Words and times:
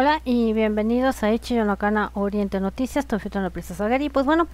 Hola 0.00 0.22
y 0.24 0.54
bienvenidos 0.54 1.22
a 1.22 1.30
Ichiyonokana 1.30 2.12
Oriente 2.14 2.58
Noticias, 2.58 3.04
tu 3.04 3.18
la 3.34 3.50
princesa 3.50 3.86
Gary. 3.86 4.08
Pues 4.08 4.24
bueno, 4.24 4.46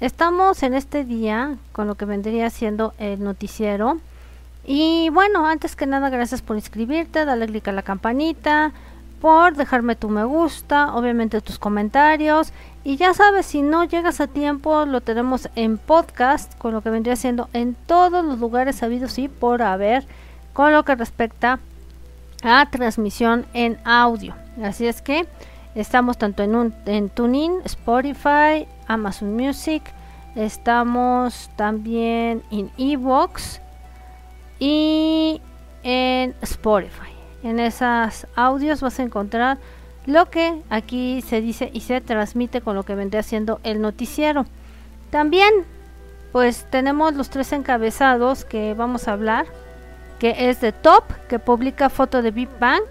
estamos 0.00 0.62
en 0.62 0.72
este 0.72 1.04
día 1.04 1.56
con 1.72 1.86
lo 1.88 1.94
que 1.96 2.06
vendría 2.06 2.48
siendo 2.48 2.94
el 2.96 3.22
noticiero. 3.22 3.98
Y 4.64 5.10
bueno, 5.10 5.46
antes 5.46 5.76
que 5.76 5.84
nada, 5.84 6.08
gracias 6.08 6.40
por 6.40 6.56
inscribirte, 6.56 7.26
dale 7.26 7.44
click 7.44 7.68
a 7.68 7.72
la 7.72 7.82
campanita, 7.82 8.72
por 9.20 9.56
dejarme 9.56 9.94
tu 9.94 10.08
me 10.08 10.24
gusta, 10.24 10.94
obviamente 10.94 11.42
tus 11.42 11.58
comentarios. 11.58 12.54
Y 12.82 12.96
ya 12.96 13.12
sabes, 13.12 13.44
si 13.44 13.60
no 13.60 13.84
llegas 13.84 14.22
a 14.22 14.26
tiempo, 14.26 14.86
lo 14.86 15.02
tenemos 15.02 15.50
en 15.54 15.76
podcast, 15.76 16.56
con 16.56 16.72
lo 16.72 16.80
que 16.80 16.88
vendría 16.88 17.16
siendo 17.16 17.50
en 17.52 17.74
todos 17.74 18.24
los 18.24 18.38
lugares 18.38 18.76
sabidos 18.76 19.18
y 19.18 19.28
por 19.28 19.60
haber, 19.60 20.06
con 20.54 20.72
lo 20.72 20.82
que 20.86 20.94
respecta 20.94 21.58
a 22.42 22.70
transmisión 22.70 23.44
en 23.52 23.76
audio. 23.84 24.34
Así 24.62 24.86
es 24.86 25.02
que 25.02 25.26
estamos 25.74 26.18
tanto 26.18 26.42
en, 26.42 26.54
un, 26.54 26.74
en 26.86 27.08
TuneIn, 27.08 27.60
Spotify, 27.64 28.68
Amazon 28.86 29.34
Music, 29.34 29.82
estamos 30.36 31.50
también 31.56 32.42
en 32.50 32.70
Evox 32.78 33.60
y 34.58 35.40
en 35.82 36.34
Spotify. 36.42 37.12
En 37.42 37.60
esas 37.60 38.26
audios 38.36 38.80
vas 38.80 38.98
a 38.98 39.02
encontrar 39.02 39.58
lo 40.06 40.30
que 40.30 40.62
aquí 40.70 41.22
se 41.22 41.40
dice 41.40 41.70
y 41.72 41.80
se 41.80 42.00
transmite 42.00 42.60
con 42.60 42.76
lo 42.76 42.84
que 42.84 42.94
vendría 42.94 43.22
siendo 43.22 43.60
el 43.64 43.80
noticiero. 43.80 44.46
También 45.10 45.52
pues 46.32 46.66
tenemos 46.70 47.14
los 47.14 47.30
tres 47.30 47.52
encabezados 47.52 48.44
que 48.44 48.74
vamos 48.74 49.06
a 49.06 49.12
hablar, 49.12 49.46
que 50.18 50.50
es 50.50 50.60
de 50.60 50.72
Top, 50.72 51.04
que 51.28 51.38
publica 51.38 51.90
foto 51.90 52.22
de 52.22 52.32
Big 52.32 52.48
Bang 52.58 52.82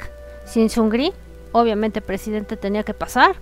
sin 0.45 0.69
Sungri, 0.69 1.11
obviamente 1.53 2.01
presidente 2.01 2.57
tenía 2.57 2.83
que 2.83 2.93
pasar. 2.93 3.35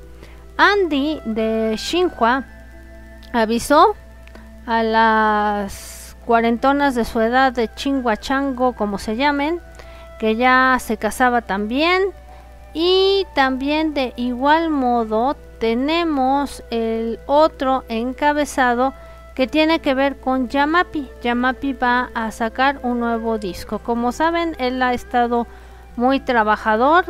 Andy 0.58 1.20
de 1.26 1.76
Xinhua 1.78 2.44
avisó 3.34 3.96
a 4.68 4.84
las 4.84 6.16
cuarentonas 6.26 6.94
de 6.94 7.06
su 7.06 7.20
edad 7.20 7.52
de 7.52 7.70
Chango, 7.74 8.74
como 8.74 9.00
se 9.00 9.16
llamen, 9.16 9.60
que 10.20 10.36
ya 10.36 10.78
se 10.80 10.98
casaba 10.98 11.42
también. 11.42 12.04
Y 12.74 13.26
también 13.34 13.94
de 13.94 14.14
igual 14.16 14.70
modo 14.70 15.36
tenemos 15.60 16.64
el 16.70 17.20
otro 17.26 17.84
encabezado 17.90 18.94
que 19.36 19.48
tiene 19.48 19.80
que 19.80 19.94
ver 19.94 20.18
con 20.18 20.48
Yamapi. 20.50 21.10
Yamapi 21.22 21.74
va 21.74 22.10
a 22.14 22.32
sacar 22.32 22.80
un 22.84 23.00
nuevo 23.00 23.38
disco. 23.38 23.80
Como 23.80 24.12
saben, 24.12 24.56
él 24.60 24.82
ha 24.82 24.94
estado 24.94 25.48
muy 25.96 26.20
trabajador, 26.20 27.06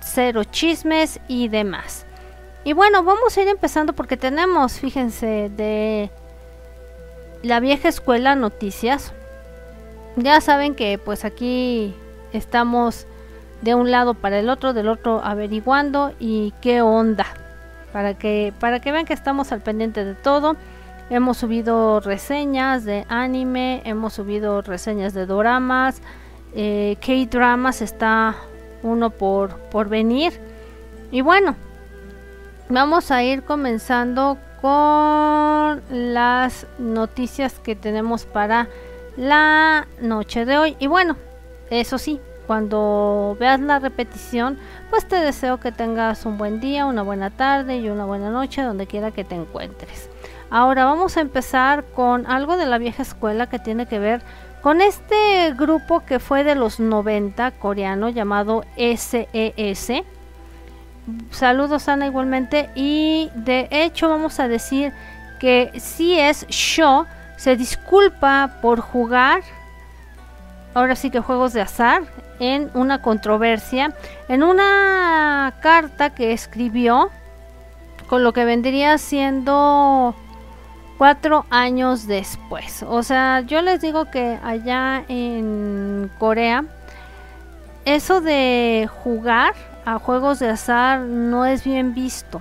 cero 0.00 0.44
chismes 0.44 1.20
y 1.28 1.48
demás. 1.48 2.06
Y 2.64 2.72
bueno, 2.74 3.02
vamos 3.02 3.36
a 3.36 3.42
ir 3.42 3.48
empezando 3.48 3.92
porque 3.92 4.16
tenemos, 4.16 4.78
fíjense, 4.78 5.50
de 5.56 6.10
la 7.42 7.60
vieja 7.60 7.88
escuela 7.88 8.36
noticias. 8.36 9.12
Ya 10.16 10.40
saben 10.40 10.74
que 10.74 10.98
pues 10.98 11.24
aquí 11.24 11.94
estamos 12.32 13.06
de 13.62 13.74
un 13.74 13.90
lado 13.90 14.14
para 14.14 14.38
el 14.38 14.48
otro, 14.48 14.72
del 14.72 14.88
otro 14.88 15.20
averiguando 15.24 16.12
y 16.20 16.52
qué 16.60 16.82
onda. 16.82 17.26
Para 17.92 18.14
que, 18.14 18.52
para 18.58 18.80
que 18.80 18.92
vean 18.92 19.04
que 19.04 19.12
estamos 19.12 19.52
al 19.52 19.60
pendiente 19.60 20.04
de 20.04 20.14
todo. 20.14 20.56
Hemos 21.10 21.38
subido 21.38 22.00
reseñas 22.00 22.84
de 22.84 23.04
anime, 23.08 23.82
hemos 23.84 24.14
subido 24.14 24.62
reseñas 24.62 25.12
de 25.12 25.26
doramas, 25.26 26.00
eh, 26.54 26.96
K-Dramas 27.00 27.82
está 27.82 28.36
uno 28.82 29.10
por, 29.10 29.56
por 29.70 29.88
venir. 29.88 30.32
Y 31.10 31.20
bueno, 31.20 31.56
vamos 32.68 33.10
a 33.10 33.22
ir 33.22 33.42
comenzando 33.42 34.38
con 34.60 35.82
las 35.90 36.66
noticias 36.78 37.58
que 37.58 37.74
tenemos 37.74 38.24
para 38.24 38.68
la 39.16 39.86
noche 40.00 40.44
de 40.44 40.58
hoy. 40.58 40.76
Y 40.78 40.86
bueno, 40.86 41.16
eso 41.70 41.98
sí, 41.98 42.20
cuando 42.46 43.36
veas 43.38 43.60
la 43.60 43.78
repetición, 43.78 44.58
pues 44.90 45.06
te 45.06 45.16
deseo 45.16 45.58
que 45.58 45.72
tengas 45.72 46.26
un 46.26 46.38
buen 46.38 46.60
día, 46.60 46.86
una 46.86 47.02
buena 47.02 47.30
tarde 47.30 47.78
y 47.78 47.88
una 47.88 48.04
buena 48.04 48.30
noche 48.30 48.62
donde 48.62 48.86
quiera 48.86 49.10
que 49.10 49.24
te 49.24 49.34
encuentres. 49.34 50.08
Ahora 50.50 50.84
vamos 50.84 51.16
a 51.16 51.22
empezar 51.22 51.84
con 51.94 52.26
algo 52.26 52.56
de 52.56 52.66
la 52.66 52.78
vieja 52.78 53.02
escuela 53.02 53.48
que 53.48 53.58
tiene 53.58 53.86
que 53.86 53.98
ver 53.98 54.22
con 54.62 54.80
este 54.80 55.52
grupo 55.54 56.04
que 56.06 56.20
fue 56.20 56.44
de 56.44 56.54
los 56.54 56.78
90 56.78 57.50
coreano 57.52 58.08
llamado 58.08 58.64
SES. 58.76 59.92
Saludos 61.32 61.88
Ana 61.88 62.06
igualmente 62.06 62.70
y 62.76 63.28
de 63.34 63.66
hecho 63.72 64.08
vamos 64.08 64.38
a 64.38 64.46
decir 64.46 64.92
que 65.40 65.72
si 65.80 66.18
es 66.18 66.46
Show 66.46 67.06
se 67.36 67.56
disculpa 67.56 68.58
por 68.62 68.80
jugar 68.80 69.42
ahora 70.74 70.94
sí 70.94 71.10
que 71.10 71.18
juegos 71.18 71.52
de 71.52 71.60
azar 71.60 72.02
en 72.38 72.70
una 72.74 73.02
controversia 73.02 73.92
en 74.28 74.44
una 74.44 75.54
carta 75.60 76.10
que 76.10 76.32
escribió 76.32 77.10
con 78.06 78.22
lo 78.22 78.32
que 78.32 78.44
vendría 78.44 78.96
siendo 78.98 80.14
cuatro 81.02 81.46
años 81.50 82.06
después. 82.06 82.84
O 82.88 83.02
sea, 83.02 83.40
yo 83.40 83.60
les 83.60 83.80
digo 83.80 84.04
que 84.04 84.38
allá 84.40 85.04
en 85.08 86.08
Corea, 86.20 86.64
eso 87.84 88.20
de 88.20 88.88
jugar 89.02 89.52
a 89.84 89.98
juegos 89.98 90.38
de 90.38 90.50
azar 90.50 91.00
no 91.00 91.44
es 91.44 91.64
bien 91.64 91.92
visto. 91.92 92.40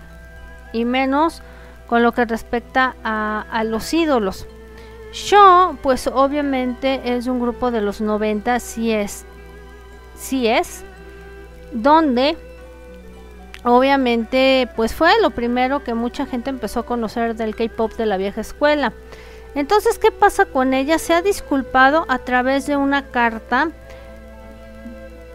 Y 0.73 0.85
menos 0.85 1.41
con 1.87 2.03
lo 2.03 2.11
que 2.11 2.23
respecta 2.25 2.95
a, 3.03 3.63
los 3.63 3.91
ídolos. 3.95 4.47
Yo, 5.11 5.75
pues 5.81 6.05
obviamente 6.05 7.15
es 7.15 7.25
un 7.25 7.39
grupo 7.39 7.71
de 7.71 7.81
los 7.81 7.99
90, 7.99 8.59
si 8.59 8.91
es, 8.91 9.25
si 10.15 10.45
es, 10.47 10.83
donde 11.71 12.37
obviamente 13.63 14.69
pues 14.75 14.93
fue 14.93 15.11
lo 15.21 15.29
primero 15.31 15.83
que 15.83 15.93
mucha 15.93 16.25
gente 16.25 16.49
empezó 16.49 16.81
a 16.81 16.85
conocer 16.85 17.35
del 17.35 17.55
K-Pop 17.55 17.93
de 17.93 18.05
la 18.05 18.17
vieja 18.17 18.41
escuela. 18.41 18.93
Entonces, 19.53 19.99
¿qué 19.99 20.11
pasa 20.11 20.45
con 20.45 20.73
ella? 20.73 20.97
Se 20.97 21.13
ha 21.13 21.21
disculpado 21.21 22.05
a 22.07 22.19
través 22.19 22.67
de 22.67 22.77
una 22.77 23.03
carta 23.07 23.69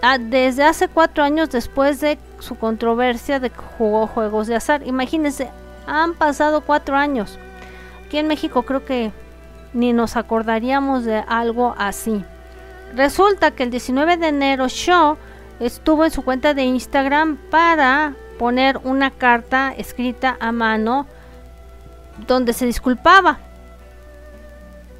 ah, 0.00 0.19
desde 0.19 0.65
hace 0.65 0.88
cuatro 0.88 1.22
años 1.22 1.50
después 1.50 2.00
de 2.00 2.19
su 2.38 2.56
controversia 2.56 3.41
de 3.41 3.50
que 3.50 3.60
jugó 3.78 4.06
juegos 4.06 4.47
de 4.47 4.56
azar. 4.56 4.86
Imagínense, 4.86 5.50
han 5.86 6.15
pasado 6.15 6.62
cuatro 6.62 6.97
años. 6.97 7.38
Aquí 8.06 8.19
en 8.19 8.26
México 8.26 8.62
creo 8.62 8.84
que 8.84 9.12
ni 9.75 9.92
nos 9.92 10.16
acordaríamos 10.16 11.04
de 11.04 11.22
algo 11.28 11.75
así. 11.76 12.25
Resulta 12.94 13.50
que 13.50 13.65
el 13.65 13.70
19 13.70 14.16
de 14.16 14.28
enero 14.28 14.69
Shaw 14.69 15.19
estuvo 15.60 16.04
en 16.04 16.10
su 16.10 16.22
cuenta 16.22 16.54
de 16.54 16.64
Instagram 16.64 17.36
para 17.50 18.14
poner 18.38 18.78
una 18.84 19.10
carta 19.10 19.72
escrita 19.76 20.36
a 20.40 20.52
mano 20.52 21.06
donde 22.26 22.52
se 22.52 22.66
disculpaba. 22.66 23.38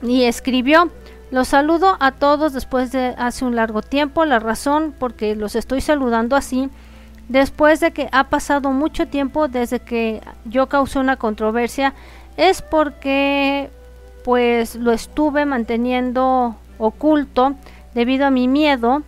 Y 0.03 0.25
escribió 0.25 0.91
los 1.31 1.49
saludo 1.49 1.97
a 1.99 2.13
todos 2.13 2.53
después 2.53 2.93
de 2.93 3.15
hace 3.19 3.45
un 3.45 3.57
largo 3.57 3.83
tiempo 3.83 4.25
la 4.25 4.39
razón 4.39 4.95
porque 4.97 5.35
los 5.35 5.57
estoy 5.57 5.81
saludando 5.81 6.37
así 6.37 6.71
después 7.29 7.81
de 7.81 7.91
que 7.91 8.09
ha 8.13 8.25
pasado 8.29 8.71
mucho 8.71 9.09
tiempo 9.09 9.49
desde 9.49 9.81
que 9.81 10.23
yo 10.45 10.69
causé 10.69 11.01
una 11.01 11.17
controversia 11.17 11.95
es 12.37 12.63
porque 12.63 13.71
pues 14.25 14.77
lo 14.77 14.93
estuve 14.93 15.47
manteniendo 15.47 16.55
oculto 16.79 17.55
debido 17.93 18.27
a 18.27 18.31
mi 18.31 18.47
miedo 18.47 19.03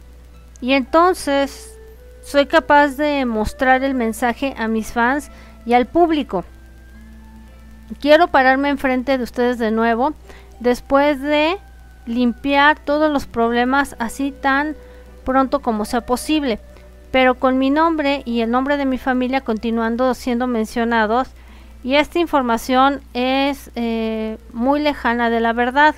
y 0.60 0.72
entonces 0.72 1.78
soy 2.22 2.46
capaz 2.46 2.96
de 2.96 3.24
mostrar 3.24 3.82
el 3.84 3.94
mensaje 3.94 4.54
a 4.58 4.68
mis 4.68 4.92
fans 4.92 5.30
y 5.64 5.74
al 5.74 5.86
público. 5.86 6.44
Quiero 8.00 8.28
pararme 8.28 8.68
enfrente 8.68 9.16
de 9.16 9.24
ustedes 9.24 9.58
de 9.58 9.70
nuevo 9.70 10.12
después 10.60 11.20
de 11.20 11.56
limpiar 12.06 12.78
todos 12.78 13.10
los 13.10 13.26
problemas 13.26 13.96
así 13.98 14.32
tan 14.32 14.76
pronto 15.24 15.60
como 15.60 15.84
sea 15.84 16.02
posible, 16.02 16.58
pero 17.10 17.34
con 17.34 17.58
mi 17.58 17.70
nombre 17.70 18.22
y 18.24 18.40
el 18.40 18.50
nombre 18.50 18.76
de 18.76 18.84
mi 18.84 18.98
familia 18.98 19.40
continuando 19.40 20.12
siendo 20.14 20.46
mencionados 20.46 21.28
y 21.84 21.94
esta 21.94 22.18
información 22.18 23.00
es 23.14 23.70
eh, 23.76 24.38
muy 24.52 24.80
lejana 24.80 25.30
de 25.30 25.40
la 25.40 25.52
verdad. 25.52 25.94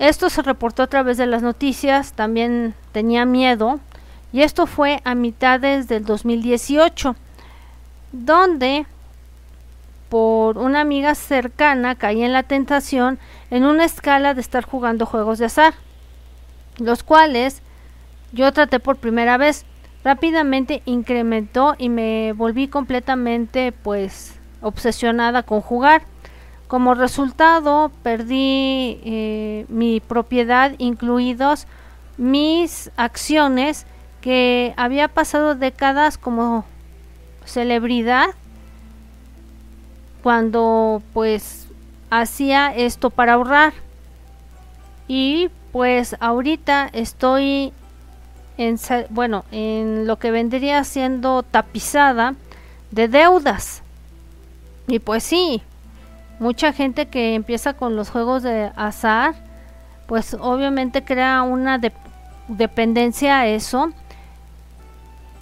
Esto 0.00 0.30
se 0.30 0.40
reportó 0.40 0.82
a 0.82 0.86
través 0.86 1.18
de 1.18 1.26
las 1.26 1.42
noticias, 1.42 2.14
también 2.14 2.74
tenía 2.92 3.26
miedo, 3.26 3.80
y 4.32 4.40
esto 4.40 4.66
fue 4.66 5.02
a 5.04 5.14
mitades 5.14 5.88
del 5.88 6.06
2018, 6.06 7.16
donde 8.10 8.86
por 10.08 10.56
una 10.56 10.80
amiga 10.80 11.14
cercana 11.14 11.96
caí 11.96 12.22
en 12.22 12.32
la 12.32 12.44
tentación 12.44 13.18
en 13.50 13.66
una 13.66 13.84
escala 13.84 14.32
de 14.32 14.40
estar 14.40 14.64
jugando 14.64 15.04
juegos 15.04 15.38
de 15.38 15.44
azar, 15.44 15.74
los 16.78 17.02
cuales 17.02 17.60
yo 18.32 18.50
traté 18.54 18.80
por 18.80 18.96
primera 18.96 19.36
vez. 19.36 19.66
rápidamente 20.02 20.80
incrementó 20.86 21.74
y 21.76 21.90
me 21.90 22.32
volví 22.32 22.68
completamente 22.68 23.70
pues 23.70 24.40
obsesionada 24.62 25.42
con 25.42 25.60
jugar. 25.60 26.04
Como 26.70 26.94
resultado 26.94 27.90
perdí 28.04 29.00
eh, 29.04 29.66
mi 29.68 29.98
propiedad, 29.98 30.70
incluidos 30.78 31.66
mis 32.16 32.92
acciones 32.96 33.86
que 34.20 34.72
había 34.76 35.08
pasado 35.08 35.56
décadas 35.56 36.16
como 36.16 36.64
celebridad 37.44 38.28
cuando 40.22 41.02
pues 41.12 41.66
hacía 42.08 42.72
esto 42.72 43.10
para 43.10 43.32
ahorrar. 43.32 43.72
Y 45.08 45.50
pues 45.72 46.14
ahorita 46.20 46.88
estoy 46.92 47.72
en 48.58 48.78
bueno 49.08 49.44
en 49.50 50.06
lo 50.06 50.20
que 50.20 50.30
vendría 50.30 50.84
siendo 50.84 51.42
tapizada 51.42 52.36
de 52.92 53.08
deudas. 53.08 53.82
Y 54.86 55.00
pues 55.00 55.24
sí 55.24 55.64
mucha 56.40 56.72
gente 56.72 57.06
que 57.06 57.34
empieza 57.34 57.74
con 57.74 57.94
los 57.94 58.10
juegos 58.10 58.42
de 58.42 58.72
azar 58.74 59.34
pues 60.06 60.36
obviamente 60.40 61.04
crea 61.04 61.42
una 61.42 61.78
dependencia 62.48 63.38
a 63.38 63.46
eso 63.46 63.92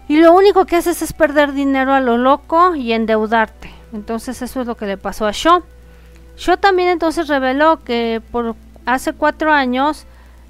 y 0.08 0.16
lo 0.20 0.34
único 0.34 0.66
que 0.66 0.76
haces 0.76 1.00
es 1.00 1.14
perder 1.14 1.52
dinero 1.52 1.94
a 1.94 2.00
lo 2.00 2.16
loco 2.16 2.74
y 2.74 2.92
endeudarte. 2.92 3.70
Entonces 3.92 4.40
eso 4.42 4.62
es 4.62 4.66
lo 4.66 4.76
que 4.76 4.86
le 4.86 4.96
pasó 4.96 5.26
a 5.26 5.32
Shaw. 5.32 5.62
Shaw 6.36 6.56
también 6.56 6.88
entonces 6.88 7.28
reveló 7.28 7.82
que 7.84 8.22
por 8.30 8.56
hace 8.86 9.12
cuatro 9.12 9.52
años 9.52 10.06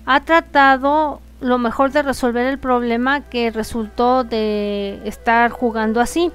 ha 0.06 0.20
tratado 0.20 1.20
lo 1.40 1.58
mejor 1.58 1.92
de 1.92 2.02
resolver 2.02 2.46
el 2.46 2.58
problema 2.58 3.20
que 3.22 3.50
resultó 3.50 4.24
de 4.24 5.00
estar 5.04 5.50
jugando 5.50 6.00
así. 6.00 6.32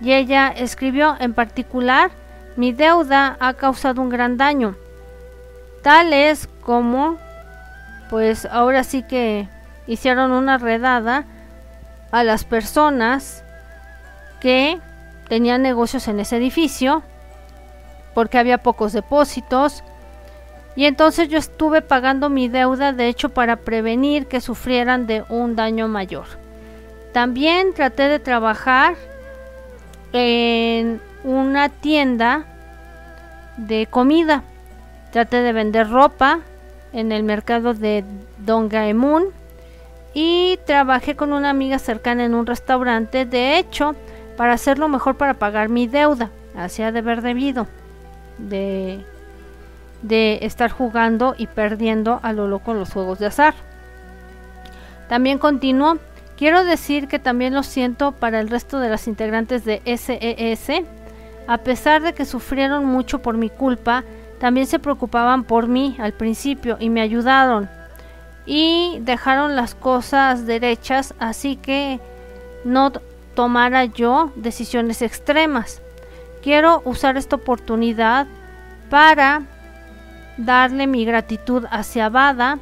Y 0.00 0.12
ella 0.12 0.48
escribió 0.48 1.16
en 1.20 1.34
particular, 1.34 2.10
mi 2.56 2.72
deuda 2.72 3.36
ha 3.40 3.54
causado 3.54 4.02
un 4.02 4.08
gran 4.08 4.36
daño. 4.36 4.76
Tal 5.82 6.12
es 6.12 6.48
como, 6.62 7.18
pues 8.10 8.46
ahora 8.46 8.82
sí 8.82 9.02
que 9.02 9.48
hicieron 9.86 10.32
una 10.32 10.58
redada 10.58 11.24
a 12.10 12.24
las 12.24 12.44
personas 12.44 13.44
que 14.40 14.80
tenían 15.28 15.62
negocios 15.62 16.08
en 16.08 16.20
ese 16.20 16.36
edificio 16.36 17.02
porque 18.14 18.38
había 18.38 18.58
pocos 18.58 18.92
depósitos 18.92 19.84
y 20.74 20.84
entonces 20.84 21.28
yo 21.28 21.38
estuve 21.38 21.82
pagando 21.82 22.30
mi 22.30 22.48
deuda 22.48 22.92
de 22.92 23.08
hecho 23.08 23.30
para 23.30 23.56
prevenir 23.56 24.26
que 24.26 24.40
sufrieran 24.40 25.06
de 25.06 25.24
un 25.28 25.56
daño 25.56 25.88
mayor. 25.88 26.26
También 27.12 27.74
traté 27.74 28.08
de 28.08 28.18
trabajar 28.18 28.94
en 30.12 31.00
una 31.26 31.68
tienda 31.68 32.44
de 33.56 33.86
comida. 33.90 34.44
Traté 35.10 35.42
de 35.42 35.52
vender 35.52 35.90
ropa 35.90 36.40
en 36.92 37.10
el 37.10 37.24
mercado 37.24 37.74
de 37.74 38.04
Dongaemun 38.38 39.24
y 40.14 40.58
trabajé 40.66 41.16
con 41.16 41.32
una 41.32 41.50
amiga 41.50 41.78
cercana 41.78 42.24
en 42.24 42.34
un 42.34 42.46
restaurante, 42.46 43.26
de 43.26 43.58
hecho, 43.58 43.96
para 44.36 44.52
hacerlo 44.52 44.88
mejor 44.88 45.16
para 45.16 45.34
pagar 45.34 45.68
mi 45.68 45.88
deuda, 45.88 46.30
hacía 46.56 46.92
de 46.92 47.00
haber 47.00 47.22
debido 47.22 47.66
de, 48.38 49.04
de 50.02 50.38
estar 50.42 50.70
jugando 50.70 51.34
y 51.36 51.48
perdiendo 51.48 52.20
a 52.22 52.32
lo 52.32 52.46
loco 52.46 52.72
los 52.72 52.92
juegos 52.92 53.18
de 53.18 53.26
azar. 53.26 53.54
También 55.08 55.38
continuó, 55.38 55.98
quiero 56.36 56.64
decir 56.64 57.08
que 57.08 57.18
también 57.18 57.52
lo 57.52 57.62
siento 57.62 58.12
para 58.12 58.40
el 58.40 58.48
resto 58.48 58.78
de 58.78 58.90
las 58.90 59.08
integrantes 59.08 59.64
de 59.64 59.82
SES, 59.84 60.84
a 61.46 61.58
pesar 61.58 62.02
de 62.02 62.12
que 62.12 62.24
sufrieron 62.24 62.84
mucho 62.84 63.20
por 63.20 63.36
mi 63.36 63.50
culpa, 63.50 64.04
también 64.38 64.66
se 64.66 64.78
preocupaban 64.78 65.44
por 65.44 65.66
mí 65.66 65.96
al 65.98 66.12
principio 66.12 66.76
y 66.78 66.90
me 66.90 67.00
ayudaron 67.00 67.70
y 68.46 68.98
dejaron 69.00 69.56
las 69.56 69.74
cosas 69.74 70.46
derechas, 70.46 71.14
así 71.18 71.56
que 71.56 72.00
no 72.64 72.92
tomara 73.34 73.84
yo 73.84 74.32
decisiones 74.36 75.02
extremas. 75.02 75.82
Quiero 76.42 76.80
usar 76.84 77.16
esta 77.16 77.36
oportunidad 77.36 78.26
para 78.88 79.42
darle 80.36 80.86
mi 80.86 81.04
gratitud 81.04 81.64
hacia 81.70 82.08
Bada 82.08 82.58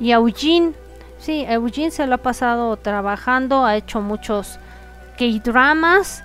y 0.00 0.12
a 0.12 0.16
Eugene. 0.16 0.72
Sí, 1.18 1.44
Eugene 1.46 1.90
se 1.90 2.06
lo 2.06 2.14
ha 2.14 2.18
pasado 2.18 2.76
trabajando, 2.78 3.64
ha 3.64 3.76
hecho 3.76 4.00
muchos 4.00 4.58
K-dramas 5.18 6.24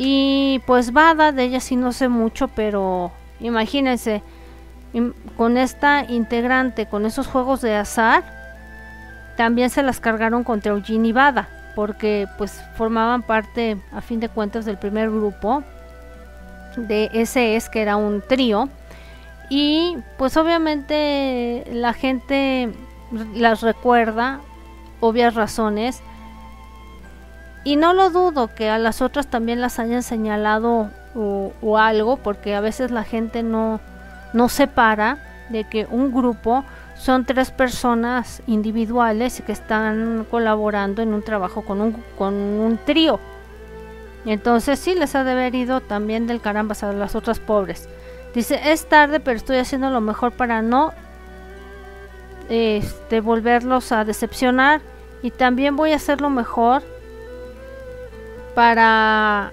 y 0.00 0.62
pues 0.64 0.92
Bada 0.92 1.32
de 1.32 1.42
ella 1.42 1.58
sí 1.58 1.74
no 1.74 1.90
sé 1.90 2.08
mucho, 2.08 2.46
pero 2.46 3.10
imagínense 3.40 4.22
con 5.36 5.58
esta 5.58 6.04
integrante, 6.04 6.86
con 6.86 7.04
esos 7.04 7.26
juegos 7.26 7.62
de 7.62 7.74
azar, 7.74 8.22
también 9.36 9.70
se 9.70 9.82
las 9.82 9.98
cargaron 9.98 10.44
contra 10.44 10.70
Eugene 10.70 11.08
y 11.08 11.12
Bada, 11.12 11.48
porque 11.74 12.28
pues 12.38 12.62
formaban 12.76 13.22
parte 13.22 13.76
a 13.92 14.00
fin 14.00 14.20
de 14.20 14.28
cuentas 14.28 14.64
del 14.64 14.78
primer 14.78 15.10
grupo 15.10 15.64
de 16.76 17.10
SS 17.12 17.68
que 17.68 17.82
era 17.82 17.96
un 17.96 18.22
trío. 18.22 18.68
Y 19.50 19.96
pues 20.16 20.36
obviamente 20.36 21.64
la 21.72 21.92
gente 21.92 22.72
las 23.34 23.62
recuerda 23.62 24.40
obvias 25.00 25.34
razones 25.34 26.02
y 27.68 27.76
no 27.76 27.92
lo 27.92 28.08
dudo 28.08 28.48
que 28.54 28.70
a 28.70 28.78
las 28.78 29.02
otras 29.02 29.26
también 29.26 29.60
las 29.60 29.78
hayan 29.78 30.02
señalado 30.02 30.88
o, 31.14 31.76
algo 31.76 32.16
porque 32.16 32.54
a 32.54 32.62
veces 32.62 32.90
la 32.90 33.04
gente 33.04 33.42
no 33.42 33.78
no 34.32 34.48
separa 34.48 35.18
de 35.50 35.64
que 35.64 35.86
un 35.90 36.10
grupo 36.10 36.64
son 36.96 37.26
tres 37.26 37.50
personas 37.50 38.40
individuales 38.46 39.42
que 39.44 39.52
están 39.52 40.26
colaborando 40.30 41.02
en 41.02 41.12
un 41.12 41.22
trabajo 41.22 41.62
con 41.62 41.82
un, 41.82 41.92
con 42.16 42.32
un 42.32 42.78
trío. 42.86 43.20
Entonces 44.24 44.78
sí 44.78 44.94
les 44.94 45.14
ha 45.14 45.22
de 45.22 45.32
haber 45.32 45.54
ido 45.54 45.82
también 45.82 46.26
del 46.26 46.40
caramba 46.40 46.74
a 46.80 46.92
las 46.92 47.14
otras 47.14 47.38
pobres. 47.38 47.86
Dice, 48.34 48.72
es 48.72 48.88
tarde, 48.88 49.20
pero 49.20 49.36
estoy 49.36 49.58
haciendo 49.58 49.90
lo 49.90 50.00
mejor 50.00 50.32
para 50.32 50.62
no 50.62 50.94
este, 52.48 53.20
volverlos 53.20 53.92
a 53.92 54.06
decepcionar. 54.06 54.80
Y 55.22 55.32
también 55.32 55.76
voy 55.76 55.92
a 55.92 55.96
hacer 55.96 56.22
lo 56.22 56.30
mejor 56.30 56.82
para 58.58 59.52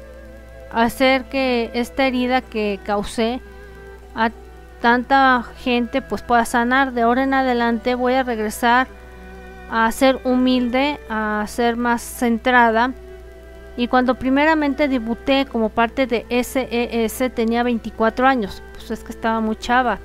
hacer 0.71 1.25
que 1.25 1.69
esta 1.75 2.07
herida 2.07 2.41
que 2.41 2.79
causé 2.83 3.39
a 4.15 4.31
tanta 4.81 5.43
gente 5.59 6.01
pues 6.01 6.23
pueda 6.23 6.43
sanar. 6.43 6.91
De 6.91 7.03
ahora 7.03 7.21
en 7.21 7.35
adelante 7.35 7.93
voy 7.93 8.15
a 8.15 8.23
regresar 8.23 8.87
a 9.69 9.91
ser 9.91 10.19
humilde, 10.23 10.99
a 11.07 11.45
ser 11.47 11.77
más 11.77 12.01
centrada. 12.01 12.93
Y 13.77 13.89
cuando 13.89 14.15
primeramente 14.15 14.87
debuté 14.87 15.45
como 15.45 15.69
parte 15.69 16.07
de 16.07 16.25
SES 16.43 17.31
tenía 17.35 17.61
24 17.61 18.25
años, 18.25 18.63
pues 18.73 18.89
es 18.89 19.03
que 19.03 19.11
estaba 19.11 19.39
muy 19.39 19.55
chava. 19.57 19.99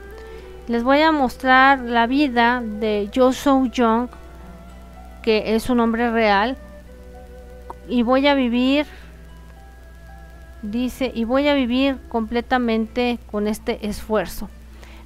Les 0.68 0.82
voy 0.82 1.00
a 1.00 1.10
mostrar 1.10 1.78
la 1.78 2.06
vida 2.06 2.60
de 2.62 3.08
Jo 3.14 3.32
Soo 3.32 3.64
Young, 3.64 4.10
que 5.22 5.54
es 5.54 5.70
un 5.70 5.80
hombre 5.80 6.10
real. 6.10 6.58
Y 7.88 8.02
voy 8.02 8.26
a 8.26 8.34
vivir, 8.34 8.86
dice, 10.62 11.10
y 11.14 11.24
voy 11.24 11.48
a 11.48 11.54
vivir 11.54 11.98
completamente 12.08 13.18
con 13.30 13.46
este 13.46 13.86
esfuerzo. 13.86 14.48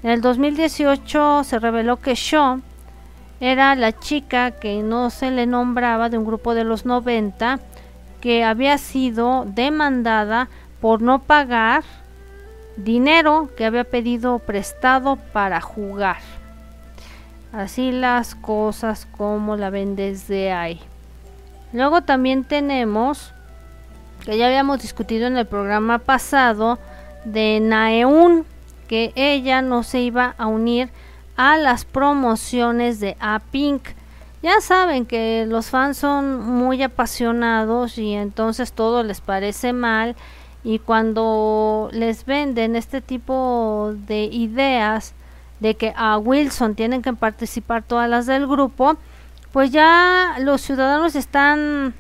En 0.03 0.11
el 0.11 0.21
2018 0.21 1.45
se 1.45 1.59
reveló 1.59 1.97
que 1.97 2.15
Shaw 2.15 2.61
era 3.41 3.75
la 3.75 3.99
chica 3.99 4.53
que 4.53 4.83
no 4.83 5.11
se 5.11 5.31
le 5.31 5.47
nombraba 5.47 6.09
de 6.09 6.19
un 6.19 6.25
grupo 6.25 6.55
de 6.55 6.65
los 6.65 6.85
90 6.85 7.59
que 8.21 8.45
había 8.45 8.79
sido 8.79 9.45
demandada 9.47 10.49
por 10.81 11.03
no 11.03 11.21
pagar 11.21 11.85
dinero 12.77 13.51
que 13.57 13.65
había 13.65 13.85
pedido 13.85 14.39
prestado 14.39 15.17
para 15.17 15.61
jugar. 15.61 16.19
Así 17.53 17.93
las 17.93 18.35
cosas 18.35 19.07
como 19.07 19.57
la 19.57 19.71
ven 19.71 19.95
desde 19.95 20.53
ahí. 20.53 20.81
Luego 21.75 22.03
también 22.03 22.45
tenemos, 22.45 23.33
que 24.25 24.39
ya 24.39 24.47
habíamos 24.47 24.81
discutido 24.81 25.27
en 25.27 25.37
el 25.37 25.45
programa 25.45 25.99
pasado, 25.99 26.79
de 27.25 27.59
Naeun 27.61 28.47
que 28.87 29.13
ella 29.17 29.61
no 29.61 29.83
se 29.83 30.01
iba 30.01 30.35
a 30.39 30.47
unir 30.47 30.89
a 31.37 31.57
las 31.57 31.85
promociones 31.85 33.01
de 33.01 33.17
A-Pink. 33.19 33.83
Ya 34.41 34.61
saben 34.61 35.05
que 35.05 35.47
los 35.49 35.67
fans 35.67 35.97
son 35.97 36.39
muy 36.47 36.81
apasionados 36.83 37.99
y 37.99 38.13
entonces 38.13 38.73
todo 38.73 39.03
les 39.03 39.21
parece 39.21 39.73
mal 39.73 40.15
y 40.63 40.79
cuando 40.79 41.89
les 41.93 42.25
venden 42.25 42.77
este 42.77 43.01
tipo 43.01 43.95
de 44.07 44.25
ideas 44.25 45.15
de 45.59 45.75
que 45.75 45.93
a 45.97 46.19
Wilson 46.19 46.77
tienen 46.77 47.03
que 47.03 47.15
participar 47.15 47.83
todas 47.83 48.09
las 48.09 48.27
del 48.27 48.47
grupo, 48.47 48.97
pues 49.55 49.71
ya 49.71 50.35
los 50.41 50.63
ciudadanos 50.63 51.15
están 51.15 51.95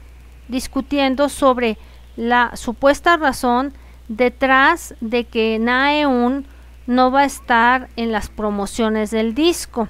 discutiendo 0.48 1.28
sobre 1.28 1.78
la 2.16 2.56
supuesta 2.56 3.16
razón 3.16 3.72
detrás 4.08 4.96
de 5.00 5.22
que 5.22 5.60
Naeun 5.60 6.46
no 6.88 7.12
va 7.12 7.20
a 7.20 7.26
estar 7.26 7.90
en 7.94 8.10
las 8.10 8.28
promociones 8.28 9.12
del 9.12 9.36
disco. 9.36 9.86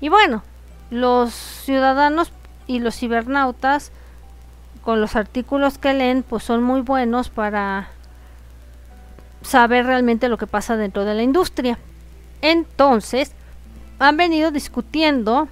Y 0.00 0.08
bueno, 0.08 0.44
los 0.90 1.34
ciudadanos 1.34 2.30
y 2.68 2.78
los 2.78 2.94
cibernautas 2.94 3.90
con 4.82 5.00
los 5.00 5.16
artículos 5.16 5.78
que 5.78 5.94
leen 5.94 6.22
pues 6.22 6.44
son 6.44 6.62
muy 6.62 6.80
buenos 6.80 7.28
para 7.28 7.88
saber 9.42 9.84
realmente 9.84 10.28
lo 10.28 10.38
que 10.38 10.46
pasa 10.46 10.76
dentro 10.76 11.04
de 11.04 11.14
la 11.16 11.24
industria. 11.24 11.76
Entonces, 12.40 13.32
han 13.98 14.16
venido 14.16 14.52
discutiendo 14.52 15.48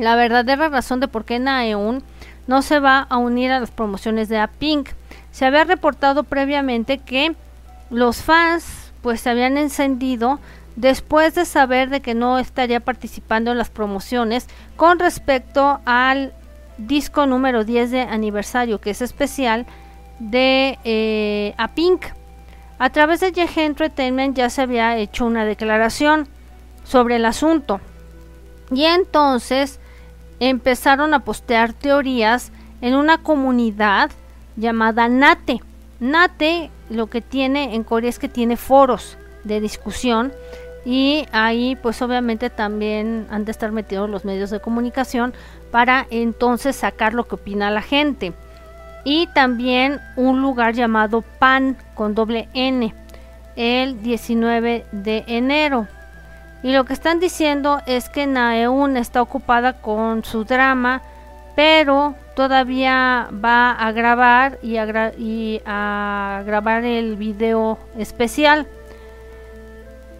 la 0.00 0.16
verdadera 0.16 0.68
razón 0.68 1.00
de 1.00 1.08
por 1.08 1.24
qué 1.24 1.38
Naeun 1.38 2.02
no 2.46 2.62
se 2.62 2.80
va 2.80 3.06
a 3.08 3.16
unir 3.16 3.52
a 3.52 3.60
las 3.60 3.70
promociones 3.70 4.28
de 4.28 4.38
A-Pink. 4.38 4.90
Se 5.30 5.46
había 5.46 5.64
reportado 5.64 6.24
previamente 6.24 6.98
que 6.98 7.34
los 7.90 8.22
fans 8.22 8.92
pues 9.02 9.20
se 9.20 9.30
habían 9.30 9.56
encendido 9.56 10.40
después 10.76 11.34
de 11.34 11.44
saber 11.44 11.90
de 11.90 12.00
que 12.00 12.14
no 12.14 12.38
estaría 12.38 12.80
participando 12.80 13.50
en 13.50 13.58
las 13.58 13.70
promociones 13.70 14.48
con 14.76 14.98
respecto 14.98 15.80
al 15.84 16.32
disco 16.78 17.26
número 17.26 17.64
10 17.64 17.90
de 17.90 18.00
aniversario 18.02 18.80
que 18.80 18.90
es 18.90 19.02
especial 19.02 19.66
de 20.18 20.78
eh, 20.84 21.54
A 21.58 21.68
Pink. 21.68 22.06
A 22.78 22.90
través 22.90 23.20
de 23.20 23.32
Yehe 23.32 23.64
Entertainment 23.64 24.36
ya 24.36 24.48
se 24.48 24.62
había 24.62 24.96
hecho 24.96 25.26
una 25.26 25.44
declaración 25.44 26.28
sobre 26.84 27.16
el 27.16 27.26
asunto. 27.26 27.80
Y 28.72 28.84
entonces 28.84 29.79
empezaron 30.40 31.14
a 31.14 31.20
postear 31.20 31.72
teorías 31.72 32.50
en 32.80 32.94
una 32.94 33.18
comunidad 33.18 34.10
llamada 34.56 35.08
Nate. 35.08 35.60
Nate 36.00 36.70
lo 36.88 37.08
que 37.08 37.20
tiene 37.20 37.74
en 37.74 37.84
Corea 37.84 38.10
es 38.10 38.18
que 38.18 38.28
tiene 38.28 38.56
foros 38.56 39.16
de 39.44 39.60
discusión 39.60 40.32
y 40.84 41.26
ahí 41.32 41.76
pues 41.76 42.00
obviamente 42.00 42.48
también 42.48 43.26
han 43.30 43.44
de 43.44 43.52
estar 43.52 43.70
metidos 43.70 44.08
los 44.08 44.24
medios 44.24 44.50
de 44.50 44.60
comunicación 44.60 45.34
para 45.70 46.06
entonces 46.10 46.74
sacar 46.74 47.14
lo 47.14 47.28
que 47.28 47.34
opina 47.34 47.70
la 47.70 47.82
gente 47.82 48.32
y 49.04 49.28
también 49.28 50.00
un 50.16 50.42
lugar 50.42 50.74
llamado 50.74 51.22
PAN 51.38 51.76
con 51.94 52.14
doble 52.14 52.48
N 52.54 52.94
el 53.56 54.02
19 54.02 54.86
de 54.92 55.24
enero. 55.26 55.86
Y 56.62 56.72
lo 56.72 56.84
que 56.84 56.92
están 56.92 57.20
diciendo 57.20 57.80
es 57.86 58.08
que 58.08 58.26
Naeun 58.26 58.96
está 58.96 59.22
ocupada 59.22 59.74
con 59.74 60.24
su 60.24 60.44
drama, 60.44 61.02
pero 61.56 62.14
todavía 62.36 63.28
va 63.32 63.72
a 63.72 63.92
grabar 63.92 64.58
y 64.62 64.76
a, 64.76 65.12
y 65.16 65.62
a 65.64 66.42
grabar 66.44 66.84
el 66.84 67.16
video 67.16 67.78
especial. 67.96 68.66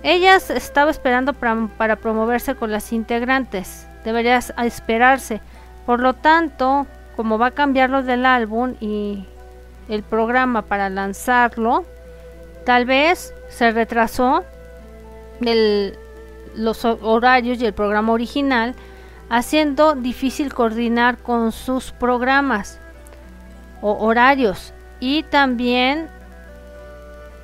Ella 0.03 0.37
estaba 0.37 0.91
esperando 0.91 1.35
para, 1.35 1.97
promoverse 1.97 2.55
con 2.55 2.73
las 2.73 2.93
integrantes. 2.93 3.87
Debería 4.05 4.39
esperarse. 4.39 5.43
Por 5.85 6.01
lo 6.01 6.15
tanto, 6.15 6.87
como 7.17 7.39
va 7.39 7.49
a 7.49 7.51
cambiar 7.51 7.91
lo 7.91 8.03
del 8.03 8.25
álbum 8.25 8.75
y 8.81 9.27
el 9.89 10.03
programa 10.03 10.63
para 10.63 10.89
lanzarlo, 10.89 11.85
tal 12.65 12.87
vez 12.87 13.35
se 13.51 13.73
retrasó 13.73 14.45
los 16.55 16.85
horarios 16.85 17.61
y 17.61 17.67
el 17.67 17.73
programa 17.73 18.13
original, 18.13 18.75
haciendo 19.29 19.95
difícil 19.95 20.53
coordinar 20.53 21.19
con 21.19 21.53
sus 21.53 21.93
programas 21.93 22.81
o 23.81 23.93
horarios. 23.93 24.75
Y 24.99 25.23
también 25.25 26.09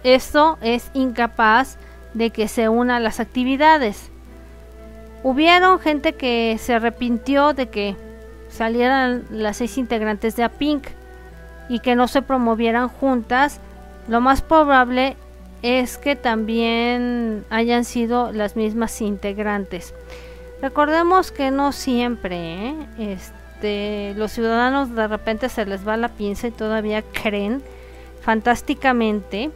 esto 0.03 0.59
es 0.61 0.91
incapaz 0.95 1.79
de 2.15 2.31
que 2.31 2.49
se 2.49 2.69
una 2.69 2.97
a 2.97 3.01
las 3.01 3.21
actividades. 3.21 4.11
Hubieron 5.23 5.81
gente 5.81 6.15
que 6.15 6.57
se 6.61 6.75
arrepintió 6.75 7.53
de 7.53 7.69
que 7.69 7.97
salieran 8.49 9.25
las 9.31 9.57
seis 9.57 9.77
integrantes 9.79 10.37
de 10.37 10.45
APINC 10.45 10.87
y 11.69 11.81
que 11.81 11.97
no 11.97 12.07
se 12.09 12.23
promovieran 12.23 12.89
juntas, 12.89 13.61
lo 14.09 14.21
más 14.21 14.41
probable 14.43 15.17
es 15.63 15.99
que 15.99 16.17
también 16.17 17.45
hayan 17.51 17.85
sido 17.85 18.33
las 18.33 18.57
mismas 18.57 19.01
integrantes. 19.01 19.95
Recordemos 20.63 21.33
que 21.33 21.51
no 21.51 21.73
siempre, 21.73 22.69
¿eh? 22.69 22.75
este, 22.99 24.15
los 24.17 24.33
ciudadanos 24.33 24.95
de 24.95 25.07
repente 25.07 25.49
se 25.49 25.67
les 25.67 25.87
va 25.87 25.97
la 25.97 26.09
pinza 26.09 26.49
y 26.49 26.51
todavía 26.51 27.03
creen 27.03 27.63
fantásticamente 28.23 29.51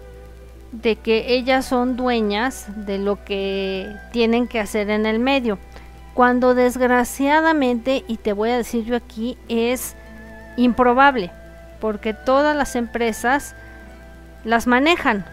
de 0.73 0.97
que 0.97 1.35
ellas 1.35 1.65
son 1.65 1.97
dueñas 1.97 2.67
de 2.87 2.99
lo 2.99 3.25
que 3.25 3.93
tienen 4.13 4.47
que 4.47 4.61
hacer 4.61 4.91
en 4.91 5.07
el 5.07 5.19
medio. 5.19 5.59
Cuando 6.15 6.55
desgraciadamente, 6.55 8.05
y 8.07 8.17
te 8.19 8.33
voy 8.33 8.51
a 8.51 8.57
decir 8.57 8.85
yo 8.85 8.97
aquí, 8.97 9.39
es 9.49 9.97
improbable, 10.57 11.31
porque 11.81 12.15
todas 12.15 12.57
las 12.57 12.77
empresas 12.77 13.55
las 14.45 14.67
manejan 14.67 15.25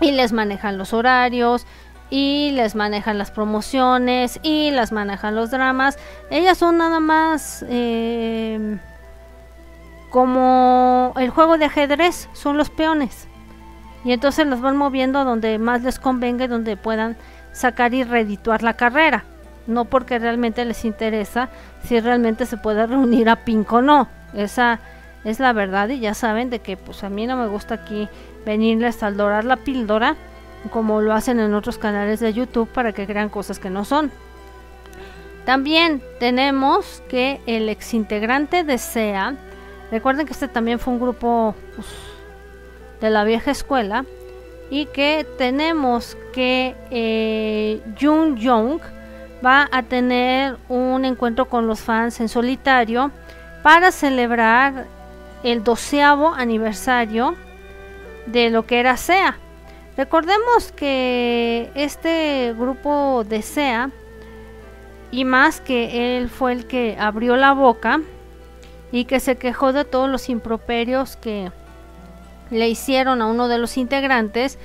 y 0.00 0.12
les 0.12 0.32
manejan 0.32 0.78
los 0.78 0.92
horarios 0.92 1.66
y 2.10 2.50
les 2.52 2.74
manejan 2.74 3.18
las 3.18 3.30
promociones 3.30 4.40
y 4.42 4.70
las 4.70 4.92
manejan 4.92 5.36
los 5.36 5.50
dramas. 5.50 5.98
Ellas 6.30 6.58
son 6.58 6.78
nada 6.78 7.00
más 7.00 7.64
eh, 7.68 8.78
como 10.10 11.12
el 11.16 11.30
juego 11.30 11.58
de 11.58 11.66
ajedrez, 11.66 12.28
son 12.32 12.56
los 12.56 12.70
peones. 12.70 13.28
Y 14.04 14.12
entonces 14.12 14.46
los 14.46 14.60
van 14.60 14.76
moviendo 14.76 15.24
donde 15.24 15.58
más 15.58 15.82
les 15.82 15.98
convenga 15.98 16.46
y 16.46 16.48
donde 16.48 16.76
puedan 16.76 17.16
sacar 17.52 17.94
y 17.94 18.02
redituar 18.04 18.62
la 18.62 18.74
carrera 18.74 19.24
no 19.70 19.84
porque 19.86 20.18
realmente 20.18 20.64
les 20.64 20.84
interesa 20.84 21.48
si 21.84 22.00
realmente 22.00 22.46
se 22.46 22.56
puede 22.56 22.86
reunir 22.86 23.28
a 23.28 23.36
Pink 23.36 23.72
o 23.72 23.80
no. 23.80 24.08
Esa 24.34 24.80
es 25.24 25.40
la 25.40 25.52
verdad 25.52 25.88
y 25.88 26.00
ya 26.00 26.14
saben 26.14 26.50
de 26.50 26.60
que 26.60 26.76
pues 26.76 27.04
a 27.04 27.08
mí 27.08 27.26
no 27.26 27.36
me 27.36 27.46
gusta 27.46 27.74
aquí 27.74 28.08
venirles 28.44 29.02
a 29.02 29.10
dorar 29.10 29.44
la 29.44 29.56
píldora 29.56 30.16
como 30.70 31.00
lo 31.00 31.12
hacen 31.14 31.40
en 31.40 31.54
otros 31.54 31.78
canales 31.78 32.20
de 32.20 32.32
YouTube 32.32 32.68
para 32.68 32.92
que 32.92 33.06
crean 33.06 33.28
cosas 33.28 33.58
que 33.58 33.70
no 33.70 33.84
son. 33.84 34.10
También 35.44 36.02
tenemos 36.18 37.02
que 37.08 37.40
el 37.46 37.68
exintegrante 37.68 38.62
de 38.62 38.76
SEA, 38.76 39.36
recuerden 39.90 40.26
que 40.26 40.32
este 40.32 40.48
también 40.48 40.78
fue 40.78 40.92
un 40.92 41.00
grupo 41.00 41.54
pues, 41.74 41.86
de 43.00 43.10
la 43.10 43.24
vieja 43.24 43.50
escuela, 43.50 44.04
y 44.70 44.86
que 44.86 45.26
tenemos 45.36 46.16
que 46.32 46.76
eh, 46.90 47.80
Jung 48.00 48.38
Jung 48.40 48.80
va 49.44 49.68
a 49.72 49.82
tener 49.82 50.56
un 50.68 51.04
encuentro 51.04 51.48
con 51.48 51.66
los 51.66 51.80
fans 51.80 52.20
en 52.20 52.28
solitario 52.28 53.10
para 53.62 53.90
celebrar 53.90 54.86
el 55.42 55.64
doceavo 55.64 56.32
aniversario 56.34 57.34
de 58.32 58.50
lo 58.50 58.66
que 58.66 58.80
era 58.80 58.96
SEA. 58.96 59.36
Recordemos 59.96 60.72
que 60.72 61.70
este 61.74 62.54
grupo 62.56 63.24
de 63.28 63.42
SEA, 63.42 63.90
y 65.10 65.24
más 65.24 65.60
que 65.60 66.18
él 66.18 66.28
fue 66.28 66.52
el 66.52 66.66
que 66.66 66.96
abrió 66.98 67.36
la 67.36 67.52
boca 67.52 68.00
y 68.92 69.04
que 69.04 69.18
se 69.20 69.36
quejó 69.36 69.72
de 69.72 69.84
todos 69.84 70.08
los 70.08 70.28
improperios 70.28 71.16
que 71.16 71.50
le 72.50 72.68
hicieron 72.68 73.20
a 73.20 73.26
uno 73.26 73.48
de 73.48 73.58
los 73.58 73.76
integrantes, 73.76 74.58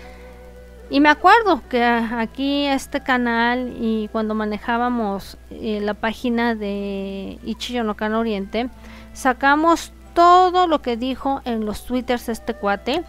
y 0.89 0.99
me 0.99 1.09
acuerdo 1.09 1.61
que 1.67 1.83
aquí 1.83 2.67
este 2.67 3.01
canal 3.01 3.75
y 3.79 4.07
cuando 4.11 4.35
manejábamos 4.35 5.37
eh, 5.49 5.79
la 5.81 5.95
página 5.95 6.53
de 6.53 7.39
Ichiyonokan 7.43 8.13
Oriente, 8.13 8.69
sacamos 9.13 9.91
todo 10.13 10.67
lo 10.67 10.83
que 10.83 10.95
dijo 10.95 11.41
en 11.43 11.65
los 11.65 11.85
twitters 11.85 12.29
este 12.29 12.53
cuate. 12.53 13.03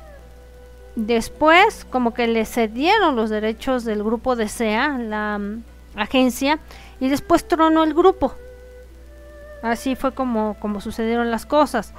Después, 0.97 1.87
como 1.91 2.13
que 2.15 2.27
le 2.27 2.45
cedieron 2.45 3.15
los 3.15 3.31
derechos 3.31 3.85
del 3.85 4.03
grupo 4.03 4.35
de 4.35 4.49
SEA, 4.49 4.99
la 4.99 5.39
mm, 5.39 5.63
agencia, 5.95 6.59
y 6.99 7.09
después 7.09 7.47
tronó 7.47 7.85
el 7.85 7.95
grupo. 7.95 8.35
Así 9.63 9.95
fue 9.95 10.13
como, 10.13 10.57
como 10.59 10.81
sucedieron 10.81 11.31
las 11.31 11.47
cosas. 11.47 11.93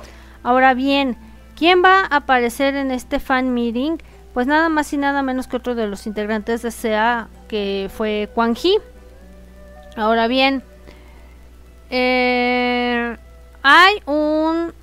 Ahora 0.43 0.73
bien, 0.73 1.17
¿quién 1.55 1.83
va 1.83 2.01
a 2.01 2.17
aparecer 2.17 2.75
en 2.75 2.91
este 2.91 3.19
fan 3.19 3.53
meeting? 3.53 3.97
pues 4.37 4.45
nada 4.45 4.69
más 4.69 4.93
y 4.93 4.97
nada 4.97 5.23
menos 5.23 5.47
que 5.47 5.57
otro 5.57 5.73
de 5.73 5.87
los 5.87 6.05
integrantes 6.05 6.61
de 6.61 6.69
SEA 6.69 7.27
que 7.47 7.89
fue 7.91 8.29
Kwang 8.35 8.55
Hee. 8.55 8.77
Ahora 9.95 10.27
bien, 10.27 10.61
eh, 11.89 13.17
hay 13.63 13.95
un 14.05 14.73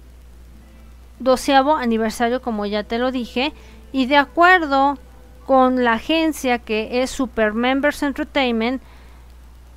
doceavo 1.21 1.77
aniversario, 1.77 2.43
como 2.43 2.67
ya 2.67 2.83
te 2.83 2.99
lo 2.99 3.13
dije, 3.13 3.53
y 3.95 4.07
de 4.07 4.17
acuerdo 4.17 4.99
con 5.47 5.85
la 5.85 5.93
agencia 5.93 6.59
que 6.59 7.01
es 7.03 7.11
Super 7.11 7.55
Members 7.55 8.03
Entertainment, 8.03 8.83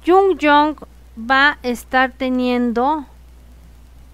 Jung 0.03 0.39
Jong 0.41 0.75
va 1.19 1.49
a 1.49 1.57
estar 1.61 2.11
teniendo 2.13 3.05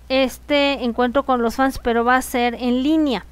este 0.10 0.84
encuentro 0.84 1.24
con 1.24 1.42
los 1.42 1.56
fans, 1.56 1.80
pero 1.82 2.04
va 2.04 2.18
a 2.18 2.22
ser 2.22 2.54
en 2.56 2.84
línea. 2.84 3.26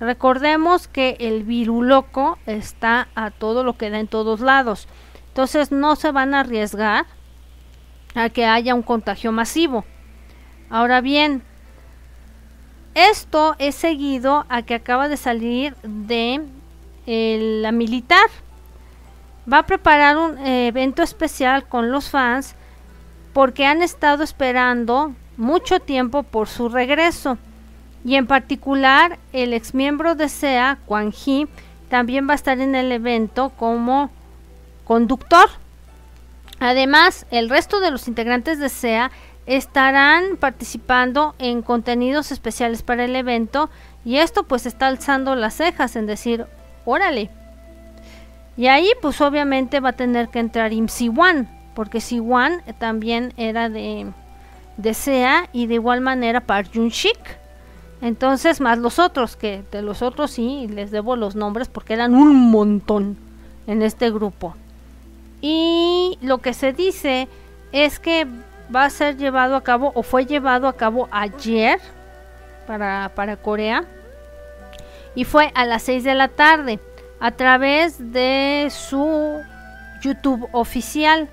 Recordemos 0.00 0.88
que 0.88 1.18
el 1.20 1.42
viruloco 1.42 2.38
está 2.46 3.08
a 3.14 3.30
todo 3.30 3.62
lo 3.62 3.76
que 3.76 3.90
da 3.90 3.98
en 3.98 4.08
todos 4.08 4.40
lados. 4.40 4.88
Entonces 5.28 5.72
no 5.72 5.94
se 5.94 6.10
van 6.10 6.32
a 6.32 6.40
arriesgar 6.40 7.04
a 8.14 8.30
que 8.30 8.46
haya 8.46 8.74
un 8.74 8.82
contagio 8.82 9.30
masivo. 9.30 9.84
Ahora 10.70 11.02
bien, 11.02 11.42
esto 12.94 13.56
es 13.58 13.74
seguido 13.74 14.46
a 14.48 14.62
que 14.62 14.74
acaba 14.74 15.08
de 15.08 15.16
salir 15.16 15.76
de 15.82 16.40
la 17.06 17.72
militar. 17.72 18.28
Va 19.52 19.58
a 19.58 19.66
preparar 19.66 20.16
un 20.16 20.38
evento 20.46 21.02
especial 21.02 21.66
con 21.68 21.90
los 21.90 22.08
fans 22.08 22.54
porque 23.32 23.66
han 23.66 23.82
estado 23.82 24.22
esperando 24.22 25.12
mucho 25.36 25.80
tiempo 25.80 26.22
por 26.22 26.48
su 26.48 26.68
regreso. 26.68 27.36
Y 28.04 28.16
en 28.16 28.26
particular, 28.26 29.18
el 29.32 29.52
exmiembro 29.52 30.14
de 30.14 30.28
SEA, 30.28 30.78
Kwang 30.86 31.12
Hee, 31.12 31.48
también 31.88 32.28
va 32.28 32.32
a 32.32 32.36
estar 32.36 32.60
en 32.60 32.74
el 32.74 32.92
evento 32.92 33.50
como 33.50 34.10
conductor. 34.84 35.48
Además, 36.60 37.26
el 37.30 37.50
resto 37.50 37.80
de 37.80 37.90
los 37.90 38.06
integrantes 38.08 38.58
de 38.58 38.68
SEA 38.68 39.10
estarán 39.46 40.36
participando 40.38 41.34
en 41.38 41.62
contenidos 41.62 42.32
especiales 42.32 42.82
para 42.82 43.04
el 43.04 43.14
evento 43.16 43.70
y 44.04 44.16
esto 44.16 44.44
pues 44.44 44.66
está 44.66 44.86
alzando 44.86 45.34
las 45.34 45.54
cejas 45.54 45.96
en 45.96 46.06
decir, 46.06 46.46
órale. 46.84 47.30
Y 48.56 48.68
ahí 48.68 48.90
pues 49.02 49.20
obviamente 49.20 49.80
va 49.80 49.90
a 49.90 49.92
tener 49.94 50.28
que 50.28 50.38
entrar 50.38 50.72
Siwan, 50.88 51.48
porque 51.74 52.00
Siwan 52.00 52.62
también 52.78 53.32
era 53.36 53.68
de, 53.68 54.06
de 54.76 54.94
SEA 54.94 55.48
y 55.52 55.66
de 55.66 55.74
igual 55.74 56.00
manera 56.00 56.40
Park 56.40 56.70
Jun 56.74 56.88
Shik. 56.88 57.44
Entonces, 58.00 58.60
más 58.60 58.78
los 58.78 58.98
otros, 58.98 59.34
que 59.34 59.64
de 59.70 59.80
los 59.80 60.02
otros 60.02 60.32
sí 60.32 60.66
les 60.68 60.90
debo 60.90 61.16
los 61.16 61.36
nombres 61.36 61.68
porque 61.68 61.94
eran 61.94 62.14
un 62.14 62.50
montón 62.50 63.16
en 63.66 63.82
este 63.82 64.10
grupo. 64.10 64.54
Y 65.40 66.18
lo 66.20 66.38
que 66.38 66.52
se 66.52 66.72
dice 66.72 67.28
es 67.72 67.98
que 67.98 68.26
va 68.74 68.84
a 68.84 68.90
ser 68.90 69.16
llevado 69.16 69.56
a 69.56 69.62
cabo 69.62 69.92
o 69.94 70.02
fue 70.02 70.26
llevado 70.26 70.68
a 70.68 70.76
cabo 70.76 71.08
ayer 71.10 71.80
para, 72.66 73.10
para 73.14 73.36
Corea 73.36 73.84
y 75.14 75.24
fue 75.24 75.50
a 75.54 75.64
las 75.64 75.82
6 75.82 76.04
de 76.04 76.14
la 76.14 76.28
tarde 76.28 76.80
a 77.20 77.30
través 77.30 78.12
de 78.12 78.68
su 78.70 79.40
YouTube 80.02 80.48
oficial. 80.52 81.28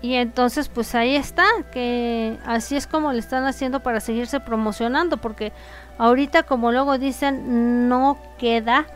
Y 0.00 0.14
entonces 0.14 0.68
pues 0.68 0.94
ahí 0.96 1.14
está, 1.14 1.44
que 1.72 2.36
así 2.44 2.76
es 2.76 2.88
como 2.88 3.12
le 3.12 3.20
están 3.20 3.44
haciendo 3.44 3.80
para 3.80 4.00
seguirse 4.00 4.40
promocionando, 4.40 5.16
porque 5.16 5.52
ahorita 5.96 6.42
como 6.42 6.72
luego 6.72 6.98
dicen, 6.98 7.88
no 7.88 8.18
queda 8.36 8.86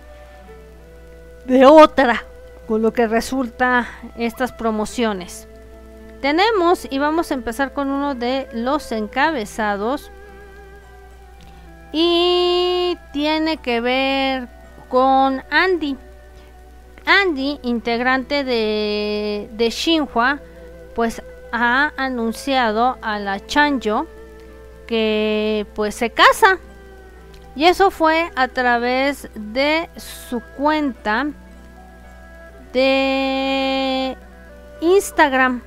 de 1.47 1.65
otra 1.65 2.25
con 2.67 2.83
lo 2.83 2.93
que 2.93 3.07
resulta 3.07 3.87
estas 4.17 4.51
promociones. 4.51 5.47
Tenemos 6.21 6.87
y 6.91 6.99
vamos 6.99 7.31
a 7.31 7.35
empezar 7.35 7.73
con 7.73 7.89
uno 7.89 8.15
de 8.15 8.49
los 8.53 8.91
encabezados 8.93 10.11
y 11.93 12.99
tiene 13.13 13.59
que 13.59 13.81
ver 13.81 14.49
con 14.89 15.43
Andy. 15.51 15.97
Andy, 17.05 17.61
integrante 17.63 18.43
de, 18.45 19.49
de 19.53 19.71
Shinhua, 19.71 20.41
pues 20.95 21.23
ha 21.53 21.93
anunciado 21.97 22.99
a 23.01 23.19
la 23.19 23.45
Chanjo 23.47 24.07
que 24.87 25.67
pues 25.75 25.95
se 25.95 26.11
casa. 26.11 26.59
Y 27.55 27.65
eso 27.65 27.91
fue 27.91 28.31
a 28.37 28.49
través 28.49 29.29
de 29.35 29.89
su 29.97 30.41
cuenta 30.57 31.29
de 32.73 34.17
Instagram. 34.81 35.63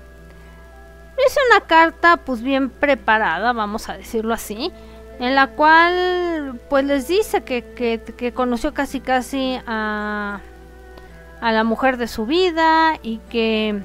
Es 1.25 1.35
una 1.49 1.61
carta 1.65 2.17
pues 2.17 2.41
bien 2.41 2.69
preparada, 2.69 3.53
vamos 3.53 3.89
a 3.89 3.97
decirlo 3.97 4.33
así, 4.33 4.71
en 5.19 5.35
la 5.35 5.47
cual 5.47 6.59
pues 6.69 6.85
les 6.85 7.07
dice 7.07 7.41
que, 7.41 7.63
que, 8.17 8.31
conoció 8.31 8.73
casi 8.73 8.99
casi 9.01 9.59
a, 9.67 10.39
a 11.41 11.51
la 11.51 11.63
mujer 11.63 11.97
de 11.97 12.07
su 12.07 12.25
vida 12.25 12.97
y 13.03 13.17
que 13.29 13.81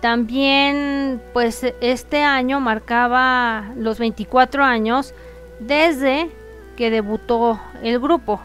también 0.00 1.20
pues 1.32 1.64
este 1.80 2.22
año 2.22 2.60
marcaba 2.60 3.72
los 3.76 3.98
24 3.98 4.62
años 4.62 5.14
desde 5.60 6.30
que 6.76 6.90
debutó 6.90 7.60
el 7.82 7.98
grupo. 7.98 8.40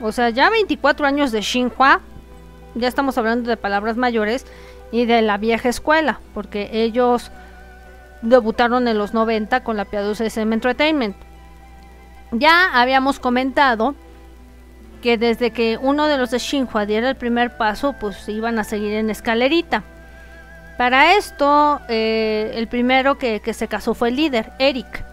O 0.00 0.10
sea, 0.12 0.30
ya 0.30 0.50
24 0.50 1.06
años 1.06 1.30
de 1.30 1.42
Xinhua, 1.42 2.00
ya 2.74 2.88
estamos 2.88 3.16
hablando 3.18 3.48
de 3.48 3.56
palabras 3.56 3.96
mayores, 3.96 4.46
y 4.92 5.06
de 5.06 5.22
la 5.22 5.38
vieja 5.38 5.68
escuela, 5.68 6.20
porque 6.34 6.68
ellos 6.72 7.32
debutaron 8.20 8.86
en 8.86 8.98
los 8.98 9.14
90 9.14 9.64
con 9.64 9.76
la 9.76 9.86
piadosa 9.86 10.24
SM 10.24 10.54
Entertainment. 10.54 11.16
Ya 12.30 12.80
habíamos 12.80 13.18
comentado 13.18 13.96
que 15.02 15.18
desde 15.18 15.50
que 15.50 15.78
uno 15.80 16.06
de 16.06 16.16
los 16.16 16.30
de 16.30 16.38
Shinhua 16.38 16.86
diera 16.86 17.08
el 17.08 17.16
primer 17.16 17.56
paso, 17.56 17.94
pues 17.98 18.28
iban 18.28 18.58
a 18.58 18.64
seguir 18.64 18.92
en 18.92 19.10
escalerita. 19.10 19.82
Para 20.78 21.16
esto, 21.16 21.80
eh, 21.88 22.52
el 22.54 22.68
primero 22.68 23.18
que, 23.18 23.40
se 23.52 23.68
casó 23.68 23.94
fue 23.94 24.10
el 24.10 24.16
líder, 24.16 24.52
Eric. 24.58 25.04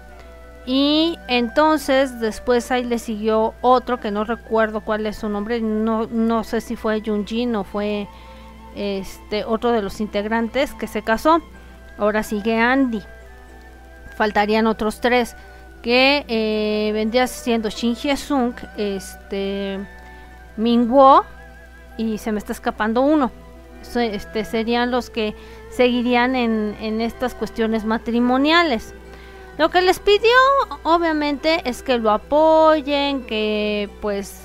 Y 0.66 1.18
entonces 1.28 2.20
después 2.20 2.72
ahí 2.72 2.84
le 2.84 3.00
siguió 3.00 3.56
otro 3.62 4.00
que 4.00 4.12
no 4.12 4.24
recuerdo 4.24 4.82
cuál 4.82 5.06
es 5.08 5.18
su 5.18 5.30
nombre, 5.30 5.62
no, 5.62 6.06
no 6.08 6.44
sé 6.44 6.62
si 6.62 6.76
fue 6.76 7.02
Junjin 7.04 7.56
o 7.56 7.64
fue 7.64 8.08
este 8.76 9.44
otro 9.46 9.72
de 9.72 9.82
los 9.82 10.00
integrantes 10.02 10.74
que 10.74 10.88
se 10.88 11.02
casó. 11.02 11.42
Ahora 11.98 12.24
sigue 12.24 12.58
Andy. 12.58 13.02
Faltarían 14.16 14.68
otros 14.68 15.02
tres 15.02 15.36
que 15.82 16.26
eh, 16.28 16.92
vendría 16.94 17.28
siendo 17.28 17.70
Shin 17.70 17.96
Hye-sung, 17.96 18.54
este 18.78 19.80
Mingwo 20.58 21.24
y 21.98 22.18
se 22.18 22.32
me 22.32 22.40
está 22.40 22.52
escapando 22.52 23.02
uno. 23.02 23.32
Este 23.96 24.44
serían 24.44 24.92
los 24.92 25.10
que 25.10 25.36
seguirían 25.72 26.36
en, 26.36 26.76
en 26.82 27.02
estas 27.02 27.34
cuestiones 27.34 27.86
matrimoniales. 27.86 28.94
Lo 29.58 29.70
que 29.70 29.82
les 29.82 30.00
pidió, 30.00 30.38
obviamente, 30.84 31.62
es 31.66 31.84
que 31.84 31.98
lo 31.98 32.12
apoyen, 32.12 33.26
que 33.26 33.90
pues 34.02 34.42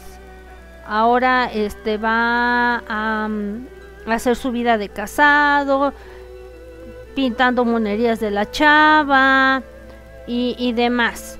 ahora 0.86 1.50
este 1.52 1.98
va 1.98 2.82
a, 2.88 3.28
hacer 4.12 4.36
su 4.36 4.50
vida 4.50 4.78
de 4.78 4.88
casado, 4.88 5.92
pintando 7.14 7.64
monerías 7.64 8.20
de 8.20 8.30
la 8.30 8.50
chava 8.50 9.62
y, 10.26 10.72
demás. 10.72 11.38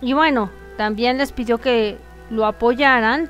Y 0.00 0.12
bueno, 0.12 0.50
también 0.76 1.18
les 1.18 1.32
pidió 1.32 1.58
que 1.58 1.98
lo 2.30 2.46
apoyaran 2.46 3.28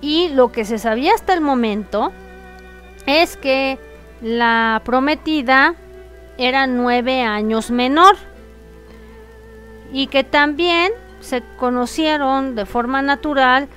y 0.00 0.30
lo 0.30 0.50
que 0.50 0.64
se 0.64 0.78
sabía 0.78 1.14
hasta 1.14 1.32
el 1.32 1.40
momento 1.40 2.12
es 3.06 3.36
que 3.36 3.78
la 4.20 4.80
prometida 4.84 5.74
era 6.38 6.66
nueve 6.66 7.22
años 7.22 7.70
menor 7.70 8.16
y 9.92 10.06
que 10.06 10.24
también 10.24 10.92
se 11.20 11.42
conocieron 11.58 12.56
de 12.56 12.66
forma 12.66 13.02
natural 13.02 13.68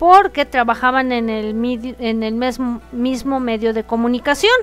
porque 0.00 0.46
trabajaban 0.46 1.12
en 1.12 1.28
el, 1.28 1.54
en 1.98 2.22
el 2.22 2.34
mismo, 2.90 3.38
medio 3.38 3.74
de 3.74 3.84
comunicación. 3.84 4.54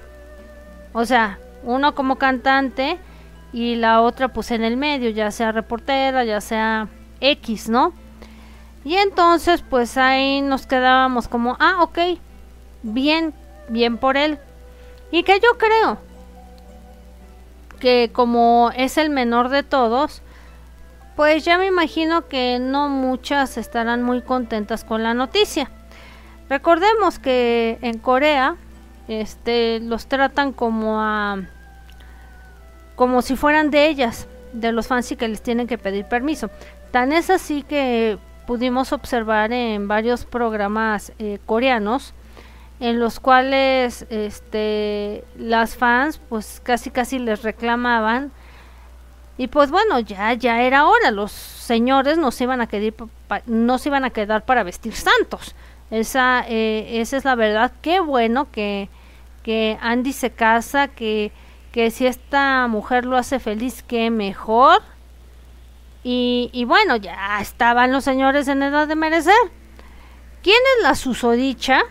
O 0.93 1.05
sea, 1.05 1.37
uno 1.61 1.93
como 1.93 2.15
cantante 2.15 2.97
y 3.53 3.75
la 3.75 4.01
otra 4.01 4.29
pues 4.29 4.49
en 4.49 4.63
el 4.63 4.77
medio, 4.77 5.11
ya 5.11 5.29
sea 5.29 5.51
reportera, 5.51 6.23
ya 6.25 6.41
sea 6.41 6.87
X, 7.21 7.69
¿no? 7.69 7.93
Y 8.83 8.95
entonces 8.95 9.61
pues 9.61 9.95
ahí 9.99 10.41
nos 10.41 10.65
quedábamos 10.65 11.27
como, 11.27 11.55
ah, 11.59 11.83
ok, 11.83 11.99
bien, 12.81 13.31
bien 13.69 13.99
por 13.99 14.17
él. 14.17 14.39
Y 15.11 15.21
que 15.21 15.39
yo 15.39 15.55
creo 15.59 15.99
que 17.79 18.09
como 18.11 18.71
es 18.75 18.97
el 18.97 19.11
menor 19.11 19.49
de 19.49 19.61
todos, 19.61 20.23
pues 21.17 21.43
ya 21.43 21.57
me 21.57 21.65
imagino 21.65 22.27
que 22.27 22.59
no 22.59 22.89
muchas 22.89 23.57
estarán 23.57 24.03
muy 24.03 24.21
contentas 24.21 24.83
con 24.83 25.01
la 25.01 25.15
noticia. 25.15 25.71
Recordemos 26.47 27.17
que 27.17 27.79
en 27.81 27.97
Corea 27.97 28.55
este 29.07 29.79
los 29.79 30.05
tratan 30.05 30.53
como 30.53 31.01
a 31.01 31.39
como 32.95 33.23
si 33.23 33.35
fueran 33.35 33.71
de 33.71 33.87
ellas, 33.87 34.27
de 34.53 34.71
los 34.71 34.87
fans 34.87 35.11
y 35.11 35.15
que 35.15 35.27
les 35.27 35.41
tienen 35.41 35.65
que 35.65 35.79
pedir 35.79 36.05
permiso. 36.05 36.51
Tan 36.91 37.11
es 37.11 37.31
así 37.31 37.63
que 37.63 38.19
pudimos 38.45 38.93
observar 38.93 39.51
en 39.51 39.87
varios 39.87 40.23
programas 40.23 41.13
eh, 41.17 41.39
coreanos 41.47 42.13
en 42.79 42.99
los 42.99 43.19
cuales 43.19 44.05
este 44.11 45.23
las 45.35 45.75
fans 45.75 46.21
pues 46.29 46.61
casi 46.63 46.91
casi 46.91 47.17
les 47.17 47.41
reclamaban 47.41 48.31
Y 49.37 49.47
pues 49.47 49.69
bueno, 49.69 49.99
ya 49.99 50.33
ya 50.33 50.63
era 50.63 50.87
hora, 50.87 51.11
los 51.11 51.31
señores 51.31 52.17
no 52.17 52.31
se 52.31 52.45
iban 52.45 52.61
a 52.61 52.67
quedar 52.67 52.93
no 53.45 53.77
se 53.77 53.89
iban 53.89 54.03
a 54.03 54.09
quedar 54.09 54.45
para 54.45 54.63
vestir 54.63 54.95
santos. 54.95 55.55
Esa 55.91 56.43
eh, 56.47 56.99
esa 57.01 57.17
es 57.17 57.25
la 57.25 57.35
verdad. 57.35 57.71
Qué 57.81 57.99
bueno 57.99 58.51
que 58.51 58.89
que 59.43 59.77
Andy 59.81 60.13
se 60.13 60.31
casa, 60.31 60.87
que 60.87 61.31
que 61.71 61.91
si 61.91 62.07
esta 62.07 62.67
mujer 62.67 63.05
lo 63.05 63.17
hace 63.17 63.39
feliz, 63.39 63.83
qué 63.83 64.09
mejor. 64.09 64.81
Y, 66.03 66.49
y 66.53 66.65
bueno, 66.65 66.95
ya 66.95 67.39
estaban 67.41 67.91
los 67.91 68.03
señores 68.03 68.47
en 68.47 68.63
edad 68.63 68.87
de 68.87 68.95
merecer. 68.95 69.35
¿Quién 70.41 70.57
es 70.77 70.83
la 70.83 70.95
susodicha? 70.95 71.81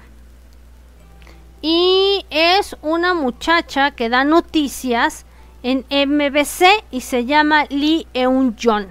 Y 1.60 2.24
es 2.30 2.76
una 2.82 3.12
muchacha 3.12 3.90
que 3.90 4.08
da 4.08 4.24
noticias 4.24 5.25
en 5.66 5.84
MBC 5.90 6.64
y 6.92 7.00
se 7.00 7.24
llama 7.24 7.64
Lee 7.70 8.06
Eun-jon. 8.14 8.86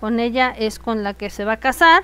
Con 0.00 0.18
ella 0.18 0.52
es 0.58 0.80
con 0.80 1.04
la 1.04 1.14
que 1.14 1.30
se 1.30 1.44
va 1.44 1.52
a 1.52 1.60
casar. 1.60 2.02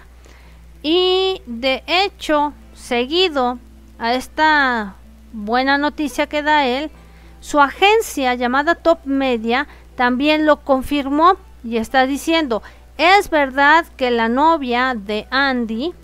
Y 0.81 1.43
de 1.47 1.83
hecho, 1.89 2.53
seguido 2.73 3.59
a 3.99 4.15
esta 4.15 4.95
buena 5.33 5.77
noticia 5.77 6.29
que 6.29 6.43
da 6.45 6.67
él, 6.67 6.93
su 7.41 7.61
agencia 7.61 8.35
llamada 8.35 8.77
Top 8.77 9.01
Media 9.07 9.67
también 9.97 10.47
lo 10.47 10.61
confirmó 10.61 11.35
y 11.65 11.79
está 11.79 12.07
diciendo, 12.07 12.63
es 12.99 13.29
verdad 13.29 13.87
que 13.97 14.13
la 14.13 14.29
novia 14.29 14.95
de 14.95 15.27
Andy 15.31 15.95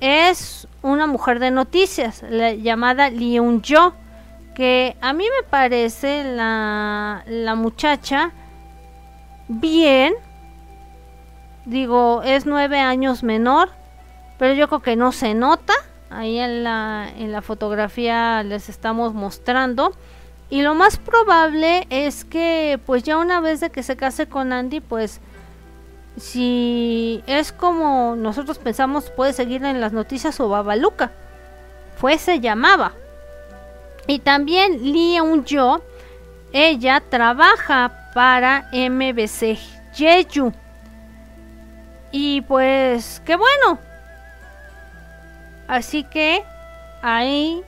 es 0.00 0.66
una 0.82 1.06
mujer 1.06 1.38
de 1.38 1.52
noticias 1.52 2.24
llamada 2.58 3.10
Leon 3.10 3.62
Jo, 3.64 3.94
que 4.60 4.94
a 5.00 5.14
mí 5.14 5.24
me 5.24 5.48
parece 5.48 6.22
la, 6.22 7.24
la 7.26 7.54
muchacha 7.54 8.30
bien, 9.48 10.12
digo, 11.64 12.20
es 12.22 12.44
nueve 12.44 12.78
años 12.78 13.22
menor, 13.22 13.70
pero 14.38 14.52
yo 14.52 14.68
creo 14.68 14.82
que 14.82 14.96
no 14.96 15.12
se 15.12 15.32
nota, 15.32 15.72
ahí 16.10 16.38
en 16.38 16.62
la, 16.62 17.08
en 17.16 17.32
la 17.32 17.40
fotografía 17.40 18.42
les 18.42 18.68
estamos 18.68 19.14
mostrando, 19.14 19.94
y 20.50 20.60
lo 20.60 20.74
más 20.74 20.98
probable 20.98 21.86
es 21.88 22.26
que 22.26 22.78
pues 22.84 23.02
ya 23.02 23.16
una 23.16 23.40
vez 23.40 23.60
de 23.60 23.70
que 23.70 23.82
se 23.82 23.96
case 23.96 24.26
con 24.26 24.52
Andy, 24.52 24.80
pues 24.80 25.22
si 26.18 27.24
es 27.26 27.50
como 27.50 28.14
nosotros 28.14 28.58
pensamos 28.58 29.08
puede 29.08 29.32
seguir 29.32 29.64
en 29.64 29.80
las 29.80 29.94
noticias 29.94 30.38
o 30.38 30.50
Babaluca. 30.50 31.12
Fue 31.96 32.18
se 32.18 32.40
llamaba. 32.40 32.92
Y 34.06 34.20
también 34.20 34.82
Lee 34.82 35.16
Eun 35.16 35.44
Jo, 35.48 35.82
ella 36.52 37.00
trabaja 37.00 38.10
para 38.14 38.68
MBC 38.72 39.58
Jeju. 39.92 40.52
Y 42.12 42.40
pues 42.42 43.22
qué 43.24 43.36
bueno. 43.36 43.78
Así 45.68 46.02
que 46.04 46.42
ahí 47.02 47.62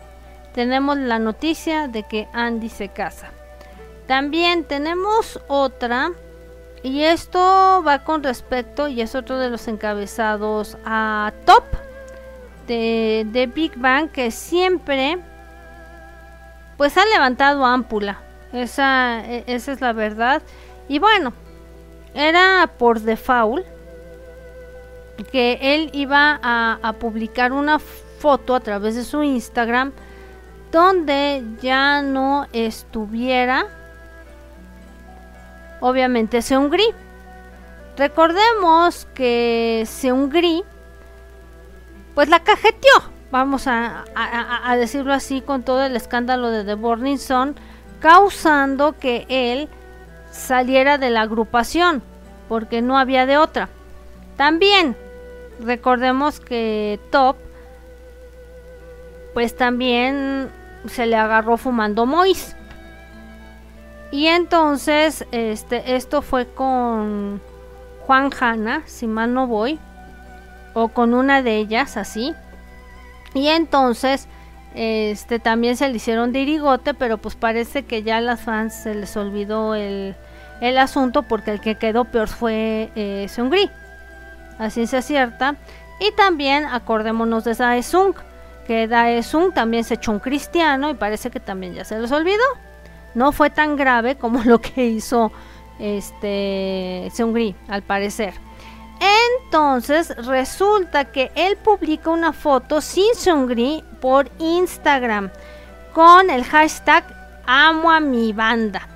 tenemos 0.55 0.99
la 0.99 1.19
noticia 1.19 1.87
de 1.87 2.03
que 2.03 2.29
Andy 2.33 2.69
se 2.69 2.89
casa. 2.89 3.31
También 4.07 4.65
tenemos 4.65 5.41
otra 5.47 6.11
y 6.83 7.03
esto 7.03 7.39
va 7.87 8.03
con 8.03 8.25
respecto, 8.25 8.89
y 8.89 9.01
es 9.01 9.15
otro 9.15 9.39
de 9.39 9.51
los 9.51 9.69
encabezados 9.69 10.77
a 10.85 11.33
top 11.45 11.63
de, 12.67 13.51
Big 13.55 13.73
Bang, 13.77 14.11
que 14.11 14.31
siempre 14.31 15.19
pues 16.83 16.99
ha 16.99 17.07
levantado 17.07 17.65
ámpula. 17.65 18.19
Esa, 18.53 19.25
e, 19.25 19.45
esa 19.47 19.71
es 19.71 19.81
la 19.81 19.93
verdad. 19.93 20.43
Y 20.89 20.99
bueno, 20.99 21.33
era 22.13 22.69
por 22.77 22.99
default 22.99 23.65
que 25.31 25.61
él 25.63 25.91
iba 25.93 26.41
a, 26.43 26.81
a 26.83 26.93
publicar 26.95 27.53
una 27.53 27.79
foto 27.79 28.57
a 28.57 28.59
través 28.59 28.97
de 28.97 29.05
su 29.05 29.23
Instagram 29.23 29.93
donde 30.73 31.45
ya 31.61 32.03
no 32.03 32.49
estuviera 32.53 33.65
obviamente 35.79 36.43
Seungri. 36.43 36.89
Recordemos 37.97 39.07
que 39.15 39.85
Seungri 39.87 40.65
pues 42.17 42.29
la 42.29 42.41
cajeteó, 42.41 43.12
vamos 43.33 43.67
a, 43.67 44.05
decirlo 44.77 45.15
así, 45.15 45.41
con 45.41 45.63
todo 45.63 45.83
el 45.85 45.97
escándalo 45.97 46.51
de 46.51 46.65
The 46.65 46.75
Burning 46.75 47.19
Sun, 47.19 47.57
causando 47.99 48.97
que 48.99 49.27
él 49.29 49.69
saliera 50.31 50.99
de 50.99 51.09
la 51.09 51.23
agrupación, 51.23 52.03
porque 52.49 52.83
no 52.83 52.99
había 52.99 53.25
de 53.25 53.39
otra. 53.39 53.71
También 54.37 54.97
recordemos 55.61 56.41
que 56.41 57.01
Top, 57.11 57.37
pues 59.33 59.57
también 59.57 60.51
se 60.87 61.07
le 61.07 61.17
agarró 61.17 61.57
fumando 61.57 62.05
Mois. 62.05 62.55
Y 64.11 64.27
entonces, 64.27 65.27
este, 65.33 65.97
esto 65.97 66.21
fue 66.21 66.47
con 66.49 67.41
Juan 68.07 68.31
Hanna, 68.39 68.83
si 68.85 69.07
mal 69.07 69.33
no 69.33 69.47
voy, 69.47 69.81
o 70.75 70.89
con 70.89 71.15
una 71.15 71.41
de 71.41 71.57
ellas, 71.57 71.97
así. 71.97 72.35
Y 73.35 73.49
entonces, 73.49 74.29
este, 74.75 75.39
también 75.39 75.77
se 75.77 75.89
le 75.89 75.97
hicieron 75.97 76.33
de 76.33 76.41
irigote, 76.41 76.95
pero 76.95 77.19
pues 77.19 77.35
parece 77.35 77.85
que 77.85 78.03
ya 78.03 78.19
a 78.19 78.21
las 78.21 78.41
fans 78.41 78.75
se 78.75 78.95
les 78.95 79.17
olvidó 79.17 79.75
el, 79.75 80.15
el 80.61 80.79
asunto 80.79 81.23
porque 81.23 81.53
el 81.53 81.61
que 81.61 81.77
quedó 81.77 82.05
peor 82.05 82.29
fue 82.29 82.91
eh, 82.95 83.27
Seungri. 83.29 83.71
Así 84.59 84.87
se 84.87 85.03
cierta. 85.03 85.57
Y 86.01 86.13
también 86.13 86.65
acordémonos 86.67 87.45
de 87.45 87.55
Daesung, 87.55 88.15
que 88.67 88.89
Daesung 88.89 89.53
también 89.53 89.85
se 89.85 89.95
echó 89.95 90.13
un 90.13 90.19
cristiano 90.19 90.91
y 90.91 90.95
parece 90.95 91.31
que 91.31 91.41
también 91.41 91.75
ya 91.75 91.85
se 91.85 91.99
les 91.99 92.11
olvidó 92.13 92.43
no 93.15 93.33
fue 93.33 93.51
tan 93.51 93.77
grave 93.77 94.17
como 94.17 94.43
lo 94.45 94.61
que 94.61 94.87
hizo 94.87 95.33
este 95.79 97.09
Seungri, 97.13 97.55
al 97.69 97.83
parecer. 97.83 98.35
Entonces 99.03 100.15
resulta 100.17 101.07
que 101.07 101.33
él 101.35 101.57
publica 101.57 102.11
una 102.11 102.33
foto 102.33 102.81
sin 102.81 103.15
Seungri 103.15 103.83
por 104.01 104.31
Instagram 104.39 105.31
con 105.93 106.31
el 106.31 106.45
hashtag 106.45 107.05
amo 107.45 107.91
a 107.91 107.99
mi 107.99 108.33
banda. 108.33 108.89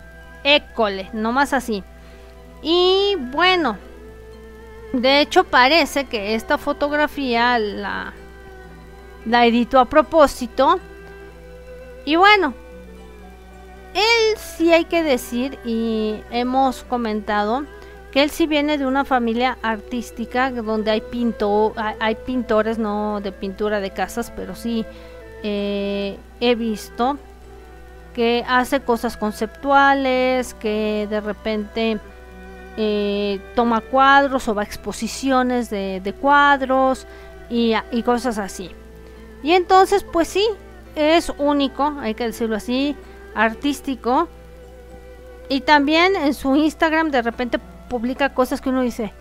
École, 0.44 1.10
más 1.12 1.52
así. 1.52 1.82
Y 2.62 3.16
bueno, 3.18 3.76
de 4.92 5.20
hecho 5.20 5.42
parece 5.42 6.04
que 6.06 6.36
esta 6.36 6.56
fotografía 6.56 7.58
la, 7.58 8.12
la 9.24 9.46
editó 9.46 9.80
a 9.80 9.86
propósito. 9.86 10.78
Y 12.04 12.14
bueno, 12.14 12.54
él 13.92 14.38
sí 14.38 14.72
hay 14.72 14.84
que 14.84 15.02
decir 15.02 15.58
y 15.64 16.22
hemos 16.30 16.84
comentado 16.84 17.64
él 18.22 18.31
sí 18.31 18.46
viene 18.46 18.79
de 18.79 18.87
una 18.87 19.05
familia 19.05 19.59
artística 19.62 20.50
donde 20.50 20.90
hay 20.90 21.02
pinto, 21.02 21.74
hay 21.76 22.14
pintores 22.14 22.79
no 22.79 23.20
de 23.20 23.31
pintura 23.31 23.81
de 23.81 23.90
casas, 23.90 24.33
pero 24.35 24.55
sí 24.55 24.87
eh, 25.42 26.16
he 26.40 26.55
visto 26.55 27.18
que 28.14 28.42
hace 28.48 28.81
cosas 28.81 29.18
conceptuales, 29.18 30.55
que 30.55 31.07
de 31.11 31.20
repente 31.20 31.98
eh, 32.79 33.38
toma 33.55 33.83
cuadros 33.83 34.48
o 34.48 34.55
va 34.55 34.62
a 34.62 34.64
exposiciones 34.64 35.68
de, 35.68 36.14
cuadros 36.18 37.07
y, 37.50 37.74
cosas 38.02 38.38
así. 38.38 38.70
Y 39.42 39.52
entonces, 39.52 40.02
pues 40.02 40.29
sí, 40.29 40.46
es 40.94 41.31
único, 41.37 41.94
hay 42.00 42.14
que 42.14 42.24
decirlo 42.24 42.57
así, 42.57 42.96
artístico. 43.35 44.29
Y 45.50 45.61
también 45.61 46.16
en 46.16 46.33
su 46.33 46.57
Instagram 46.57 47.11
de 47.11 47.20
repente 47.20 47.59
publica 47.88 48.35
cosas 48.35 48.61
que 48.61 48.68
uno 48.68 48.83
dice, 48.83 49.12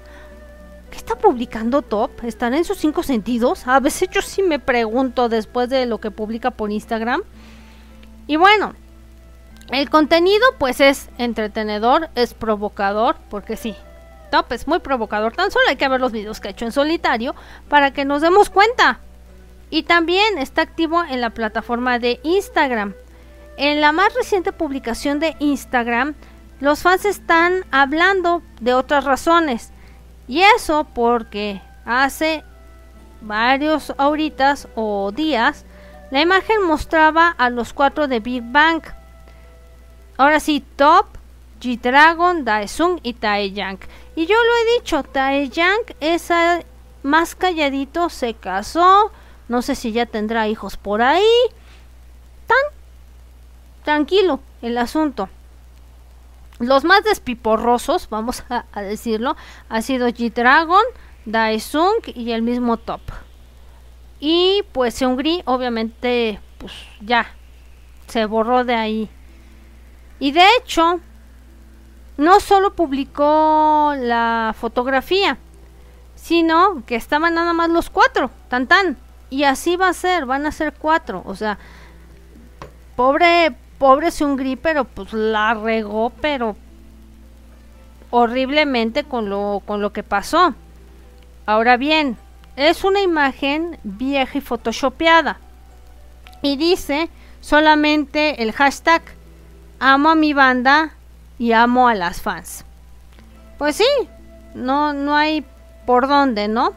¿qué 0.91 0.97
está 0.97 1.15
publicando 1.15 1.81
Top? 1.81 2.11
¿Están 2.23 2.53
en 2.53 2.65
sus 2.65 2.77
cinco 2.77 3.03
sentidos? 3.03 3.67
A 3.67 3.79
veces 3.79 4.09
yo 4.09 4.21
sí 4.21 4.43
me 4.43 4.59
pregunto 4.59 5.29
después 5.29 5.69
de 5.69 5.85
lo 5.85 5.99
que 5.99 6.11
publica 6.11 6.51
por 6.51 6.71
Instagram. 6.71 7.21
Y 8.27 8.37
bueno, 8.37 8.73
el 9.71 9.89
contenido 9.89 10.45
pues 10.57 10.79
es 10.79 11.09
entretenedor, 11.17 12.09
es 12.15 12.33
provocador, 12.33 13.17
porque 13.29 13.57
sí, 13.57 13.75
Top 14.31 14.51
es 14.51 14.67
muy 14.67 14.79
provocador. 14.79 15.33
Tan 15.33 15.51
solo 15.51 15.65
hay 15.69 15.75
que 15.75 15.87
ver 15.87 16.01
los 16.01 16.11
videos 16.11 16.39
que 16.39 16.49
ha 16.49 16.51
hecho 16.51 16.65
en 16.65 16.71
solitario 16.71 17.35
para 17.69 17.91
que 17.91 18.05
nos 18.05 18.21
demos 18.21 18.49
cuenta. 18.49 18.99
Y 19.69 19.83
también 19.83 20.37
está 20.37 20.61
activo 20.61 21.03
en 21.03 21.21
la 21.21 21.31
plataforma 21.31 21.99
de 21.99 22.19
Instagram. 22.23 22.93
En 23.57 23.81
la 23.81 23.91
más 23.91 24.13
reciente 24.13 24.51
publicación 24.51 25.19
de 25.19 25.35
Instagram, 25.39 26.15
los 26.59 26.81
fans 26.81 27.05
están 27.05 27.65
hablando 27.71 28.41
de 28.61 28.73
otras 28.73 29.03
razones. 29.03 29.71
Y 30.27 30.41
eso 30.41 30.87
porque 30.93 31.61
hace 31.85 32.43
varios 33.21 33.93
horitas 33.97 34.67
o 34.75 35.11
días, 35.11 35.65
la 36.11 36.21
imagen 36.21 36.63
mostraba 36.63 37.29
a 37.29 37.49
los 37.49 37.73
cuatro 37.73 38.07
de 38.07 38.19
Big 38.19 38.43
Bang. 38.43 38.81
Ahora 40.17 40.39
sí, 40.39 40.63
Top 40.75 41.07
G-Dragon, 41.59 42.45
Daesung 42.45 42.99
y 43.03 43.13
Taeyang. 43.13 43.79
Y 44.15 44.25
yo 44.25 44.35
lo 44.35 44.55
he 44.55 44.79
dicho, 44.79 45.03
Taeyang 45.03 45.81
es 45.99 46.29
más 47.03 47.35
calladito, 47.35 48.09
se 48.09 48.33
casó, 48.33 49.11
no 49.47 49.61
sé 49.61 49.75
si 49.75 49.91
ya 49.91 50.05
tendrá 50.05 50.47
hijos 50.47 50.77
por 50.77 51.01
ahí. 51.01 51.23
Tan 52.47 52.57
tranquilo 53.83 54.39
el 54.61 54.77
asunto. 54.77 55.29
Los 56.59 56.85
más 56.85 57.03
despiporrosos, 57.03 58.09
vamos 58.09 58.43
a, 58.49 58.81
decirlo, 58.81 59.35
ha 59.67 59.81
sido 59.81 60.07
G-Dragon, 60.07 60.83
Daesung 61.25 62.01
y 62.05 62.31
el 62.31 62.41
mismo 62.41 62.77
Top. 62.77 63.01
Y 64.19 64.63
pues 64.71 64.93
Seungri 64.93 65.41
obviamente 65.45 66.39
pues 66.57 66.73
ya 67.01 67.27
se 68.07 68.25
borró 68.25 68.63
de 68.63 68.75
ahí. 68.75 69.09
Y 70.19 70.31
de 70.31 70.45
hecho, 70.57 71.01
no 72.17 72.39
solo 72.39 72.73
publicó 72.73 73.93
la 73.97 74.55
fotografía, 74.57 75.37
sino 76.15 76.83
que 76.85 76.95
estaban 76.95 77.35
nada 77.35 77.53
más 77.53 77.69
los 77.69 77.89
cuatro, 77.89 78.31
tan 78.47 78.67
tan. 78.67 78.97
Y 79.29 79.43
así 79.43 79.75
va 79.75 79.89
a 79.89 79.93
ser, 79.93 80.25
van 80.25 80.45
a 80.45 80.51
ser 80.51 80.73
cuatro. 80.73 81.21
O 81.25 81.35
sea, 81.35 81.57
pobre, 82.95 83.55
pobre 83.85 84.09
Seungri, 84.09 84.55
pero 84.55 84.83
pues 84.83 85.13
la 85.13 85.53
regó, 85.53 86.11
pero 86.19 86.55
horriblemente 88.09 89.03
con 89.03 89.29
lo, 89.29 89.61
con 89.63 89.79
lo 89.79 89.93
que 89.93 90.01
pasó. 90.01 90.55
Ahora 91.45 91.77
bien, 91.77 92.17
es 92.55 92.83
una 92.83 93.01
imagen 93.01 93.77
vieja 93.83 94.39
y 94.39 94.41
photoshopeada. 94.41 95.37
Y 96.41 96.57
dice 96.57 97.09
solamente 97.41 98.41
el 98.41 98.53
hashtag 98.53 99.03
amo 99.79 100.09
a 100.09 100.15
mi 100.15 100.33
banda 100.33 100.95
y 101.37 101.51
amo 101.51 101.87
a 101.87 101.93
las 101.93 102.23
fans. 102.23 102.65
Pues 103.59 103.75
sí, 103.75 104.09
no, 104.55 104.93
no 104.93 105.15
hay 105.15 105.45
por 105.85 106.07
dónde, 106.07 106.47
¿no? 106.47 106.73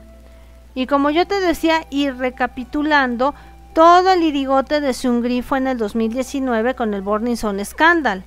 Y 0.75 0.87
como 0.87 1.09
yo 1.09 1.27
te 1.27 1.41
decía, 1.41 1.87
y 1.89 2.11
recapitulando, 2.11 3.35
todo 3.79 4.11
el 4.11 4.25
irigote 4.25 4.81
de 4.81 4.93
Sungri 4.93 5.41
fue 5.41 5.59
en 5.59 5.69
el 5.69 5.79
2019 5.79 6.75
con 6.75 6.95
el 6.95 7.01
Burning 7.01 7.37
Zone 7.37 7.65
Scandal, 7.65 8.25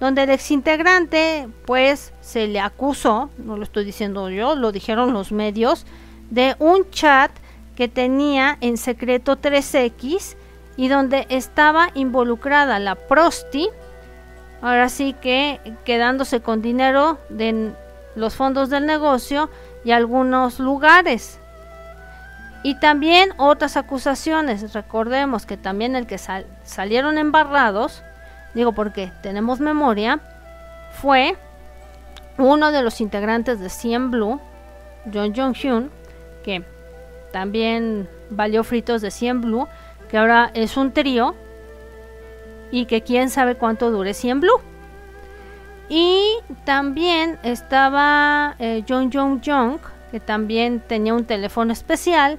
donde 0.00 0.22
el 0.22 0.30
exintegrante, 0.30 1.46
pues, 1.66 2.14
se 2.22 2.46
le 2.46 2.58
acusó, 2.58 3.28
no 3.36 3.58
lo 3.58 3.64
estoy 3.64 3.84
diciendo 3.84 4.30
yo, 4.30 4.56
lo 4.56 4.72
dijeron 4.72 5.12
los 5.12 5.30
medios, 5.30 5.84
de 6.30 6.56
un 6.58 6.88
chat 6.88 7.30
que 7.76 7.88
tenía 7.88 8.56
en 8.62 8.78
secreto 8.78 9.36
3X 9.36 10.36
y 10.78 10.88
donde 10.88 11.26
estaba 11.28 11.90
involucrada 11.92 12.78
la 12.78 12.94
prosti, 12.94 13.68
ahora 14.62 14.88
sí 14.88 15.14
que 15.20 15.60
quedándose 15.84 16.40
con 16.40 16.62
dinero 16.62 17.18
de 17.28 17.74
los 18.16 18.36
fondos 18.36 18.70
del 18.70 18.86
negocio 18.86 19.50
y 19.84 19.90
algunos 19.90 20.58
lugares. 20.58 21.40
Y 22.62 22.74
también 22.80 23.30
otras 23.36 23.76
acusaciones, 23.76 24.72
recordemos 24.72 25.46
que 25.46 25.56
también 25.56 25.94
el 25.94 26.06
que 26.06 26.18
salieron 26.64 27.18
embarrados, 27.18 28.02
digo 28.54 28.72
porque 28.72 29.12
tenemos 29.22 29.60
memoria, 29.60 30.20
fue 30.90 31.36
uno 32.36 32.72
de 32.72 32.82
los 32.82 33.00
integrantes 33.00 33.60
de 33.60 33.68
CM 33.68 34.10
Blue, 34.10 34.40
John 35.12 35.34
Jong-hyun, 35.34 35.90
que 36.42 36.64
también 37.32 38.08
valió 38.30 38.64
fritos 38.64 39.02
de 39.02 39.10
100 39.10 39.40
Blue, 39.40 39.68
que 40.08 40.18
ahora 40.18 40.50
es 40.54 40.76
un 40.76 40.92
trío 40.92 41.34
y 42.70 42.86
que 42.86 43.02
quién 43.02 43.30
sabe 43.30 43.54
cuánto 43.56 43.90
dure 43.90 44.14
100 44.14 44.40
Blue. 44.40 44.60
Y 45.88 46.22
también 46.64 47.38
estaba 47.42 48.54
eh, 48.58 48.84
John 48.86 49.10
Jong 49.12 49.40
Jong, 49.44 49.78
que 50.10 50.20
también 50.20 50.80
tenía 50.80 51.14
un 51.14 51.24
teléfono 51.24 51.72
especial. 51.72 52.38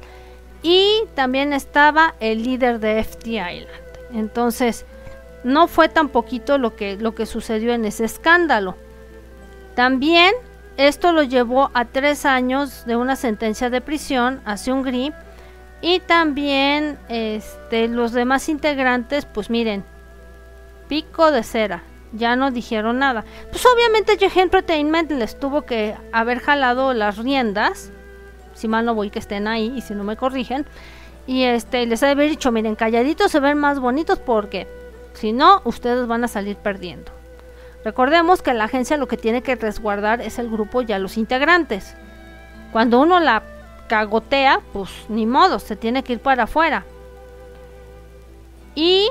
Y 0.62 1.04
también 1.16 1.54
estaba 1.54 2.16
el 2.20 2.44
líder 2.44 2.80
de 2.80 3.00
FT 3.00 3.30
Island. 3.30 3.68
Entonces, 4.14 4.86
no 5.44 5.68
fue 5.68 5.88
tan 5.88 6.10
poquito 6.10 6.58
lo 6.58 6.76
que, 6.76 6.98
lo 6.98 7.16
que 7.16 7.26
sucedió 7.26 7.74
en 7.74 7.86
ese 7.86 8.06
escándalo. 8.06 8.76
También 9.76 10.34
esto 10.78 11.12
lo 11.12 11.24
llevó 11.24 11.72
a 11.74 11.86
tres 11.86 12.26
años 12.26 12.86
de 12.86 12.96
una 12.96 13.16
sentencia 13.16 13.70
de 13.70 13.82
prisión 13.82 14.42
hacia 14.46 14.74
Hungría. 14.74 15.14
Y 15.82 16.00
también 16.00 16.98
este, 17.08 17.88
los 17.88 18.12
demás 18.12 18.50
integrantes, 18.50 19.26
pues 19.26 19.50
miren, 19.50 19.84
pico 20.90 21.32
de 21.32 21.44
cera, 21.44 21.84
ya 22.14 22.36
no 22.36 22.52
dijeron 22.52 23.00
nada. 23.00 23.26
Pues 23.52 23.66
obviamente 23.66 24.18
G 24.18 24.42
Entertainment 24.42 25.12
les 25.12 25.40
tuvo 25.40 25.64
que 25.64 25.96
haber 26.12 26.40
jalado 26.40 26.94
las 26.94 27.18
riendas, 27.18 27.92
si 28.54 28.68
mal 28.68 28.86
no 28.86 28.96
voy 28.96 29.10
que 29.10 29.20
estén 29.20 29.48
ahí 29.48 29.74
y 29.76 29.82
si 29.82 29.94
no 29.94 30.04
me 30.04 30.18
corrigen. 30.18 30.66
Y 31.28 31.44
este 31.44 31.86
les 31.86 32.02
ha 32.04 32.14
dicho, 32.16 32.52
miren, 32.52 32.76
calladitos 32.76 33.32
se 33.32 33.40
ven 33.40 33.58
más 33.58 33.80
bonitos 33.80 34.20
porque 34.20 34.68
si 35.14 35.34
no, 35.34 35.62
ustedes 35.66 36.08
van 36.08 36.24
a 36.24 36.28
salir 36.28 36.56
perdiendo. 36.58 37.12
Recordemos 37.84 38.42
que 38.42 38.54
la 38.54 38.66
agencia 38.66 38.98
lo 38.98 39.08
que 39.08 39.18
tiene 39.18 39.42
que 39.42 39.56
resguardar 39.56 40.22
es 40.22 40.40
el 40.40 40.50
grupo 40.50 40.82
y 40.82 40.92
a 40.92 41.00
los 41.00 41.18
integrantes. 41.18 41.96
Cuando 42.72 43.00
uno 43.00 43.20
la 43.20 43.44
cagotea, 43.88 44.62
pues 44.74 44.90
ni 45.08 45.26
modo, 45.26 45.60
se 45.60 45.76
tiene 45.76 46.04
que 46.04 46.14
ir 46.14 46.20
para 46.20 46.44
afuera. 46.44 46.86
Y 48.76 49.10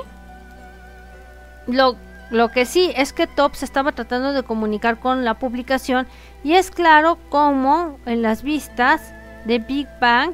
lo, 1.67 1.95
lo 2.29 2.51
que 2.51 2.65
sí 2.65 2.91
es 2.95 3.11
que 3.11 3.27
Top 3.27 3.55
se 3.55 3.65
estaba 3.65 3.91
tratando 3.91 4.33
de 4.33 4.43
comunicar 4.43 4.99
con 4.99 5.25
la 5.25 5.35
publicación 5.35 6.07
y 6.43 6.53
es 6.53 6.69
claro 6.69 7.17
como 7.29 7.99
en 8.05 8.21
las 8.21 8.43
vistas 8.43 9.13
de 9.45 9.59
Big 9.59 9.87
Bang, 9.99 10.33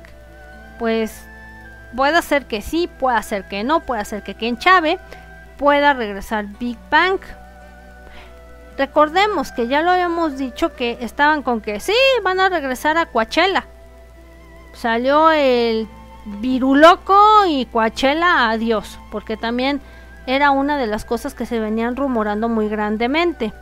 pues 0.77 1.25
puede 1.95 2.21
ser 2.21 2.45
que 2.45 2.61
sí, 2.61 2.89
puede 2.99 3.21
ser 3.23 3.47
que 3.47 3.63
no, 3.63 3.79
puede 3.79 4.03
ser 4.03 4.23
que 4.23 4.35
Ken 4.35 4.57
Chave 4.57 4.99
pueda 5.57 5.93
regresar 5.93 6.47
Big 6.59 6.77
Bang. 6.89 7.19
Recordemos 8.77 9.53
que 9.53 9.67
ya 9.67 9.81
lo 9.81 9.91
habíamos 9.91 10.37
dicho 10.37 10.73
que 10.73 10.97
estaban 10.99 11.43
con 11.43 11.61
que 11.61 11.79
sí, 11.79 11.95
van 12.23 12.41
a 12.41 12.49
regresar 12.49 12.97
a 12.97 13.05
Coachella. 13.05 13.65
Salió 14.73 15.31
el 15.31 15.87
Viruloco 16.25 17.45
y 17.47 17.65
Coachella, 17.67 18.49
adiós, 18.49 18.99
porque 19.11 19.37
también 19.37 19.79
era 20.27 20.51
una 20.51 20.77
de 20.77 20.87
las 20.87 21.05
cosas 21.05 21.33
que 21.33 21.45
se 21.45 21.59
venían 21.59 21.95
rumorando 21.95 22.49
muy 22.49 22.69
grandemente. 22.69 23.53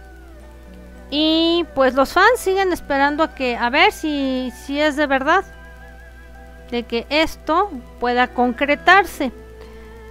Y 1.09 1.65
pues 1.75 1.93
los 1.93 2.13
fans 2.13 2.39
siguen 2.39 2.73
esperando 2.73 3.23
a 3.23 3.35
que 3.35 3.55
a 3.55 3.69
ver 3.69 3.91
si 3.91 4.51
si 4.65 4.79
es 4.79 4.95
de 4.95 5.05
verdad 5.05 5.43
de 6.71 6.83
que 6.83 7.05
esto 7.09 7.69
pueda 7.99 8.29
concretarse. 8.29 9.31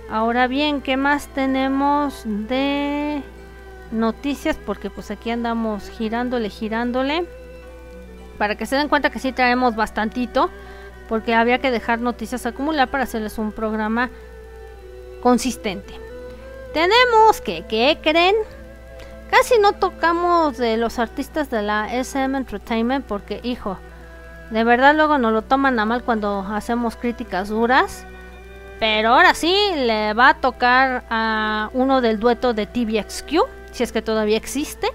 Ahora 0.08 0.46
bien, 0.46 0.80
¿qué 0.80 0.96
más 0.96 1.26
tenemos 1.28 2.22
de 2.24 3.22
noticias 3.90 4.56
porque 4.64 4.90
pues 4.90 5.10
aquí 5.10 5.30
andamos 5.30 5.88
girándole, 5.88 6.50
girándole. 6.50 7.26
Para 8.38 8.56
que 8.56 8.66
se 8.66 8.76
den 8.76 8.88
cuenta 8.88 9.10
que 9.10 9.18
sí 9.18 9.32
traemos 9.32 9.74
bastantito. 9.74 10.50
Porque 11.08 11.34
había 11.34 11.58
que 11.58 11.70
dejar 11.70 11.98
noticias 11.98 12.46
acumular 12.46 12.88
para 12.90 13.04
hacerles 13.04 13.38
un 13.38 13.52
programa 13.52 14.10
consistente. 15.20 16.11
Tenemos 16.72 17.40
que, 17.40 17.64
¿qué 17.68 17.98
creen? 18.02 18.34
Casi 19.30 19.58
no 19.58 19.72
tocamos 19.72 20.58
de 20.58 20.76
los 20.76 20.98
artistas 20.98 21.50
de 21.50 21.62
la 21.62 21.92
SM 21.92 22.36
Entertainment 22.36 23.06
porque, 23.06 23.40
hijo, 23.42 23.78
de 24.50 24.64
verdad 24.64 24.94
luego 24.94 25.18
nos 25.18 25.32
lo 25.32 25.42
toman 25.42 25.78
a 25.78 25.84
mal 25.84 26.02
cuando 26.02 26.40
hacemos 26.40 26.96
críticas 26.96 27.48
duras. 27.48 28.04
Pero 28.78 29.10
ahora 29.10 29.34
sí 29.34 29.54
le 29.76 30.12
va 30.12 30.30
a 30.30 30.40
tocar 30.40 31.04
a 31.08 31.70
uno 31.72 32.00
del 32.00 32.18
dueto 32.18 32.52
de 32.52 32.66
TVXQ 32.66 33.30
si 33.70 33.82
es 33.82 33.92
que 33.92 34.02
todavía 34.02 34.36
existe. 34.36 34.88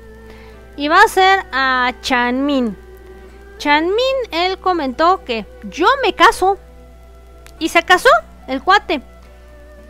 Y 0.76 0.88
va 0.88 1.02
a 1.02 1.08
ser 1.08 1.46
a 1.52 1.92
Chanmin. 2.02 2.78
Chanmin, 3.58 4.16
él 4.32 4.60
comentó 4.60 5.24
que 5.26 5.46
yo 5.64 5.88
me 6.04 6.14
caso. 6.14 6.58
Y 7.60 7.70
se 7.70 7.84
casó 7.84 8.10
el 8.48 8.62
cuate. 8.62 9.02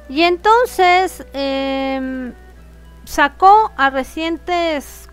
Y 0.10 0.22
entonces 0.22 1.26
em, 1.34 2.34
sacó 3.06 3.72
a 3.78 3.90
recientes 3.90 5.10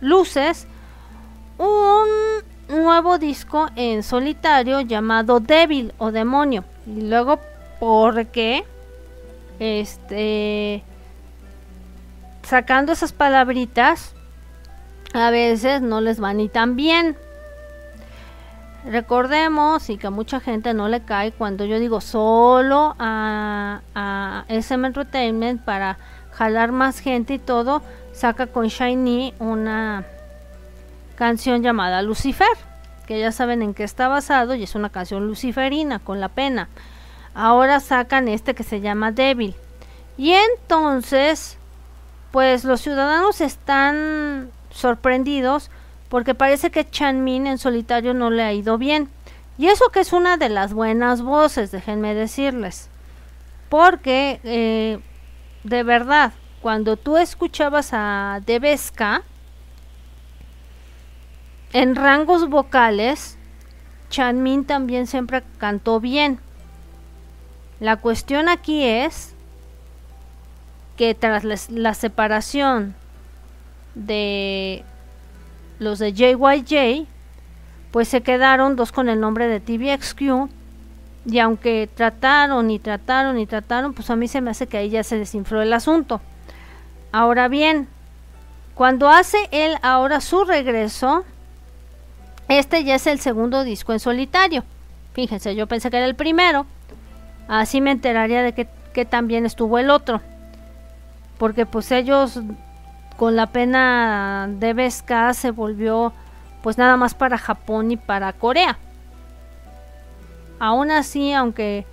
luces 0.00 0.66
un 1.58 2.06
nuevo 2.68 3.18
disco 3.18 3.68
en 3.76 4.02
solitario 4.02 4.80
llamado 4.80 5.40
Devil 5.40 5.92
o 5.98 6.10
Demonio. 6.10 6.64
Y 6.86 7.02
luego, 7.02 7.40
porque 7.78 8.64
este 9.58 10.82
sacando 12.42 12.92
esas 12.92 13.12
palabritas, 13.12 14.14
a 15.12 15.30
veces 15.30 15.82
no 15.82 16.00
les 16.00 16.22
va 16.22 16.32
ni 16.32 16.48
tan 16.48 16.76
bien. 16.76 17.16
Recordemos 18.86 19.90
y 19.90 19.98
que 19.98 20.06
a 20.06 20.10
mucha 20.10 20.38
gente 20.38 20.72
no 20.72 20.88
le 20.88 21.02
cae 21.02 21.32
cuando 21.32 21.64
yo 21.64 21.80
digo 21.80 22.00
solo 22.00 22.94
a, 23.00 23.80
a 23.96 24.44
SM 24.48 24.86
Entertainment 24.86 25.60
para 25.62 25.98
jalar 26.30 26.70
más 26.70 27.00
gente 27.00 27.34
y 27.34 27.38
todo, 27.40 27.82
saca 28.12 28.46
con 28.46 28.68
Shiny 28.68 29.34
una 29.40 30.04
canción 31.16 31.62
llamada 31.62 32.02
Lucifer, 32.02 32.46
que 33.06 33.18
ya 33.18 33.32
saben 33.32 33.62
en 33.62 33.74
qué 33.74 33.82
está 33.82 34.06
basado 34.06 34.54
y 34.54 34.62
es 34.62 34.76
una 34.76 34.90
canción 34.90 35.26
luciferina 35.26 35.98
con 35.98 36.20
la 36.20 36.28
pena. 36.28 36.68
Ahora 37.34 37.80
sacan 37.80 38.28
este 38.28 38.54
que 38.54 38.62
se 38.62 38.80
llama 38.80 39.10
Débil. 39.10 39.56
Y 40.16 40.32
entonces, 40.32 41.58
pues 42.30 42.64
los 42.64 42.82
ciudadanos 42.82 43.40
están 43.40 44.50
sorprendidos 44.70 45.70
porque 46.08 46.34
parece 46.34 46.70
que 46.70 46.88
Chanmin 46.88 47.46
en 47.46 47.58
solitario 47.58 48.14
no 48.14 48.30
le 48.30 48.42
ha 48.42 48.52
ido 48.52 48.78
bien. 48.78 49.08
Y 49.58 49.66
eso 49.68 49.88
que 49.90 50.00
es 50.00 50.12
una 50.12 50.36
de 50.36 50.48
las 50.48 50.72
buenas 50.72 51.22
voces, 51.22 51.70
déjenme 51.70 52.14
decirles. 52.14 52.88
Porque, 53.68 54.40
eh, 54.44 55.00
de 55.64 55.82
verdad, 55.82 56.32
cuando 56.60 56.96
tú 56.96 57.16
escuchabas 57.16 57.90
a 57.92 58.40
Debeska, 58.44 59.22
en 61.72 61.94
rangos 61.94 62.48
vocales, 62.48 63.38
Chanmin 64.10 64.64
también 64.64 65.06
siempre 65.06 65.42
cantó 65.58 66.00
bien. 66.00 66.38
La 67.80 67.96
cuestión 67.96 68.48
aquí 68.48 68.84
es 68.84 69.34
que 70.96 71.14
tras 71.14 71.68
la 71.70 71.94
separación 71.94 72.94
de 73.94 74.84
los 75.78 75.98
de 75.98 76.12
JYJ, 76.12 77.06
pues 77.90 78.08
se 78.08 78.22
quedaron 78.22 78.76
dos 78.76 78.92
con 78.92 79.08
el 79.08 79.20
nombre 79.20 79.48
de 79.48 79.60
TVXQ. 79.60 80.50
Y 81.28 81.38
aunque 81.40 81.88
trataron 81.92 82.70
y 82.70 82.78
trataron 82.78 83.38
y 83.38 83.46
trataron, 83.46 83.94
pues 83.94 84.10
a 84.10 84.16
mí 84.16 84.28
se 84.28 84.40
me 84.40 84.50
hace 84.50 84.66
que 84.66 84.78
ahí 84.78 84.90
ya 84.90 85.02
se 85.02 85.18
desinfló 85.18 85.60
el 85.60 85.72
asunto. 85.72 86.20
Ahora 87.10 87.48
bien, 87.48 87.88
cuando 88.74 89.08
hace 89.08 89.38
él 89.50 89.76
ahora 89.82 90.20
su 90.20 90.44
regreso, 90.44 91.24
este 92.48 92.84
ya 92.84 92.94
es 92.94 93.06
el 93.06 93.18
segundo 93.18 93.64
disco 93.64 93.92
en 93.92 94.00
solitario. 94.00 94.64
Fíjense, 95.14 95.54
yo 95.56 95.66
pensé 95.66 95.90
que 95.90 95.96
era 95.96 96.06
el 96.06 96.14
primero. 96.14 96.66
Así 97.48 97.80
me 97.80 97.90
enteraría 97.90 98.42
de 98.42 98.52
que, 98.52 98.68
que 98.92 99.04
también 99.04 99.46
estuvo 99.46 99.78
el 99.78 99.90
otro. 99.90 100.20
Porque 101.38 101.66
pues 101.66 101.90
ellos 101.90 102.40
con 103.16 103.36
la 103.36 103.46
pena 103.46 104.48
de 104.48 104.72
Vesca 104.74 105.32
se 105.34 105.50
volvió 105.50 106.12
pues 106.62 106.78
nada 106.78 106.96
más 106.96 107.14
para 107.14 107.38
Japón 107.38 107.90
y 107.90 107.96
para 107.96 108.32
Corea. 108.32 108.78
Aún 110.58 110.90
así, 110.90 111.32
aunque 111.32 111.86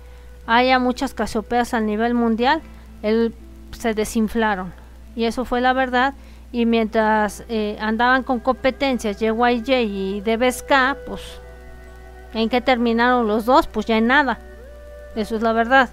haya 0.46 0.78
muchas 0.78 1.14
casiopeas 1.14 1.74
a 1.74 1.80
nivel 1.80 2.14
mundial, 2.14 2.62
él, 3.02 3.34
se 3.72 3.94
desinflaron. 3.94 4.72
Y 5.14 5.24
eso 5.24 5.44
fue 5.44 5.60
la 5.60 5.72
verdad. 5.72 6.14
Y 6.52 6.66
mientras 6.66 7.44
eh, 7.48 7.76
andaban 7.80 8.22
con 8.22 8.40
competencias 8.40 9.18
JYJ 9.18 9.82
y 9.82 10.20
DBSK, 10.20 10.96
pues 11.06 11.20
en 12.32 12.48
qué 12.48 12.60
terminaron 12.60 13.26
los 13.26 13.44
dos, 13.44 13.66
pues 13.66 13.86
ya 13.86 13.96
en 13.96 14.06
nada. 14.06 14.38
Eso 15.16 15.36
es 15.36 15.42
la 15.42 15.52
verdad. 15.52 15.90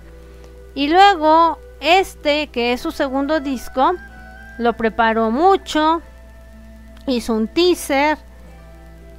Y 0.74 0.88
luego 0.88 1.60
este, 1.82 2.48
que 2.48 2.74
es 2.74 2.82
su 2.82 2.92
segundo 2.92 3.40
disco, 3.40 3.94
lo 4.62 4.74
preparó 4.74 5.32
mucho, 5.32 6.02
hizo 7.08 7.34
un 7.34 7.48
teaser 7.48 8.18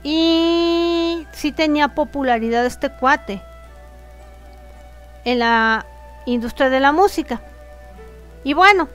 y 0.05 1.26
sí 1.33 1.52
tenía 1.52 1.88
popularidad 1.88 2.64
este 2.64 2.90
cuate 2.90 3.42
en 5.24 5.40
la 5.40 5.85
industria 6.26 6.70
de 6.70 6.81
la 6.81 6.92
música. 6.92 7.40
Y 8.44 8.55
bueno, 8.55 8.88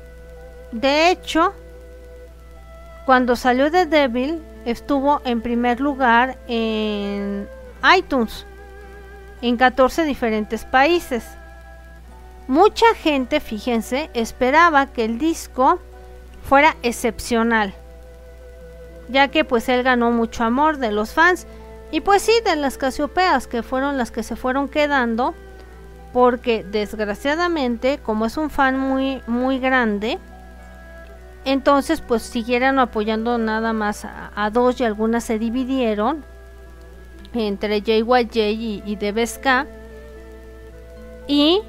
de 0.72 1.12
hecho, 1.12 1.54
cuando 3.06 3.36
salió 3.36 3.70
de 3.70 3.86
Devil, 3.86 4.42
estuvo 4.66 5.22
en 5.26 5.42
primer 5.42 5.80
lugar 5.80 6.38
en 6.48 7.48
iTunes 7.98 8.46
en 9.42 9.58
14 9.58 10.04
diferentes 10.04 10.66
países. 10.66 11.26
Mucha 12.48 12.86
gente, 12.96 13.40
fíjense, 13.42 14.10
esperaba 14.14 14.88
que 14.88 15.04
el 15.04 15.20
disco 15.20 15.80
fuera 16.48 16.78
excepcional, 16.82 17.74
ya 19.10 19.28
que 19.28 19.44
pues 19.44 19.68
él 19.68 19.84
ganó 19.84 20.12
mucho 20.12 20.46
amor 20.46 20.78
de 20.78 20.92
los 20.92 21.12
fans 21.12 21.46
y 21.92 22.02
pues 22.02 22.22
sí 22.22 22.32
de 22.46 22.56
las 22.56 22.78
Casiopeas 22.78 23.48
que 23.48 23.64
fueron 23.64 23.98
las 23.98 24.12
que 24.12 24.24
se 24.24 24.36
fueron 24.36 24.70
quedando 24.70 25.36
porque 26.14 26.64
desgraciadamente 26.64 28.00
como 28.02 28.26
es 28.26 28.38
un 28.38 28.50
fan 28.50 28.80
muy 28.80 29.22
muy 29.28 29.60
grande 29.60 30.20
entonces 31.44 32.02
pues 32.02 32.24
siguieron 32.24 32.80
apoyando 32.80 33.38
nada 33.38 33.74
más 33.74 34.06
a, 34.06 34.50
dos 34.50 34.80
y 34.80 34.86
algunas 34.86 35.26
se 35.26 35.40
dividieron 35.40 36.24
entre 37.34 37.82
JYJ 37.82 38.36
y, 38.36 38.84
y 38.86 38.96
DBSK 38.96 39.68
y 41.28 41.62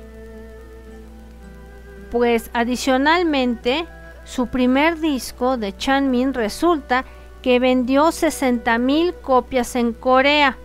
pues 2.11 2.51
adicionalmente 2.55 3.87
su 4.29 4.49
primer 4.49 5.01
disco 5.01 5.57
de 5.57 5.75
Chanmin 5.75 6.35
resulta 6.35 7.07
que 7.41 7.59
vendió 7.59 8.09
60.000 8.09 9.15
copias 9.23 9.75
en 9.75 9.95
Corea. 9.95 10.59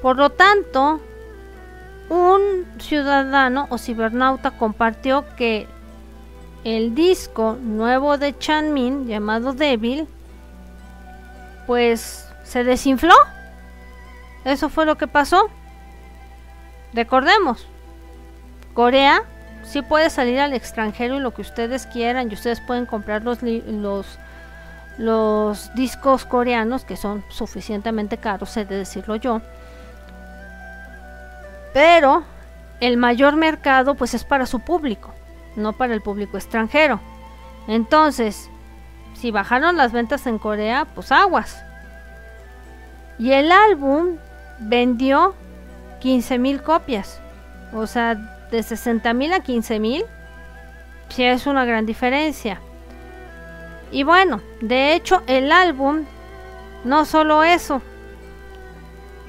Por 0.00 0.16
lo 0.16 0.30
tanto, 0.30 1.00
un 2.08 2.66
ciudadano 2.78 3.66
o 3.68 3.78
cibernauta 3.78 4.52
compartió 4.52 5.24
que 5.36 5.66
el 6.62 6.94
disco 6.94 7.58
nuevo 7.60 8.16
de 8.16 8.38
Chanmin 8.38 9.08
llamado 9.08 9.52
Devil 9.52 10.06
pues 11.66 12.28
se 12.44 12.62
desinfló. 12.62 13.14
Eso 14.44 14.68
fue 14.68 14.86
lo 14.86 14.96
que 14.96 15.08
pasó. 15.08 15.50
Recordemos, 16.92 17.66
Corea 18.72 19.24
sí 19.72 19.80
puede 19.80 20.10
salir 20.10 20.38
al 20.38 20.52
extranjero 20.52 21.16
y 21.16 21.20
lo 21.20 21.32
que 21.32 21.40
ustedes 21.40 21.86
quieran 21.86 22.30
y 22.30 22.34
ustedes 22.34 22.60
pueden 22.60 22.84
comprar 22.84 23.22
los, 23.24 23.38
los, 24.98 25.74
discos 25.74 26.26
coreanos 26.26 26.84
que 26.84 26.96
son 26.96 27.24
suficientemente 27.30 28.18
caros, 28.18 28.54
he 28.58 28.66
de 28.66 28.76
decirlo 28.76 29.16
yo. 29.16 29.40
Pero 31.72 32.22
el 32.80 32.98
mayor 32.98 33.36
mercado 33.36 33.94
pues 33.94 34.12
es 34.12 34.24
para 34.24 34.44
su 34.44 34.60
público, 34.60 35.14
no 35.56 35.72
para 35.72 35.94
el 35.94 36.02
público 36.02 36.36
extranjero. 36.36 37.00
Entonces, 37.66 38.50
si 39.14 39.30
bajaron 39.30 39.78
las 39.78 39.92
ventas 39.92 40.26
en 40.26 40.38
Corea, 40.38 40.86
pues 40.94 41.10
aguas. 41.10 41.64
Y 43.18 43.32
el 43.32 43.50
álbum 43.50 44.18
vendió 44.58 45.34
15 46.00 46.38
mil 46.38 46.60
copias. 46.60 47.20
O 47.72 47.86
sea, 47.86 48.41
de 48.52 48.62
60 48.62 49.12
mil 49.14 49.32
a 49.32 49.40
15 49.40 49.80
mil, 49.80 50.04
sí 51.08 51.24
es 51.24 51.46
una 51.46 51.64
gran 51.64 51.86
diferencia. 51.86 52.60
Y 53.90 54.04
bueno, 54.04 54.40
de 54.60 54.94
hecho 54.94 55.22
el 55.26 55.50
álbum 55.50 56.04
no 56.84 57.04
solo 57.04 57.42
eso, 57.42 57.82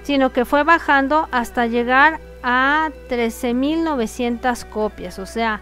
sino 0.03 0.31
que 0.31 0.45
fue 0.45 0.63
bajando 0.63 1.27
hasta 1.31 1.65
llegar 1.65 2.19
a 2.43 2.91
13.900 3.09 4.65
copias, 4.65 5.17
o 5.17 5.25
sea, 5.25 5.62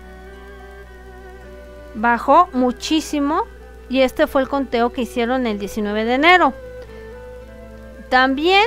bajó 1.94 2.50
muchísimo 2.54 3.44
y 3.90 4.02
este 4.02 4.26
fue 4.26 4.42
el 4.42 4.50
conteo 4.50 4.92
que 4.92 5.02
hicieron 5.02 5.46
el 5.46 5.60
19 5.60 6.06
de 6.06 6.14
enero. 6.16 6.54
También 8.10 8.66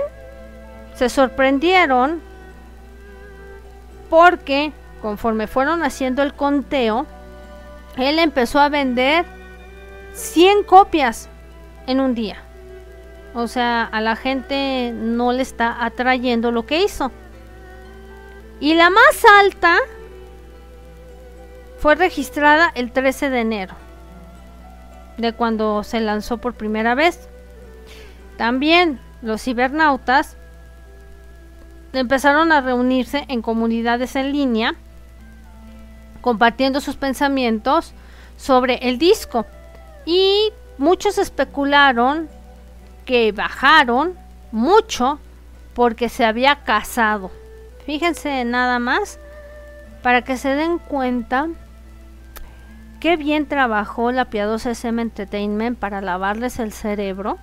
se 0.95 1.09
sorprendieron 1.09 2.21
porque 4.09 4.73
conforme 5.05 5.47
fueron 5.47 5.83
haciendo 5.83 6.23
el 6.23 6.33
conteo, 6.33 7.05
él 7.99 8.19
empezó 8.19 8.59
a 8.59 8.71
vender 8.71 9.27
100 10.15 10.63
copias 10.63 11.29
en 11.87 12.01
un 12.01 12.15
día. 12.15 12.39
O 13.35 13.47
sea, 13.47 13.85
a 13.85 14.01
la 14.01 14.17
gente 14.17 14.95
no 14.95 15.33
le 15.33 15.43
está 15.43 15.85
atrayendo 15.85 16.53
lo 16.53 16.65
que 16.65 16.83
hizo. 16.83 17.13
Y 18.61 18.73
la 18.73 18.89
más 18.89 19.27
alta 19.43 19.77
fue 21.81 21.97
registrada 21.97 22.73
el 22.75 22.91
13 22.91 23.29
de 23.29 23.41
enero, 23.41 23.75
de 25.19 25.35
cuando 25.35 25.85
se 25.85 26.01
lanzó 26.01 26.39
por 26.39 26.55
primera 26.55 26.95
vez. 26.95 27.29
También 28.39 28.99
los 29.21 29.43
cibernautas 29.43 30.39
empezaron 31.93 32.53
a 32.53 32.63
reunirse 32.63 33.27
en 33.29 33.43
comunidades 33.43 34.17
en 34.17 34.33
línea 34.33 34.77
compartiendo 36.25 36.81
sus 36.81 36.97
pensamientos 36.97 37.93
sobre 38.39 38.89
el 38.89 38.97
disco. 38.97 39.45
Y 40.07 40.55
muchos 40.79 41.19
especularon 41.19 42.31
que 43.05 43.31
bajaron 43.33 44.17
mucho 44.51 45.19
porque 45.75 46.09
se 46.09 46.25
había 46.25 46.65
casado. 46.65 47.31
Fíjense 47.85 48.43
nada 48.47 48.79
más 48.79 49.19
para 50.03 50.23
que 50.23 50.39
se 50.39 50.49
den 50.55 50.79
cuenta 50.79 51.49
qué 53.01 53.19
bien 53.19 53.45
trabajó 53.47 54.11
la 54.11 54.25
piadosa 54.25 54.71
SM 54.71 55.03
Entertainment 55.03 55.79
para 55.79 56.01
lavarles 56.01 56.59
el 56.59 56.73
cerebro, 56.73 57.37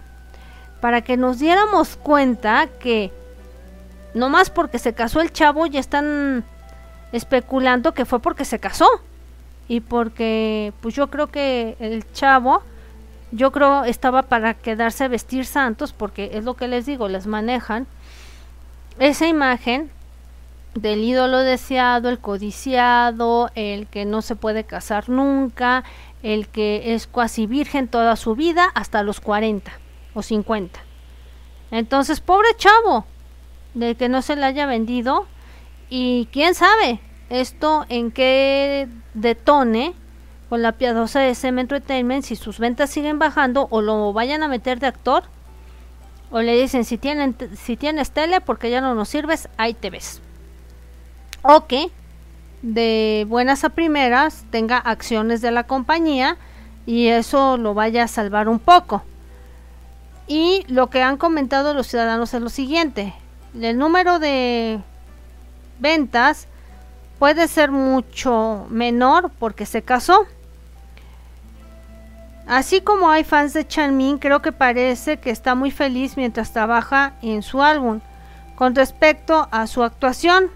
para 0.80 1.02
que 1.02 1.18
nos 1.18 1.38
diéramos 1.38 1.98
cuenta 1.98 2.68
que 2.80 3.14
no 4.16 4.30
más 4.30 4.50
porque 4.50 4.80
se 4.80 4.96
casó 4.96 5.22
el 5.22 5.32
chavo 5.32 5.68
ya 5.68 5.80
están 5.80 6.44
especulando 7.12 7.94
que 7.94 8.06
fue 8.06 8.20
porque 8.20 8.46
se 8.46 8.60
casó 8.60 8.88
y 9.68 9.82
porque 9.82 10.74
pues 10.82 10.96
yo 10.96 11.10
creo 11.10 11.28
que 11.28 11.76
el 11.80 12.10
chavo 12.14 12.64
yo 13.32 13.52
creo 13.52 13.86
estaba 13.86 14.24
para 14.24 14.54
quedarse 14.54 15.06
a 15.06 15.08
vestir 15.08 15.46
santos 15.46 15.94
porque 15.94 16.32
es 16.34 16.44
lo 16.44 16.56
que 16.56 16.68
les 16.68 16.86
digo, 16.86 17.08
les 17.08 17.28
manejan 17.28 17.88
esa 19.00 19.28
imagen 19.28 19.90
del 20.76 21.04
ídolo 21.04 21.40
deseado, 21.40 22.10
el 22.10 22.20
codiciado, 22.20 23.50
el 23.56 23.88
que 23.88 24.06
no 24.06 24.22
se 24.22 24.36
puede 24.36 24.64
casar 24.64 25.10
nunca, 25.10 25.84
el 26.24 26.48
que 26.48 26.94
es 26.94 27.08
casi 27.08 27.46
virgen 27.46 27.88
toda 27.88 28.16
su 28.16 28.36
vida 28.36 28.70
hasta 28.74 29.04
los 29.04 29.20
40 29.20 29.72
o 30.14 30.22
50. 30.22 30.80
Entonces, 31.72 32.20
pobre 32.20 32.50
chavo, 32.58 33.06
de 33.74 33.96
que 33.96 34.10
no 34.10 34.22
se 34.22 34.36
le 34.36 34.46
haya 34.46 34.66
vendido 34.66 35.26
y 35.92 36.28
quién 36.32 36.56
sabe 36.56 37.00
esto 37.30 37.86
en 37.90 38.10
qué 38.10 38.88
detone 39.14 39.94
con 40.50 40.64
la 40.64 40.72
piadosa 40.72 41.20
de 41.20 41.30
SM 41.30 41.62
Entertainment 41.62 42.24
si 42.24 42.36
sus 42.36 42.58
ventas 42.58 42.90
siguen 42.90 43.20
bajando 43.20 43.68
o 43.70 43.82
lo 43.82 44.14
vayan 44.14 44.42
a 44.42 44.48
meter 44.48 44.80
de 44.80 44.88
actor 44.88 45.24
o 46.32 46.42
le 46.42 46.60
dicen 46.60 46.86
si 46.86 46.98
tienen 46.98 47.36
si 47.56 47.78
tienes 47.78 48.12
tele 48.12 48.42
porque 48.42 48.72
ya 48.72 48.82
no 48.82 48.96
nos 48.96 49.10
sirves 49.10 49.50
ahí 49.58 49.74
te 49.74 49.90
ves 49.90 50.22
o 51.42 51.68
que 51.68 51.92
de 52.62 53.26
buenas 53.28 53.64
a 53.64 53.70
primeras 53.70 54.46
tenga 54.50 54.78
acciones 54.78 55.42
de 55.42 55.52
la 55.52 55.66
compañía 55.66 56.38
y 56.86 57.08
eso 57.08 57.58
lo 57.58 57.74
vaya 57.74 58.04
a 58.04 58.08
salvar 58.08 58.50
un 58.50 58.60
poco. 58.60 59.04
Y 60.28 60.64
lo 60.68 60.90
que 60.90 61.02
han 61.02 61.18
comentado 61.18 61.74
los 61.74 61.88
ciudadanos 61.88 62.34
es 62.34 62.42
lo 62.42 62.50
siguiente 62.50 63.14
el 63.60 63.78
número 63.78 64.20
de 64.20 64.80
ventas 65.82 66.48
puede 67.20 67.48
ser 67.48 67.72
mucho 67.72 68.66
menor 68.70 69.32
porque 69.38 69.66
se 69.66 69.82
casó. 69.82 70.26
Así 72.48 72.82
como 72.82 73.10
hay 73.10 73.24
fans 73.24 73.54
de 73.54 73.68
Chanmin, 73.68 74.18
creo 74.18 74.42
que 74.42 74.52
parece 74.52 75.18
que 75.18 75.30
está 75.30 75.56
muy 75.56 75.72
feliz 75.72 76.18
mientras 76.18 76.54
trabaja 76.54 77.14
en 77.22 77.44
su 77.44 77.62
álbum. 77.62 78.00
Con 78.56 78.76
respecto 78.76 79.48
a 79.52 79.68
su 79.68 79.84
actuación, 79.84 80.50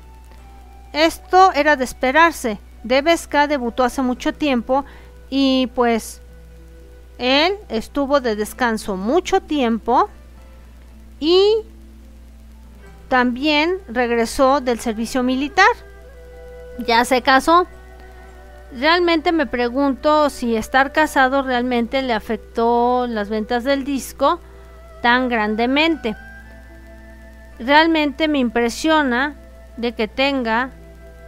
esto 0.93 1.51
era 1.53 1.76
de 1.76 1.84
esperarse. 1.84 2.59
DBSK 2.84 3.47
debutó 3.47 3.84
hace 3.84 4.01
mucho 4.01 4.34
tiempo 4.34 4.86
y 5.30 5.67
pues 5.76 6.21
él 7.17 7.55
estuvo 7.69 8.21
de 8.21 8.36
descanso 8.36 8.95
mucho 8.95 9.41
tiempo 9.41 10.09
y 11.19 11.57
también 13.08 13.78
regresó 13.88 14.62
del 14.62 14.80
servicio 14.80 15.24
militar. 15.24 15.68
Ya 16.80 17.06
se 17.06 17.22
casó. 17.22 17.68
Realmente 18.78 19.32
me 19.32 19.45
pregunto 19.45 20.30
si 20.30 20.56
estar 20.56 20.91
casado 20.91 21.43
realmente 21.43 22.01
le 22.01 22.14
afectó 22.14 23.08
las 23.08 23.30
ventas 23.30 23.64
del 23.64 23.86
disco 23.86 24.39
tan 25.01 25.30
grandemente. 25.30 26.16
Realmente 27.60 28.28
me 28.28 28.39
impresiona 28.39 29.36
de 29.78 29.93
que 29.93 30.08
tenga 30.08 30.72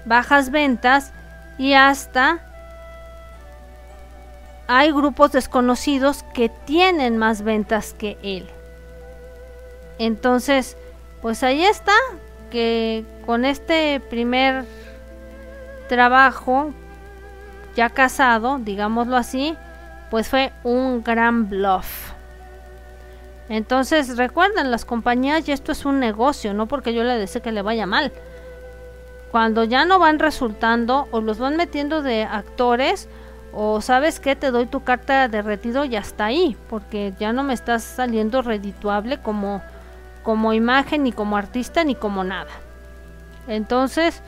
bajas 0.06 0.52
ventas 0.52 1.14
y 1.58 1.74
hasta 1.74 2.40
hay 4.68 4.92
grupos 4.92 5.32
desconocidos 5.32 6.24
que 6.34 6.50
tienen 6.50 7.18
más 7.18 7.44
ventas 7.44 7.94
que 7.94 8.18
él. 8.22 8.50
Entonces, 10.00 10.76
pues 11.28 11.44
ahí 11.44 11.62
está, 11.66 11.92
que 12.50 13.04
con 13.26 13.44
este 13.44 14.00
primer 14.00 14.64
trabajo, 15.90 16.72
ya 17.76 17.90
casado, 17.90 18.60
digámoslo 18.60 19.18
así, 19.18 19.58
pues 20.10 20.30
fue 20.30 20.54
un 20.64 21.04
gran 21.04 21.50
bluff. 21.50 22.14
Entonces 23.50 24.16
recuerden, 24.16 24.72
las 24.72 24.86
compañías 24.86 25.46
y 25.50 25.52
esto 25.52 25.74
es 25.74 25.84
un 25.84 26.00
negocio, 26.00 26.54
no 26.54 26.66
porque 26.66 26.94
yo 26.94 27.04
le 27.04 27.18
desee 27.18 27.42
que 27.42 27.52
le 27.52 27.62
vaya 27.62 27.86
mal. 27.86 28.14
Cuando 29.30 29.66
ya 29.66 29.84
no 29.84 30.00
van 30.00 30.20
resultando 30.20 31.10
o 31.12 31.20
los 31.20 31.40
van 31.40 31.58
metiendo 31.58 32.04
de 32.04 32.24
actores 32.24 33.10
o 33.52 33.82
sabes 33.82 34.22
que 34.22 34.38
te 34.38 34.50
doy 34.50 34.66
tu 34.68 34.86
carta 34.86 35.28
de 35.28 35.42
retiro 35.42 35.84
y 35.84 35.98
hasta 35.98 36.24
ahí, 36.24 36.56
porque 36.70 37.14
ya 37.20 37.34
no 37.34 37.44
me 37.44 37.54
estás 37.54 37.84
saliendo 37.84 38.42
redituable 38.42 39.18
como 39.18 39.62
como 40.28 40.52
imagen, 40.52 41.04
ni 41.04 41.14
como 41.14 41.38
artista, 41.38 41.86
ni 41.86 41.96
como 41.96 42.26
nada. 42.26 42.52
Entonces, 43.48 44.22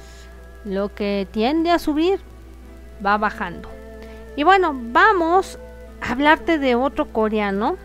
lo 0.64 0.96
que 0.96 1.28
tiende 1.30 1.72
a 1.72 1.78
subir 1.78 2.22
va 3.06 3.18
bajando. 3.18 3.70
Y 4.38 4.44
bueno, 4.44 4.72
vamos 4.74 5.60
a 6.00 6.14
hablarte 6.14 6.58
de 6.58 6.76
otro 6.76 7.12
coreano. 7.12 7.76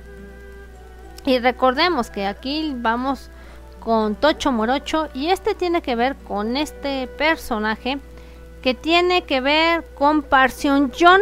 Y 1.26 1.40
recordemos 1.40 2.08
que 2.08 2.24
aquí 2.28 2.72
vamos 2.76 3.30
con 3.80 4.14
Tocho 4.14 4.52
Morocho 4.52 5.08
y 5.12 5.30
este 5.30 5.56
tiene 5.56 5.82
que 5.82 5.96
ver 5.96 6.14
con 6.14 6.56
este 6.56 7.08
personaje 7.08 7.98
que 8.62 8.74
tiene 8.74 9.24
que 9.24 9.40
ver 9.40 9.84
con 9.96 10.22
Parsion 10.22 10.92
John. 10.96 11.20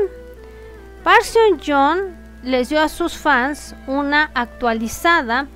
Parsion 1.03 1.59
John 1.67 2.15
les 2.43 2.69
dio 2.69 2.83
a 2.83 2.91
sus 2.91 3.17
fans 3.17 3.75
una 3.87 4.31
actualizada 4.35 5.49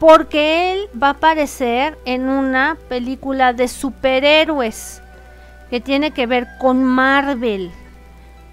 porque 0.00 0.72
él 0.72 0.88
va 1.00 1.08
a 1.08 1.10
aparecer 1.10 1.98
en 2.06 2.30
una 2.30 2.78
película 2.88 3.52
de 3.52 3.68
superhéroes 3.68 5.02
que 5.68 5.80
tiene 5.80 6.10
que 6.12 6.26
ver 6.26 6.48
con 6.58 6.82
Marvel. 6.82 7.70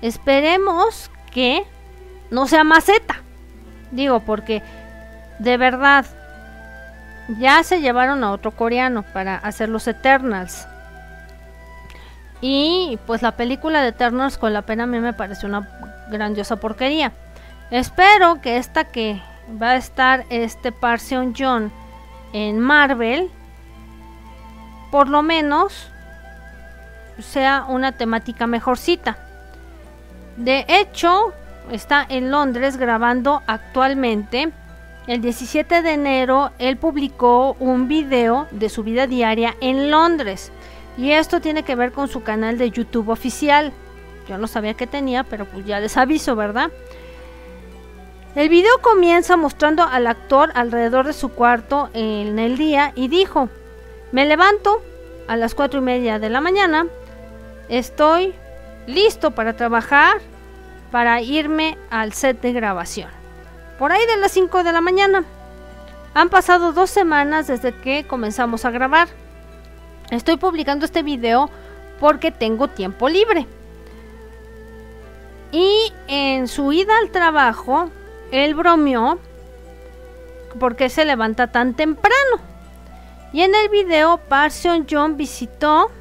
Esperemos 0.01 1.09
que 1.31 1.63
no 2.29 2.47
sea 2.47 2.65
maceta. 2.65 3.21
Digo, 3.91 4.19
porque 4.19 4.61
de 5.39 5.55
verdad 5.55 6.05
ya 7.39 7.63
se 7.63 7.79
llevaron 7.79 8.25
a 8.25 8.31
otro 8.31 8.51
coreano 8.51 9.03
para 9.13 9.37
hacer 9.37 9.69
los 9.69 9.87
Eternals. 9.87 10.67
Y 12.41 12.99
pues 13.07 13.21
la 13.21 13.37
película 13.37 13.81
de 13.81 13.89
Eternals 13.89 14.37
con 14.37 14.51
la 14.51 14.63
pena 14.63 14.83
a 14.83 14.87
mí 14.87 14.99
me 14.99 15.13
parece 15.13 15.45
una 15.45 15.67
grandiosa 16.11 16.57
porquería. 16.57 17.13
Espero 17.71 18.41
que 18.41 18.57
esta 18.57 18.83
que 18.83 19.21
va 19.61 19.71
a 19.71 19.75
estar 19.75 20.25
este 20.29 20.71
Parsion 20.71 21.33
John 21.37 21.71
en 22.33 22.59
Marvel, 22.59 23.31
por 24.91 25.07
lo 25.09 25.21
menos 25.21 25.89
sea 27.19 27.65
una 27.67 27.93
temática 27.93 28.47
mejorcita. 28.47 29.17
De 30.37 30.65
hecho, 30.67 31.33
está 31.71 32.05
en 32.07 32.31
Londres 32.31 32.77
grabando 32.77 33.41
actualmente. 33.47 34.51
El 35.07 35.21
17 35.21 35.81
de 35.81 35.93
enero 35.93 36.51
él 36.59 36.77
publicó 36.77 37.55
un 37.59 37.87
video 37.87 38.47
de 38.51 38.69
su 38.69 38.83
vida 38.83 39.07
diaria 39.07 39.55
en 39.61 39.89
Londres. 39.89 40.51
Y 40.97 41.11
esto 41.11 41.39
tiene 41.41 41.63
que 41.63 41.75
ver 41.75 41.91
con 41.91 42.07
su 42.07 42.23
canal 42.23 42.57
de 42.57 42.71
YouTube 42.71 43.09
oficial. 43.09 43.71
Yo 44.27 44.37
no 44.37 44.47
sabía 44.47 44.73
que 44.73 44.87
tenía, 44.87 45.23
pero 45.23 45.45
pues 45.45 45.65
ya 45.65 45.79
les 45.79 45.95
aviso, 45.95 46.35
¿verdad? 46.35 46.69
El 48.37 48.49
video 48.49 48.79
comienza 48.83 49.35
mostrando 49.35 49.81
al 49.81 50.05
actor 50.05 50.51
alrededor 50.53 51.07
de 51.07 51.13
su 51.13 51.29
cuarto 51.29 51.89
en 51.93 52.37
el 52.37 52.55
día 52.55 52.91
y 52.93 53.07
dijo, 53.07 53.49
me 54.11 54.27
levanto 54.27 54.79
a 55.27 55.35
las 55.35 55.55
cuatro 55.55 55.79
y 55.79 55.83
media 55.83 56.19
de 56.19 56.29
la 56.29 56.39
mañana, 56.39 56.85
estoy 57.67 58.35
listo 58.85 59.31
para 59.31 59.53
trabajar, 59.53 60.21
para 60.91 61.19
irme 61.19 61.79
al 61.89 62.13
set 62.13 62.39
de 62.41 62.53
grabación. 62.53 63.09
Por 63.79 63.91
ahí 63.91 64.05
de 64.05 64.17
las 64.17 64.33
5 64.33 64.63
de 64.63 64.71
la 64.71 64.81
mañana. 64.81 65.25
Han 66.13 66.29
pasado 66.29 66.73
dos 66.73 66.91
semanas 66.91 67.47
desde 67.47 67.73
que 67.73 68.05
comenzamos 68.05 68.65
a 68.65 68.69
grabar. 68.69 69.07
Estoy 70.11 70.37
publicando 70.37 70.85
este 70.85 71.01
video 71.01 71.49
porque 71.99 72.29
tengo 72.29 72.67
tiempo 72.67 73.09
libre. 73.09 73.47
Y 75.51 75.91
en 76.07 76.47
su 76.47 76.71
ida 76.71 76.99
al 76.99 77.09
trabajo 77.09 77.89
él 78.31 78.55
bromeó 78.55 79.19
porque 80.59 80.89
se 80.89 81.05
levanta 81.05 81.47
tan 81.47 81.73
temprano. 81.73 82.15
Y 83.33 83.41
en 83.41 83.53
el 83.53 83.69
video, 83.69 84.17
Parson 84.17 84.87
John 84.89 85.17
visitó 85.17 85.91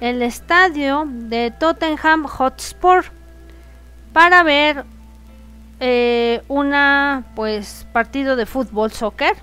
el 0.00 0.22
estadio 0.22 1.04
de 1.06 1.52
Tottenham 1.58 2.26
Hotspur 2.26 3.04
para 4.12 4.42
ver 4.42 4.84
eh, 5.78 6.42
una 6.48 7.24
pues 7.34 7.86
partido 7.92 8.36
de 8.36 8.46
fútbol 8.46 8.92
soccer 8.92 9.36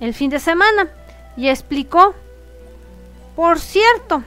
el 0.00 0.14
fin 0.14 0.30
de 0.30 0.38
semana 0.38 0.88
y 1.36 1.48
explicó 1.48 2.14
por 3.36 3.58
cierto 3.58 4.22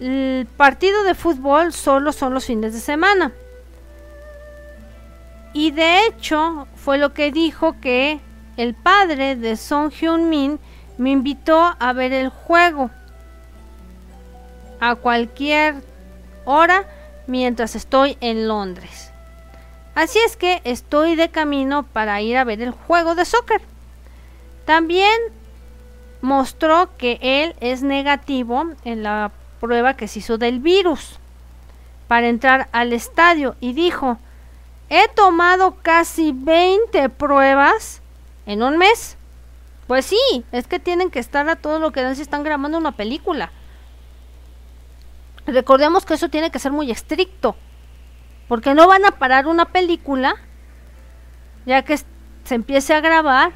el 0.00 0.46
partido 0.56 1.02
de 1.02 1.14
fútbol 1.14 1.72
solo 1.72 2.12
son 2.12 2.32
los 2.32 2.46
fines 2.46 2.72
de 2.72 2.80
semana. 2.80 3.32
Y 5.52 5.72
de 5.72 6.06
hecho 6.06 6.66
fue 6.76 6.98
lo 6.98 7.12
que 7.12 7.32
dijo 7.32 7.80
que 7.80 8.20
el 8.56 8.74
padre 8.74 9.36
de 9.36 9.56
Song 9.56 9.90
Hyun 9.90 10.28
Min 10.28 10.58
me 10.98 11.10
invitó 11.10 11.74
a 11.78 11.92
ver 11.92 12.12
el 12.12 12.28
juego 12.28 12.90
a 14.80 14.94
cualquier 14.94 15.76
hora 16.44 16.84
mientras 17.26 17.74
estoy 17.74 18.16
en 18.20 18.48
Londres. 18.48 19.12
Así 19.94 20.18
es 20.24 20.36
que 20.36 20.60
estoy 20.64 21.16
de 21.16 21.30
camino 21.30 21.82
para 21.82 22.20
ir 22.20 22.36
a 22.36 22.44
ver 22.44 22.62
el 22.62 22.70
juego 22.70 23.14
de 23.14 23.24
soccer. 23.24 23.60
También 24.64 25.18
mostró 26.20 26.96
que 26.96 27.18
él 27.20 27.54
es 27.60 27.82
negativo 27.82 28.66
en 28.84 29.02
la 29.02 29.32
prueba 29.58 29.94
que 29.94 30.08
se 30.08 30.20
hizo 30.20 30.38
del 30.38 30.60
virus 30.60 31.18
para 32.08 32.28
entrar 32.28 32.68
al 32.72 32.92
estadio 32.92 33.56
y 33.60 33.72
dijo, 33.72 34.18
he 34.90 35.08
tomado 35.08 35.76
casi 35.80 36.32
20 36.32 37.08
pruebas 37.10 38.02
en 38.44 38.62
un 38.62 38.76
mes. 38.76 39.16
Pues 39.86 40.04
sí, 40.04 40.44
es 40.52 40.66
que 40.66 40.78
tienen 40.78 41.10
que 41.10 41.20
estar 41.20 41.48
a 41.48 41.56
todo 41.56 41.78
lo 41.78 41.92
que 41.92 42.02
dan 42.02 42.16
si 42.16 42.22
están 42.22 42.42
grabando 42.42 42.76
una 42.76 42.92
película. 42.92 43.50
Recordemos 45.46 46.04
que 46.04 46.14
eso 46.14 46.28
tiene 46.28 46.50
que 46.50 46.58
ser 46.58 46.72
muy 46.72 46.90
estricto, 46.90 47.56
porque 48.46 48.74
no 48.74 48.86
van 48.86 49.04
a 49.04 49.12
parar 49.12 49.46
una 49.46 49.64
película 49.64 50.36
ya 51.66 51.82
que 51.82 51.96
se 51.96 52.54
empiece 52.54 52.94
a 52.94 53.00
grabar, 53.00 53.52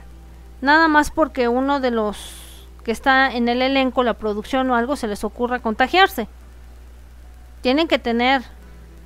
nada 0.61 0.89
más 0.89 1.11
porque 1.11 1.49
uno 1.49 1.80
de 1.80 1.91
los 1.91 2.68
que 2.85 2.93
está 2.93 3.32
en 3.32 3.49
el 3.49 3.62
elenco, 3.62 4.03
la 4.03 4.14
producción 4.14 4.70
o 4.70 4.76
algo, 4.76 4.97
se 4.97 5.09
les 5.09 5.24
ocurra 5.24 5.61
contagiarse. 5.61 6.28
Tienen 7.61 7.89
que 7.89 7.99
tener 7.99 8.43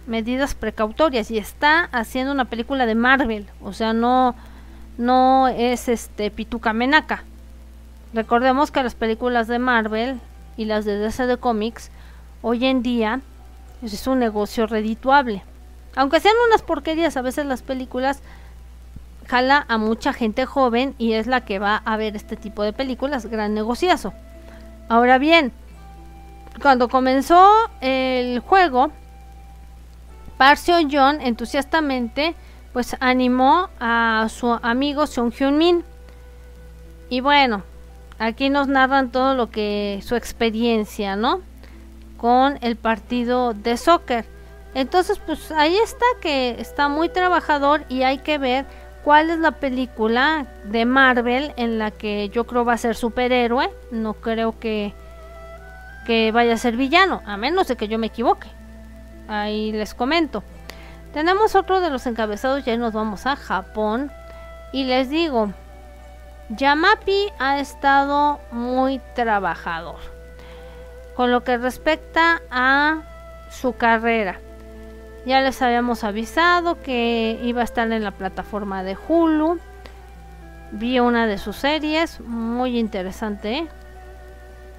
medidas 0.08 0.54
precautorias 0.54 1.30
y 1.30 1.38
está 1.38 1.84
haciendo 1.92 2.32
una 2.32 2.46
película 2.46 2.86
de 2.86 2.94
Marvel, 2.94 3.46
o 3.62 3.72
sea, 3.72 3.92
no 3.92 4.34
no 4.96 5.46
es 5.46 5.88
este 5.88 6.30
Pituca 6.30 6.72
Menaca. 6.72 7.22
Recordemos 8.12 8.70
que 8.72 8.82
las 8.82 8.96
películas 8.96 9.46
de 9.46 9.60
Marvel 9.60 10.20
y 10.56 10.64
las 10.64 10.84
de 10.84 10.98
DC 10.98 11.26
de 11.26 11.36
cómics 11.36 11.90
hoy 12.42 12.66
en 12.66 12.82
día 12.82 13.20
es 13.82 14.06
un 14.06 14.18
negocio 14.18 14.66
redituable. 14.66 15.44
Aunque 15.94 16.20
sean 16.20 16.34
unas 16.48 16.62
porquerías 16.62 17.16
a 17.16 17.22
veces 17.22 17.46
las 17.46 17.62
películas 17.62 18.22
jala 19.28 19.64
a 19.68 19.78
mucha 19.78 20.12
gente 20.12 20.46
joven 20.46 20.94
y 20.98 21.12
es 21.12 21.26
la 21.26 21.44
que 21.44 21.58
va 21.58 21.76
a 21.76 21.96
ver 21.96 22.16
este 22.16 22.36
tipo 22.36 22.62
de 22.62 22.72
películas, 22.72 23.26
gran 23.26 23.54
negociazo. 23.54 24.12
Ahora 24.88 25.18
bien, 25.18 25.52
cuando 26.62 26.88
comenzó 26.88 27.48
el 27.80 28.40
juego, 28.40 28.90
Parcio 30.38 30.76
John 30.88 31.20
entusiastamente 31.20 32.34
pues 32.72 32.96
animó 33.00 33.68
a 33.80 34.28
su 34.30 34.56
amigo 34.62 35.06
Seung 35.08 35.32
Hyun 35.32 35.58
Min. 35.58 35.84
Y 37.10 37.20
bueno, 37.20 37.64
aquí 38.20 38.48
nos 38.48 38.68
narran 38.68 39.10
todo 39.10 39.34
lo 39.34 39.50
que 39.50 40.00
su 40.04 40.14
experiencia, 40.14 41.16
¿no? 41.16 41.40
Con 42.16 42.58
el 42.62 42.76
partido 42.76 43.52
de 43.52 43.76
soccer. 43.76 44.26
Entonces, 44.74 45.18
pues 45.18 45.50
ahí 45.50 45.76
está 45.76 46.04
que 46.20 46.60
está 46.60 46.88
muy 46.88 47.08
trabajador 47.08 47.84
y 47.88 48.02
hay 48.02 48.18
que 48.18 48.38
ver 48.38 48.64
cuál 49.02 49.30
es 49.30 49.38
la 49.38 49.52
película 49.52 50.46
de 50.64 50.84
Marvel 50.84 51.52
en 51.56 51.80
la 51.80 51.90
que 51.90 52.28
yo 52.28 52.46
creo 52.46 52.64
va 52.64 52.74
a 52.74 52.78
ser 52.78 52.94
superhéroe. 52.94 53.70
No 53.90 54.14
creo 54.14 54.56
que, 54.60 54.94
que 56.06 56.30
vaya 56.30 56.54
a 56.54 56.58
ser 56.58 56.76
villano, 56.76 57.22
a 57.24 57.36
menos 57.36 57.66
de 57.66 57.76
que 57.76 57.88
yo 57.88 57.98
me 57.98 58.06
equivoque. 58.06 58.57
Ahí 59.28 59.72
les 59.72 59.94
comento. 59.94 60.42
Tenemos 61.12 61.54
otro 61.54 61.80
de 61.80 61.90
los 61.90 62.06
encabezados, 62.06 62.64
ya 62.64 62.76
nos 62.76 62.92
vamos 62.92 63.26
a 63.26 63.36
Japón. 63.36 64.10
Y 64.72 64.84
les 64.84 65.08
digo, 65.08 65.52
Yamapi 66.50 67.28
ha 67.38 67.60
estado 67.60 68.40
muy 68.50 69.00
trabajador 69.14 69.98
con 71.14 71.30
lo 71.30 71.44
que 71.44 71.58
respecta 71.58 72.40
a 72.50 73.02
su 73.50 73.76
carrera. 73.76 74.40
Ya 75.26 75.40
les 75.40 75.60
habíamos 75.60 76.04
avisado 76.04 76.80
que 76.80 77.38
iba 77.42 77.60
a 77.60 77.64
estar 77.64 77.90
en 77.90 78.04
la 78.04 78.12
plataforma 78.12 78.82
de 78.82 78.96
Hulu. 78.96 79.58
Vi 80.72 81.00
una 81.00 81.26
de 81.26 81.38
sus 81.38 81.56
series, 81.56 82.20
muy 82.20 82.78
interesante. 82.78 83.66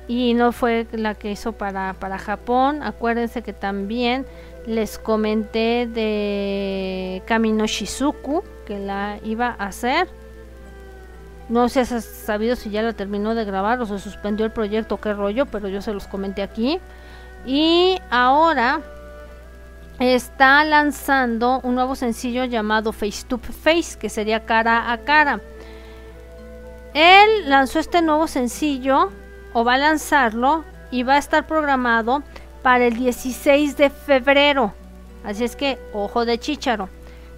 Y 0.10 0.34
no 0.34 0.52
fue 0.52 0.88
la 0.92 1.14
que 1.14 1.32
hizo 1.32 1.54
para, 1.54 1.94
para 1.94 2.18
Japón. 2.18 2.82
Acuérdense 2.82 3.44
que 3.44 3.54
también 3.54 4.26
les 4.66 4.98
comenté 4.98 5.88
de 5.88 7.22
Kamino 7.28 7.68
Shizuku, 7.68 8.44
que 8.66 8.80
la 8.80 9.20
iba 9.24 9.56
a 9.60 9.68
hacer. 9.68 10.10
No 11.48 11.70
sé 11.70 11.86
si 11.86 11.94
has 11.94 12.06
sabido 12.06 12.56
si 12.56 12.72
ya 12.72 12.82
la 12.82 12.94
terminó 12.94 13.36
de 13.36 13.46
grabar 13.46 13.80
o 13.82 13.86
se 13.86 14.00
suspendió 14.00 14.48
el 14.48 14.52
proyecto, 14.52 15.00
qué 15.00 15.14
rollo, 15.14 15.46
pero 15.46 15.68
yo 15.68 15.80
se 15.80 15.94
los 15.94 16.08
comenté 16.08 16.42
aquí. 16.42 16.80
Y 17.46 18.00
ahora 18.10 18.82
está 20.00 20.64
lanzando 20.64 21.60
un 21.64 21.76
nuevo 21.76 21.96
sencillo 21.96 22.46
llamado 22.46 22.92
Face 22.94 23.26
to 23.28 23.38
Face, 23.38 23.96
que 24.00 24.10
sería 24.10 24.46
cara 24.46 24.92
a 24.92 24.98
cara. 25.00 25.40
Él 26.96 27.48
lanzó 27.48 27.78
este 27.78 28.02
nuevo 28.02 28.28
sencillo, 28.28 29.12
o 29.54 29.64
va 29.64 29.74
a 29.74 29.78
lanzarlo, 29.78 30.64
y 30.92 31.04
va 31.04 31.16
a 31.16 31.20
estar 31.20 31.46
programado 31.46 32.24
para 32.62 32.86
el 32.86 32.96
16 32.96 33.78
de 33.78 33.90
febrero. 33.90 34.74
Así 35.24 35.44
es 35.44 35.56
que, 35.56 35.78
ojo 35.94 36.26
de 36.26 36.40
chicharo. 36.40 36.90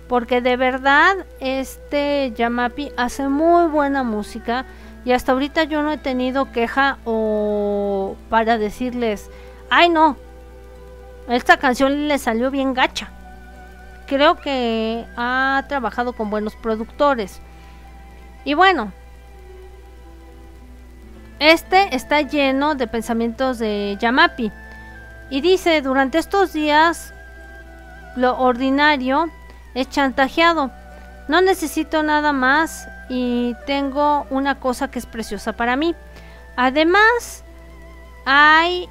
Porque 0.08 0.42
de 0.42 0.58
verdad, 0.58 1.26
este 1.40 2.34
Yamapi 2.36 2.92
hace 2.98 3.28
muy 3.28 3.68
buena 3.68 4.04
música. 4.04 4.66
Y 5.04 5.14
hasta 5.14 5.32
ahorita 5.32 5.64
yo 5.64 5.82
no 5.82 5.92
he 5.92 5.98
tenido 5.98 6.52
queja 6.52 7.00
o 7.06 8.16
para 8.30 8.60
decirles, 8.60 9.32
ay 9.70 9.90
no, 9.90 10.16
esta 11.28 11.58
canción 11.58 12.08
le 12.08 12.20
salió 12.20 12.52
bien 12.52 12.74
gacha. 12.74 13.10
Creo 14.06 14.36
que 14.36 15.06
ha 15.18 15.64
trabajado 15.68 16.14
con 16.14 16.30
buenos 16.30 16.56
productores. 16.56 17.42
Y 18.44 18.54
bueno, 18.54 18.92
este 21.42 21.96
está 21.96 22.22
lleno 22.22 22.76
de 22.76 22.86
pensamientos 22.86 23.58
de 23.58 23.98
Yamapi. 24.00 24.52
Y 25.32 25.42
dice, 25.42 25.82
durante 25.82 26.20
estos 26.20 26.54
días 26.54 27.16
lo 28.16 28.38
ordinario 28.38 29.32
es 29.74 29.90
chantajeado. 29.90 30.70
No 31.28 31.42
necesito 31.42 32.04
nada 32.04 32.32
más 32.32 32.88
y 33.10 33.56
tengo 33.66 34.28
una 34.30 34.60
cosa 34.60 34.92
que 34.92 35.00
es 35.00 35.08
preciosa 35.08 35.54
para 35.54 35.76
mí. 35.76 35.96
Además, 36.58 37.44
hay 38.26 38.88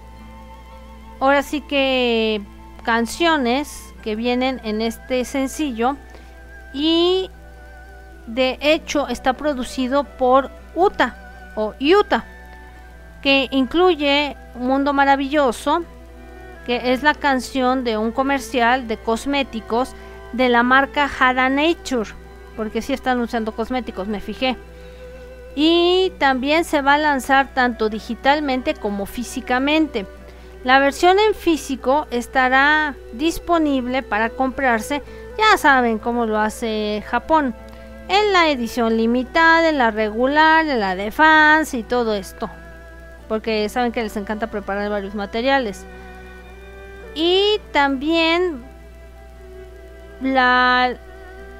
ahora 1.21 1.45
sí 1.45 1.61
que 1.61 2.43
canciones 2.83 3.95
que 4.03 4.17
vienen 4.17 4.61
en 4.65 4.81
este 4.81 5.25
sencillo 5.25 5.97
y 6.73 7.31
de 8.27 8.59
hecho 8.61 9.07
está 9.07 9.35
producido 9.35 10.03
por 10.03 10.51
Uta 10.75 11.53
o 11.55 11.75
Utah 11.79 12.25
que 13.23 13.49
incluye 13.51 14.37
Mundo 14.55 14.93
Maravilloso 14.93 15.85
que 16.67 16.93
es 16.93 17.03
la 17.03 17.15
canción 17.15 17.85
de 17.85 17.97
un 17.97 18.13
comercial 18.13 18.87
de 18.87 18.97
cosméticos 18.97 19.95
de 20.33 20.49
la 20.49 20.63
marca 20.63 21.11
Hada 21.19 21.49
Nature 21.49 22.11
porque 22.61 22.83
si 22.83 22.93
están 22.93 23.21
usando 23.21 23.53
cosméticos 23.53 24.07
me 24.07 24.21
fijé. 24.21 24.57
Y 25.55 26.13
también 26.19 26.65
se 26.65 26.83
va 26.83 26.95
a 26.95 26.99
lanzar 26.99 27.55
tanto 27.55 27.89
digitalmente 27.89 28.75
como 28.75 29.07
físicamente. 29.07 30.07
La 30.63 30.79
versión 30.79 31.19
en 31.19 31.35
físico 31.35 32.07
estará 32.11 32.95
disponible 33.15 34.03
para 34.03 34.29
comprarse, 34.29 35.03
ya 35.39 35.57
saben 35.57 35.99
cómo 35.99 36.27
lo 36.27 36.39
hace 36.39 37.03
Japón, 37.07 37.55
en 38.09 38.33
la 38.35 38.51
edición 38.51 38.99
limitada, 38.99 39.71
en 39.71 39.79
la 39.79 39.91
regular, 39.91 40.67
en 40.67 40.81
la 40.81 40.95
de 40.95 41.11
fans 41.11 41.73
y 41.73 41.83
todo 41.83 42.15
esto, 42.15 42.51
porque 43.31 43.69
saben 43.69 43.93
que 43.93 44.03
les 44.03 44.17
encanta 44.17 44.49
preparar 44.49 44.91
varios 44.91 45.15
materiales. 45.15 45.87
Y 47.15 47.61
también 47.71 48.61
la 50.21 50.97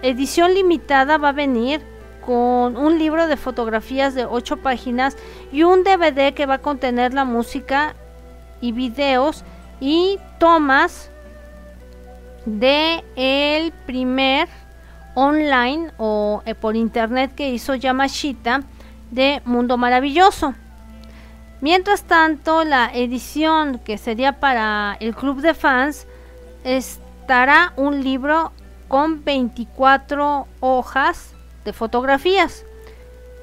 edición 0.03 0.53
limitada 0.53 1.17
va 1.17 1.29
a 1.29 1.33
venir 1.33 1.81
con 2.27 2.77
un 2.77 2.99
libro 2.99 3.29
de 3.29 3.37
fotografías 3.37 4.17
de 4.17 4.25
8 4.25 4.57
páginas 4.57 5.17
y 5.53 5.63
un 5.63 5.85
DVD 5.85 6.35
que 6.35 6.45
va 6.45 6.55
a 6.55 6.59
contener 6.59 7.15
la 7.15 7.25
música 7.25 7.95
y 8.61 8.73
videos 8.73 9.45
y 9.79 10.19
tomas 10.41 11.09
de 12.47 13.05
el 13.15 13.71
primer 13.87 14.49
online 15.15 15.93
o 15.99 16.43
eh, 16.47 16.57
por 16.57 16.75
internet 16.75 17.31
que 17.37 17.51
hizo 17.51 17.77
Yamashita 17.77 18.63
de 19.13 19.41
Mundo 19.45 19.77
Maravilloso. 19.77 20.53
Mientras 21.61 22.05
tanto, 22.05 22.65
la 22.65 22.91
edición 22.93 23.79
que 23.79 23.99
sería 23.99 24.41
para 24.41 24.97
el 25.01 25.15
club 25.15 25.43
de 25.43 25.53
fans 25.53 26.07
estará 26.65 27.73
un 27.77 28.03
libro 28.03 28.53
con 28.89 29.25
24 29.25 30.47
hojas 30.61 31.35
de 31.65 31.73
fotografías. 31.73 32.65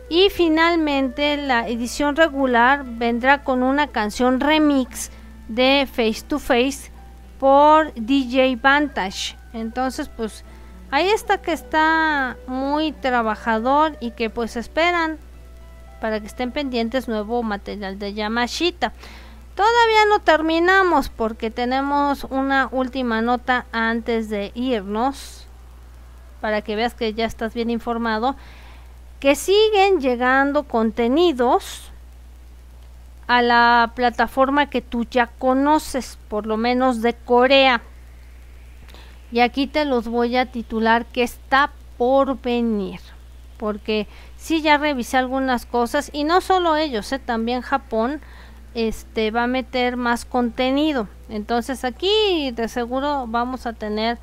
Y 0.10 0.30
finalmente 0.30 1.38
la 1.38 1.68
edición 1.68 2.16
regular 2.16 2.84
vendrá 2.86 3.44
con 3.44 3.62
una 3.62 3.88
canción 3.88 4.40
remix 4.40 5.12
de 5.48 5.88
Face 5.92 6.24
to 6.28 6.40
Face 6.40 6.92
por 7.40 7.94
DJ 7.94 8.56
Vantage. 8.56 9.36
Entonces, 9.54 10.10
pues 10.10 10.44
ahí 10.92 11.08
está 11.10 11.42
que 11.42 11.52
está 11.52 12.38
muy 12.48 12.94
trabajador 12.94 13.98
y 14.00 14.12
que 14.12 14.30
pues 14.30 14.56
esperan 14.56 15.20
para 16.00 16.20
que 16.20 16.28
estén 16.28 16.52
pendientes 16.52 17.08
nuevo 17.08 17.44
material 17.44 18.00
de 18.00 18.14
Yamashita. 18.14 18.94
Todavía 19.56 20.06
no 20.10 20.20
terminamos 20.20 21.10
porque 21.10 21.50
tenemos 21.50 22.26
una 22.26 22.70
última 22.72 23.22
nota 23.22 23.66
antes 23.72 24.30
de 24.30 24.52
irnos 24.54 25.48
para 26.42 26.62
que 26.62 26.76
veas 26.76 26.94
que 26.94 27.14
ya 27.14 27.26
estás 27.26 27.54
bien 27.54 27.70
informado 27.70 28.36
que 29.20 29.36
siguen 29.36 30.00
llegando 30.00 30.64
contenidos 30.64 31.92
a 33.28 33.42
la 33.42 33.92
plataforma 33.96 34.70
que 34.70 34.82
tú 34.82 35.06
ya 35.10 35.28
conoces, 35.28 36.18
por 36.30 36.46
lo 36.46 36.58
menos 36.58 37.02
de 37.02 37.14
Corea. 37.14 37.82
Y 39.32 39.42
aquí 39.42 39.68
te 39.68 39.86
los 39.86 40.08
voy 40.08 40.38
a 40.38 40.46
titular 40.52 41.06
que 41.06 41.24
está 41.24 41.72
por 41.98 42.42
venir. 42.42 43.02
Porque 43.58 44.08
sí 44.38 44.62
ya 44.62 44.78
revisé 44.78 45.18
algunas 45.18 45.66
cosas 45.66 46.10
y 46.14 46.24
no 46.24 46.42
solo 46.42 46.78
ellos, 46.78 47.12
¿eh? 47.12 47.20
también 47.20 47.62
Japón 47.62 48.22
este 48.74 49.32
va 49.32 49.44
a 49.44 49.48
meter 49.48 49.98
más 49.98 50.24
contenido. 50.24 51.08
Entonces 51.30 51.84
aquí 51.84 52.52
de 52.52 52.68
seguro 52.68 53.26
vamos 53.28 53.66
a 53.66 53.74
tener 53.74 54.20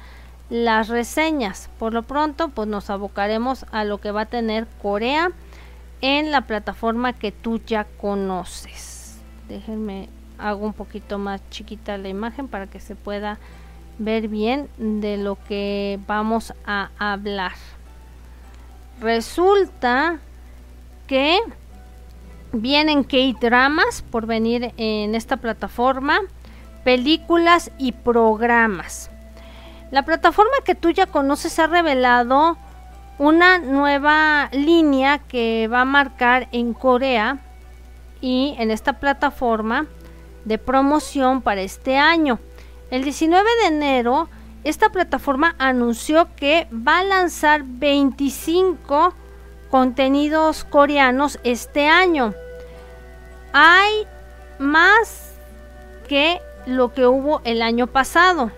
las 0.49 0.89
reseñas. 0.89 1.69
Por 1.79 1.93
lo 1.93 2.03
pronto, 2.03 2.49
pues 2.49 2.69
nos 2.69 2.89
abocaremos 2.89 3.67
a 3.73 3.85
lo 3.85 3.99
que 3.99 4.13
va 4.13 4.23
a 4.23 4.27
tener 4.27 4.67
Corea 4.81 5.33
en 6.01 6.31
la 6.31 6.43
plataforma 6.43 7.13
que 7.13 7.33
tú 7.33 7.61
ya 7.67 7.85
conoces. 7.85 9.19
Déjenme 9.49 10.09
hago 10.39 10.67
un 10.67 10.73
poquito 10.73 11.19
más 11.19 11.41
chiquita 11.51 11.97
la 11.99 12.09
imagen 12.09 12.49
para 12.49 12.67
que 12.67 12.81
se 12.81 12.95
pueda 12.95 13.39
ver 13.99 14.29
bien 14.29 14.69
de 14.77 15.17
lo 15.17 15.37
que 15.49 15.99
vamos 16.07 16.53
a 16.67 16.91
hablar. 16.99 17.53
Resulta 19.05 20.19
que 21.07 21.39
vienen 22.53 23.05
K-dramas 23.05 24.01
por 24.01 24.25
venir 24.25 24.73
en 24.79 25.15
esta 25.15 25.37
plataforma, 25.37 26.21
películas 26.85 27.71
y 27.77 27.93
programas. 27.93 29.11
La 29.91 30.07
plataforma 30.07 30.55
que 30.65 30.75
tú 30.75 30.89
ya 30.89 31.05
conoces 31.05 31.59
ha 31.59 31.67
revelado 31.67 32.57
una 33.19 33.59
nueva 33.59 34.49
línea 34.53 35.19
que 35.19 35.69
va 35.71 35.83
a 35.83 35.85
marcar 35.85 36.49
en 36.53 36.73
Corea 36.73 37.41
y 38.23 38.55
en 38.59 38.71
esta 38.71 38.95
plataforma 38.95 39.85
de 40.47 40.57
promoción 40.57 41.43
para 41.43 41.61
este 41.61 41.99
año. 41.99 42.39
El 42.91 43.05
19 43.05 43.47
de 43.61 43.67
enero, 43.67 44.31
esta 44.65 44.89
plataforma 44.89 45.55
anunció 45.59 46.29
que 46.37 46.67
va 46.73 47.01
a 47.01 47.05
lanzar 47.05 47.63
25 47.65 49.15
contenidos 49.71 50.65
coreanos 50.65 51.39
este 51.45 51.89
año. 51.89 52.35
Hay 53.53 54.07
más 54.59 55.35
que 56.09 56.41
lo 56.67 56.95
que 56.95 57.07
hubo 57.07 57.43
el 57.45 57.61
año 57.61 57.87
pasado. 57.87 58.51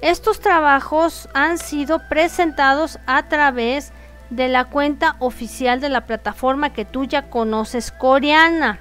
Estos 0.00 0.40
trabajos 0.40 1.28
han 1.34 1.58
sido 1.58 2.00
presentados 2.08 2.98
a 3.06 3.28
través 3.28 3.92
de 4.30 4.48
la 4.48 4.64
cuenta 4.64 5.16
oficial 5.18 5.80
de 5.80 5.88
la 5.88 6.06
plataforma 6.06 6.72
que 6.72 6.84
tú 6.84 7.04
ya 7.04 7.28
conoces 7.30 7.92
coreana. 7.92 8.78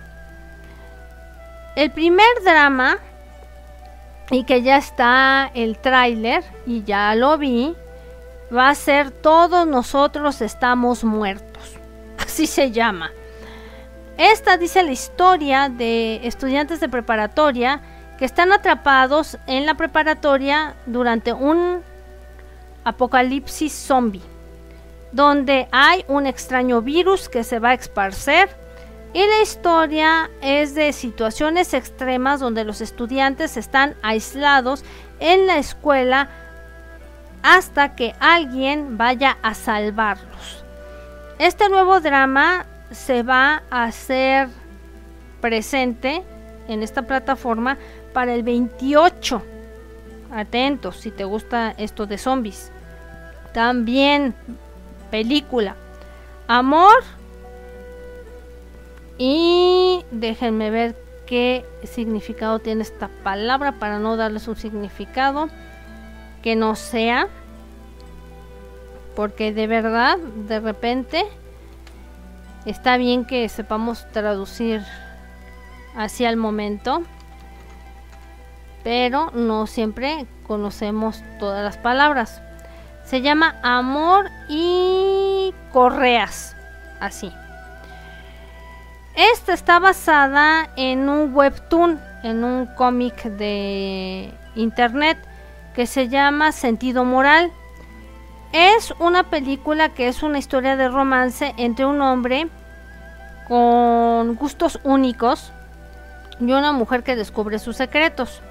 El 1.75 1.91
primer 1.91 2.27
drama, 2.43 2.99
y 4.29 4.43
que 4.45 4.61
ya 4.61 4.77
está 4.77 5.51
el 5.53 5.77
tráiler, 5.77 6.43
y 6.65 6.83
ya 6.83 7.13
lo 7.15 7.37
vi, 7.37 7.75
va 8.55 8.69
a 8.69 8.75
ser 8.75 9.11
Todos 9.11 9.67
nosotros 9.67 10.41
estamos 10.41 11.03
muertos. 11.03 11.77
Así 12.17 12.47
se 12.47 12.71
llama. 12.71 13.11
Esta 14.17 14.57
dice 14.57 14.83
la 14.83 14.91
historia 14.91 15.69
de 15.69 16.25
estudiantes 16.27 16.79
de 16.79 16.87
preparatoria 16.87 17.81
que 18.17 18.25
están 18.25 18.51
atrapados 18.51 19.37
en 19.47 19.65
la 19.65 19.73
preparatoria 19.73 20.75
durante 20.85 21.33
un 21.33 21.81
apocalipsis 22.83 23.73
zombie, 23.73 24.21
donde 25.11 25.67
hay 25.71 26.05
un 26.07 26.27
extraño 26.27 26.81
virus 26.81 27.27
que 27.27 27.43
se 27.43 27.59
va 27.59 27.69
a 27.69 27.73
esparcer 27.73 28.62
y 29.13 29.27
la 29.27 29.41
historia 29.41 30.29
es 30.41 30.73
de 30.73 30.91
situaciones 30.91 31.73
extremas 31.73 32.39
donde 32.39 32.63
los 32.63 32.81
estudiantes 32.81 33.57
están 33.57 33.95
aislados 34.01 34.83
en 35.19 35.45
la 35.45 35.57
escuela 35.57 36.29
hasta 37.43 37.95
que 37.95 38.15
alguien 38.19 38.97
vaya 38.97 39.37
a 39.43 39.53
salvarlos. 39.53 40.63
Este 41.37 41.69
nuevo 41.69 41.99
drama 41.99 42.65
se 42.91 43.21
va 43.21 43.63
a 43.69 43.83
hacer 43.83 44.47
presente 45.41 46.23
en 46.67 46.81
esta 46.81 47.03
plataforma 47.03 47.77
para 48.13 48.33
el 48.33 48.43
28. 48.43 49.41
Atentos 50.31 50.97
si 50.97 51.11
te 51.11 51.23
gusta 51.23 51.75
esto 51.77 52.07
de 52.07 52.17
zombies. 52.17 52.71
También 53.53 54.33
película. 55.11 55.75
Amor. 56.47 57.03
Y 59.17 60.03
déjenme 60.11 60.69
ver 60.69 60.95
qué 61.25 61.65
significado 61.83 62.59
tiene 62.59 62.81
esta 62.81 63.09
palabra 63.23 63.73
para 63.73 63.99
no 63.99 64.17
darles 64.17 64.47
un 64.47 64.55
significado 64.55 65.49
que 66.41 66.55
no 66.55 66.75
sea. 66.75 67.27
Porque 69.15 69.53
de 69.53 69.67
verdad, 69.67 70.17
de 70.17 70.59
repente, 70.59 71.25
está 72.65 72.97
bien 72.97 73.25
que 73.25 73.47
sepamos 73.49 74.09
traducir 74.11 74.81
hacia 75.95 76.29
el 76.29 76.37
momento 76.37 77.03
pero 78.83 79.31
no 79.33 79.65
siempre 79.65 80.27
conocemos 80.45 81.23
todas 81.39 81.63
las 81.63 81.77
palabras. 81.77 82.41
Se 83.05 83.21
llama 83.21 83.55
Amor 83.63 84.29
y 84.49 85.53
Correas, 85.71 86.55
así. 86.99 87.31
Esta 89.15 89.53
está 89.53 89.77
basada 89.77 90.69
en 90.75 91.07
un 91.07 91.35
webtoon, 91.35 92.01
en 92.23 92.43
un 92.43 92.65
cómic 92.65 93.23
de 93.23 94.33
internet 94.55 95.19
que 95.75 95.85
se 95.85 96.09
llama 96.09 96.51
Sentido 96.51 97.05
Moral. 97.05 97.51
Es 98.53 98.91
una 98.97 99.29
película 99.29 99.89
que 99.89 100.07
es 100.07 100.23
una 100.23 100.39
historia 100.39 100.77
de 100.77 100.89
romance 100.89 101.53
entre 101.57 101.85
un 101.85 102.01
hombre 102.01 102.47
con 103.47 104.33
gustos 104.35 104.79
únicos 104.83 105.51
y 106.39 106.51
una 106.51 106.71
mujer 106.71 107.03
que 107.03 107.15
descubre 107.15 107.59
sus 107.59 107.77
secretos. 107.77 108.41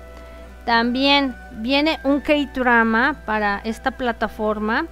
También 0.65 1.35
viene 1.55 1.99
un 2.05 2.21
K-drama 2.21 3.17
para 3.27 3.61
esta 3.65 3.91
plataforma 3.91 4.87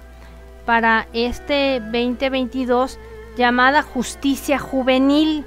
para 0.65 1.07
este 1.13 1.79
2022 1.79 2.99
llamada 3.37 3.81
Justicia 3.83 4.59
Juvenil. 4.59 5.45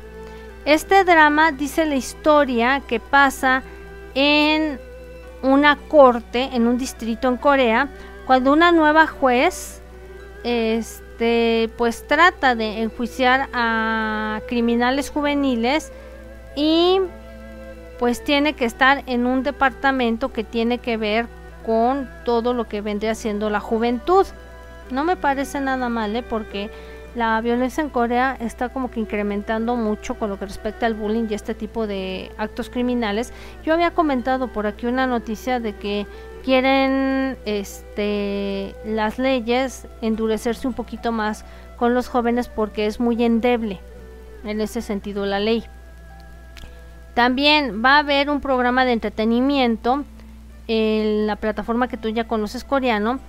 Este 0.64 1.04
drama 1.04 1.52
dice 1.52 1.84
la 1.84 1.96
historia 1.96 2.82
que 2.88 2.98
pasa 3.00 3.62
en 4.14 4.80
una 5.42 5.76
corte 5.76 6.50
en 6.54 6.66
un 6.66 6.78
distrito 6.78 7.28
en 7.28 7.36
Corea 7.36 7.88
cuando 8.26 8.50
una 8.52 8.72
nueva 8.72 9.06
juez 9.06 9.82
este 10.42 11.70
pues 11.76 12.06
trata 12.06 12.54
de 12.54 12.80
enjuiciar 12.80 13.48
a 13.52 14.40
criminales 14.48 15.10
juveniles 15.10 15.92
y 16.56 16.98
pues 17.98 18.24
tiene 18.24 18.54
que 18.54 18.64
estar 18.64 19.02
en 19.06 19.26
un 19.26 19.42
departamento 19.42 20.32
que 20.32 20.44
tiene 20.44 20.78
que 20.78 20.96
ver 20.96 21.26
con 21.64 22.08
todo 22.24 22.54
lo 22.54 22.68
que 22.68 22.80
vendría 22.80 23.14
siendo 23.14 23.50
la 23.50 23.60
juventud. 23.60 24.26
No 24.90 25.04
me 25.04 25.16
parece 25.16 25.60
nada 25.60 25.88
mal, 25.88 26.14
¿eh? 26.16 26.22
porque 26.22 26.70
la 27.14 27.40
violencia 27.40 27.82
en 27.82 27.90
Corea 27.90 28.36
está 28.40 28.70
como 28.70 28.90
que 28.90 28.98
incrementando 28.98 29.76
mucho 29.76 30.16
con 30.16 30.30
lo 30.30 30.38
que 30.38 30.46
respecta 30.46 30.86
al 30.86 30.94
bullying 30.94 31.26
y 31.30 31.34
este 31.34 31.54
tipo 31.54 31.86
de 31.86 32.32
actos 32.38 32.70
criminales. 32.70 33.32
Yo 33.64 33.72
había 33.72 33.92
comentado 33.92 34.48
por 34.48 34.66
aquí 34.66 34.86
una 34.86 35.06
noticia 35.06 35.60
de 35.60 35.74
que 35.76 36.06
quieren 36.44 37.38
este 37.44 38.74
las 38.84 39.18
leyes 39.18 39.86
endurecerse 40.02 40.66
un 40.66 40.74
poquito 40.74 41.12
más 41.12 41.44
con 41.76 41.94
los 41.94 42.08
jóvenes 42.08 42.48
porque 42.48 42.86
es 42.86 42.98
muy 42.98 43.22
endeble 43.24 43.80
en 44.44 44.60
ese 44.60 44.82
sentido 44.82 45.24
la 45.24 45.38
ley. 45.38 45.64
También 47.14 47.82
va 47.84 47.96
a 47.96 47.98
haber 47.98 48.28
un 48.28 48.40
programa 48.40 48.84
de 48.84 48.92
entretenimiento 48.92 50.04
en 50.66 51.28
la 51.28 51.36
plataforma 51.36 51.86
que 51.86 51.96
tú 51.96 52.08
ya 52.08 52.26
conoces 52.26 52.64
coreano 52.64 53.20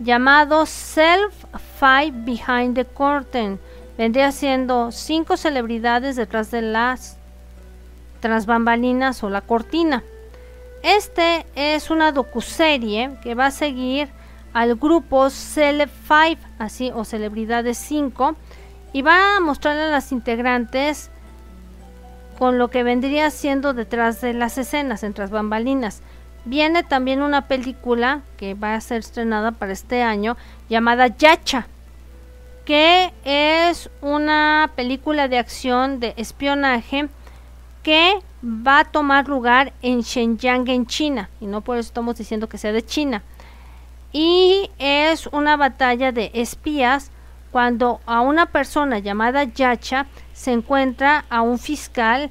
llamado 0.00 0.66
Self 0.66 1.44
Five 1.78 2.12
Behind 2.24 2.74
the 2.74 2.84
Curtain. 2.84 3.60
Vendría 3.96 4.32
siendo 4.32 4.90
cinco 4.90 5.36
celebridades 5.36 6.16
detrás 6.16 6.50
de 6.50 6.62
las 6.62 7.18
transbambalinas 8.20 9.22
o 9.22 9.30
la 9.30 9.42
cortina. 9.42 10.02
Este 10.82 11.46
es 11.54 11.90
una 11.90 12.10
docuserie 12.10 13.18
que 13.22 13.34
va 13.34 13.46
a 13.46 13.50
seguir 13.50 14.08
al 14.54 14.76
grupo 14.76 15.28
Celeb 15.30 15.90
5, 16.08 16.40
así 16.58 16.90
o 16.94 17.04
Celebridades 17.04 17.76
5, 17.78 18.34
y 18.92 19.02
va 19.02 19.36
a 19.36 19.40
mostrar 19.40 19.76
a 19.78 19.90
las 19.90 20.10
integrantes 20.12 21.10
con 22.38 22.58
lo 22.58 22.68
que 22.68 22.82
vendría 22.82 23.30
siendo 23.30 23.74
detrás 23.74 24.22
de 24.22 24.32
las 24.32 24.56
escenas, 24.56 25.02
entre 25.02 25.24
las 25.24 25.30
bambalinas. 25.30 26.02
Viene 26.44 26.82
también 26.82 27.22
una 27.22 27.46
película 27.48 28.22
que 28.36 28.54
va 28.54 28.74
a 28.74 28.80
ser 28.80 28.98
estrenada 28.98 29.52
para 29.52 29.72
este 29.72 30.02
año 30.02 30.36
llamada 30.68 31.08
Yacha, 31.08 31.66
que 32.64 33.12
es 33.24 33.90
una 34.00 34.70
película 34.74 35.28
de 35.28 35.38
acción 35.38 36.00
de 36.00 36.14
espionaje 36.16 37.08
que 37.82 38.14
va 38.44 38.80
a 38.80 38.84
tomar 38.84 39.28
lugar 39.28 39.72
en 39.82 40.00
Shenyang, 40.00 40.68
en 40.68 40.86
China, 40.86 41.28
y 41.40 41.46
no 41.46 41.60
por 41.60 41.76
eso 41.76 41.88
estamos 41.88 42.16
diciendo 42.16 42.48
que 42.48 42.58
sea 42.58 42.72
de 42.72 42.84
China. 42.84 43.22
Y 44.12 44.70
es 44.78 45.26
una 45.28 45.56
batalla 45.56 46.10
de 46.10 46.30
espías 46.34 47.10
cuando 47.52 48.00
a 48.06 48.20
una 48.20 48.46
persona 48.46 48.98
llamada 48.98 49.44
Yacha 49.44 50.06
se 50.32 50.52
encuentra 50.52 51.24
a 51.30 51.42
un 51.42 51.58
fiscal 51.58 52.30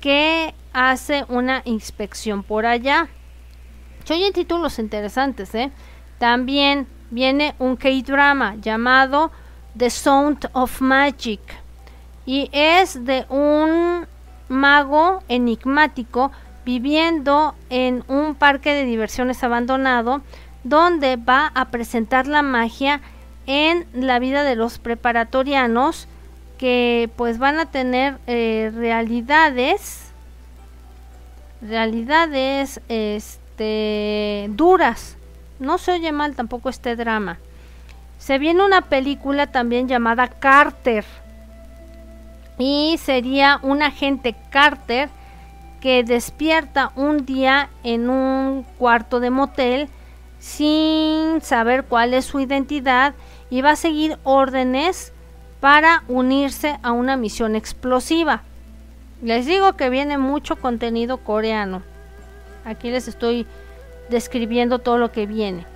que 0.00 0.54
hace 0.72 1.24
una 1.28 1.62
inspección 1.64 2.42
por 2.42 2.66
allá. 2.66 3.08
Oye 4.10 4.32
títulos 4.32 4.78
interesantes, 4.78 5.54
¿eh? 5.54 5.70
También 6.18 6.86
viene 7.10 7.54
un 7.58 7.76
K-drama 7.76 8.56
llamado 8.56 9.30
The 9.76 9.88
Sound 9.88 10.50
of 10.52 10.82
Magic 10.82 11.40
y 12.26 12.50
es 12.52 13.04
de 13.04 13.24
un 13.30 14.06
mago 14.48 15.22
enigmático 15.28 16.32
viviendo 16.66 17.54
en 17.70 18.04
un 18.08 18.34
parque 18.34 18.74
de 18.74 18.84
diversiones 18.84 19.42
abandonado 19.42 20.20
donde 20.64 21.16
va 21.16 21.50
a 21.54 21.70
presentar 21.70 22.26
la 22.26 22.42
magia 22.42 23.00
en 23.46 23.86
la 23.94 24.18
vida 24.18 24.42
de 24.42 24.56
los 24.56 24.78
preparatorianos 24.78 26.08
que 26.58 27.10
pues 27.16 27.38
van 27.38 27.58
a 27.58 27.70
tener 27.70 28.18
eh, 28.26 28.70
realidades 28.74 30.12
realidades 31.60 32.80
este 32.88 33.43
duras 33.56 35.16
no 35.58 35.78
se 35.78 35.92
oye 35.92 36.12
mal 36.12 36.34
tampoco 36.34 36.68
este 36.68 36.96
drama 36.96 37.38
se 38.18 38.38
viene 38.38 38.64
una 38.64 38.82
película 38.82 39.46
también 39.48 39.88
llamada 39.88 40.28
Carter 40.28 41.04
y 42.58 42.96
sería 42.98 43.58
un 43.62 43.82
agente 43.82 44.34
Carter 44.50 45.08
que 45.80 46.02
despierta 46.04 46.92
un 46.96 47.26
día 47.26 47.68
en 47.82 48.08
un 48.08 48.64
cuarto 48.78 49.20
de 49.20 49.30
motel 49.30 49.88
sin 50.38 51.40
saber 51.42 51.84
cuál 51.84 52.14
es 52.14 52.24
su 52.24 52.40
identidad 52.40 53.14
y 53.50 53.60
va 53.62 53.72
a 53.72 53.76
seguir 53.76 54.18
órdenes 54.24 55.12
para 55.60 56.02
unirse 56.08 56.78
a 56.82 56.92
una 56.92 57.16
misión 57.16 57.56
explosiva. 57.56 58.42
Les 59.22 59.46
digo 59.46 59.74
que 59.74 59.88
viene 59.88 60.18
mucho 60.18 60.56
contenido 60.56 61.18
coreano. 61.18 61.82
Aquí 62.64 62.90
les 62.90 63.08
estoy 63.08 63.46
describiendo 64.08 64.78
todo 64.78 64.98
lo 64.98 65.12
que 65.12 65.26
viene. 65.26 65.66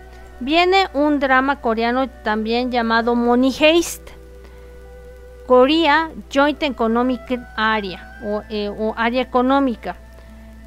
Viene 0.41 0.89
un 0.95 1.18
drama 1.18 1.61
coreano 1.61 2.09
también 2.09 2.70
llamado 2.70 3.14
Money 3.14 3.51
Haste 3.51 4.18
Korea 5.49 6.11
Joint 6.30 6.62
Economic 6.62 7.41
Area 7.57 8.18
eh, 8.51 8.68
o, 8.68 8.95
área 8.99 9.22
económica. 9.22 9.97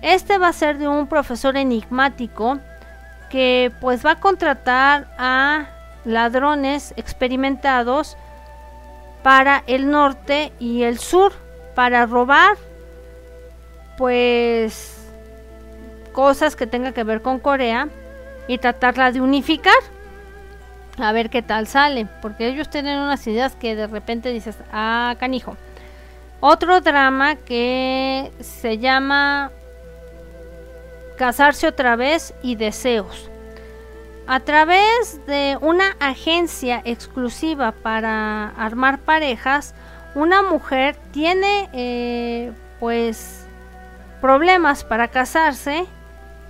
Este 0.01 0.39
va 0.39 0.47
a 0.47 0.53
ser 0.53 0.80
de 0.80 0.88
un 0.88 1.05
profesor 1.05 1.55
enigmático 1.55 2.57
que 3.30 3.72
pues 3.80 4.03
va 4.03 4.13
a 4.13 4.19
contratar 4.19 5.07
a 5.19 5.67
ladrones 6.03 6.95
experimentados 6.97 8.17
para 9.22 9.63
el 9.67 9.91
norte 9.91 10.51
y 10.57 10.82
el 10.82 10.97
sur 10.97 11.32
para 11.76 12.07
robar 12.07 12.57
pues 13.99 15.01
cosas 16.12 16.55
que 16.55 16.68
tengan 16.68 16.93
que 16.93 17.03
ver 17.03 17.22
con 17.22 17.39
Corea 17.39 17.88
y 18.47 18.57
tratarla 18.57 19.12
de 19.12 19.22
unificar 19.22 19.74
a 20.97 21.12
ver 21.12 21.30
qué 21.30 21.41
tal 21.41 21.68
sale, 21.68 22.07
porque 22.22 22.47
ellos 22.47 22.70
tienen 22.70 22.99
unas 22.99 23.26
ideas 23.28 23.55
que 23.55 23.76
de 23.76 23.88
repente 23.88 24.30
dices, 24.30 24.57
ah, 24.72 25.16
canijo. 25.20 25.57
Otro 26.39 26.82
drama 26.82 27.36
que 27.36 28.32
se 28.39 28.78
llama 28.78 29.51
Casarse 31.18 31.68
otra 31.68 31.95
vez 31.95 32.34
y 32.41 32.55
Deseos. 32.55 33.30
A 34.28 34.39
través 34.39 35.26
de 35.28 35.57
una 35.62 35.95
agencia 35.99 36.82
exclusiva 36.86 37.72
para 37.72 38.49
armar 38.49 38.99
parejas, 38.99 39.74
una 40.16 40.41
mujer 40.41 40.95
tiene 41.12 41.70
eh, 41.74 42.51
pues 42.80 43.45
problemas 44.20 44.84
para 44.84 45.07
casarse 45.07 45.86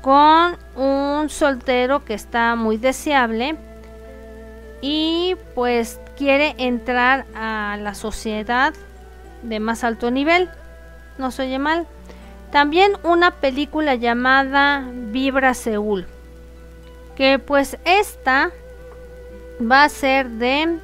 con 0.02 0.58
un 0.76 1.30
soltero 1.30 2.04
que 2.06 2.14
está 2.14 2.56
muy 2.56 2.78
deseable 2.78 3.56
y 4.82 5.36
pues 5.54 5.99
quiere 6.18 6.56
entrar 6.58 7.26
a 7.36 7.78
la 7.80 7.93
sociedad 7.93 8.74
de 9.43 9.60
más 9.60 9.84
alto 9.84 10.12
nivel. 10.12 10.49
No 11.18 11.32
se 11.32 11.43
oye 11.43 11.60
mal. 11.60 11.88
También 12.52 12.93
una 13.04 13.32
película 13.32 13.95
llamada 13.95 14.84
Vibra 14.91 15.54
Seúl. 15.54 16.08
Que 17.16 17.39
pues 17.39 17.78
esta 17.86 18.52
va 19.62 19.84
a 19.84 19.89
ser 19.89 20.30
de 20.30 20.80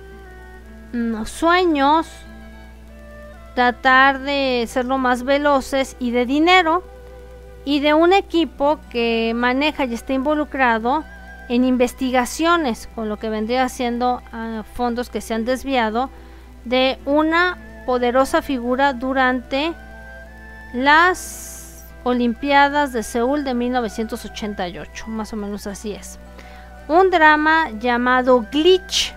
mm, 0.93 1.26
sueños, 1.26 2.07
tratar 3.55 4.20
de 4.20 4.65
ser 4.68 4.86
lo 4.86 4.97
más 4.97 5.24
veloces 5.24 5.95
y 5.99 6.11
de 6.11 6.26
dinero. 6.26 6.84
Y 7.68 7.82
de 7.82 7.93
un 7.93 8.13
equipo 8.13 8.80
que 8.89 9.34
maneja 9.36 9.84
y 9.84 9.93
está 9.93 10.13
involucrado 10.13 11.03
en 11.49 11.65
investigaciones, 11.65 12.88
con 12.95 13.09
lo 13.09 13.20
que 13.20 13.28
vendría 13.28 13.68
siendo 13.68 14.22
ah, 14.32 14.63
fondos 14.74 15.09
que 15.09 15.20
se 15.20 15.34
han 15.34 15.43
desviado 15.43 16.09
de 16.63 16.97
una 17.03 17.57
poderosa 17.86 18.41
figura 18.41 18.93
durante 18.93 19.74
las 20.74 21.86
Olimpiadas 22.05 22.93
de 22.93 23.03
Seúl 23.03 23.43
de 23.43 23.53
1988, 23.53 25.07
más 25.07 25.34
o 25.34 25.36
menos 25.36 25.68
así 25.68 25.91
es. 25.91 26.20
Un 26.88 27.09
drama 27.09 27.72
llamado 27.72 28.45
Glitch, 28.49 29.13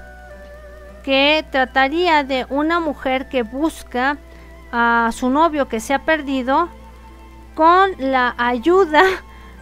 que 1.05 1.47
trataría 1.53 2.25
de 2.25 2.47
una 2.49 2.81
mujer 2.81 3.29
que 3.29 3.45
busca 3.45 4.17
a 4.73 5.11
su 5.13 5.31
novio 5.31 5.69
que 5.69 5.79
se 5.79 5.95
ha 5.95 6.01
perdido 6.01 6.69
con 7.61 7.91
la 7.99 8.35
ayuda 8.39 9.03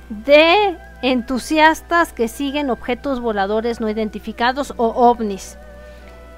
de 0.09 0.79
entusiastas 1.03 2.13
que 2.13 2.29
siguen 2.29 2.71
objetos 2.71 3.19
voladores 3.19 3.81
no 3.81 3.91
identificados 3.91 4.73
o 4.77 4.87
ovnis. 4.87 5.59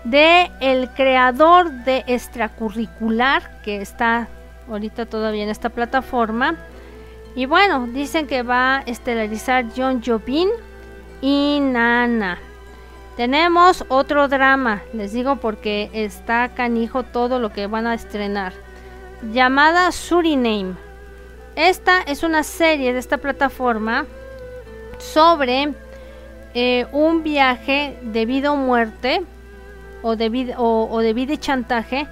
De 0.04 0.50
el 0.60 0.88
creador 0.88 1.70
de 1.70 2.02
extracurricular 2.06 3.60
que 3.60 3.82
está 3.82 4.28
ahorita 4.70 5.04
todavía 5.04 5.42
en 5.42 5.50
esta 5.50 5.68
plataforma. 5.68 6.56
Y 7.34 7.44
bueno, 7.44 7.86
dicen 7.88 8.26
que 8.26 8.42
va 8.42 8.78
a 8.78 8.80
estelarizar 8.80 9.66
John 9.76 10.02
Jobin 10.02 10.48
y 11.20 11.58
Nana. 11.60 12.38
Tenemos 13.18 13.84
otro 13.90 14.28
drama, 14.28 14.80
les 14.94 15.12
digo 15.12 15.36
porque 15.36 15.90
está 15.92 16.48
canijo 16.54 17.02
todo 17.02 17.38
lo 17.38 17.52
que 17.52 17.66
van 17.66 17.86
a 17.86 17.92
estrenar. 17.92 18.54
Llamada 19.30 19.92
Suriname. 19.92 20.89
Esta 21.56 22.00
es 22.02 22.22
una 22.22 22.42
serie 22.42 22.92
de 22.92 22.98
esta 22.98 23.18
plataforma 23.18 24.06
sobre 24.98 25.74
eh, 26.54 26.86
un 26.92 27.22
viaje 27.22 27.98
de 28.02 28.26
vida 28.26 28.52
o 28.52 28.56
muerte 28.56 29.22
o 30.02 30.16
de, 30.16 30.28
vida, 30.28 30.54
o, 30.58 31.00
chantaje 31.38 32.06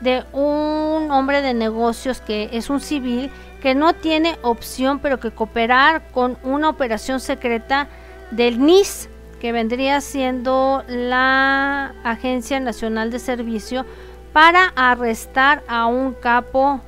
de 0.00 0.24
un 0.32 1.10
hombre 1.10 1.42
de 1.42 1.54
negocios 1.54 2.20
que 2.20 2.50
es 2.52 2.70
un 2.70 2.80
civil 2.80 3.30
que 3.60 3.74
no 3.74 3.94
tiene 3.94 4.36
opción 4.42 4.98
pero 4.98 5.20
que 5.20 5.30
cooperar 5.30 6.02
con 6.12 6.36
una 6.42 6.68
operación 6.68 7.20
secreta 7.20 7.88
del 8.30 8.60
NIS 8.60 9.08
que 9.40 9.52
vendría 9.52 10.00
siendo 10.00 10.84
la 10.86 11.94
Agencia 12.04 12.60
Nacional 12.60 13.10
de 13.10 13.18
Servicio 13.18 13.84
para 14.32 14.72
arrestar 14.76 15.62
a 15.68 15.86
un 15.86 16.14
capo 16.14 16.80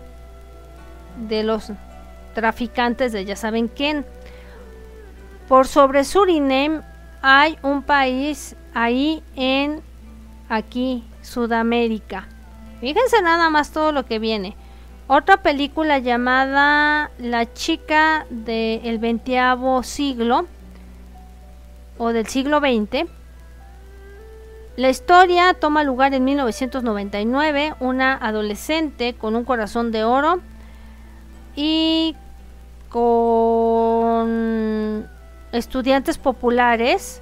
de 1.28 1.42
los 1.42 1.72
traficantes 2.34 3.12
de 3.12 3.24
ya 3.24 3.36
saben 3.36 3.68
quién. 3.68 4.04
Por 5.48 5.66
sobre 5.66 6.04
Suriname 6.04 6.80
hay 7.22 7.58
un 7.62 7.82
país 7.82 8.56
ahí 8.74 9.22
en 9.36 9.82
aquí, 10.48 11.04
Sudamérica. 11.22 12.28
Fíjense 12.80 13.22
nada 13.22 13.48
más 13.48 13.72
todo 13.72 13.92
lo 13.92 14.04
que 14.04 14.18
viene. 14.18 14.56
Otra 15.06 15.38
película 15.38 15.98
llamada 15.98 17.10
La 17.18 17.52
chica 17.52 18.26
del 18.30 18.98
veintiavo 18.98 19.82
siglo 19.82 20.46
o 21.98 22.12
del 22.12 22.26
siglo 22.26 22.58
XX. 22.58 23.08
La 24.76 24.90
historia 24.90 25.54
toma 25.54 25.84
lugar 25.84 26.14
en 26.14 26.24
1999, 26.24 27.74
una 27.80 28.14
adolescente 28.14 29.14
con 29.14 29.36
un 29.36 29.44
corazón 29.44 29.92
de 29.92 30.04
oro 30.04 30.40
y 31.54 32.16
con 32.94 34.30
estudiantes 35.50 36.16
populares 36.16 37.20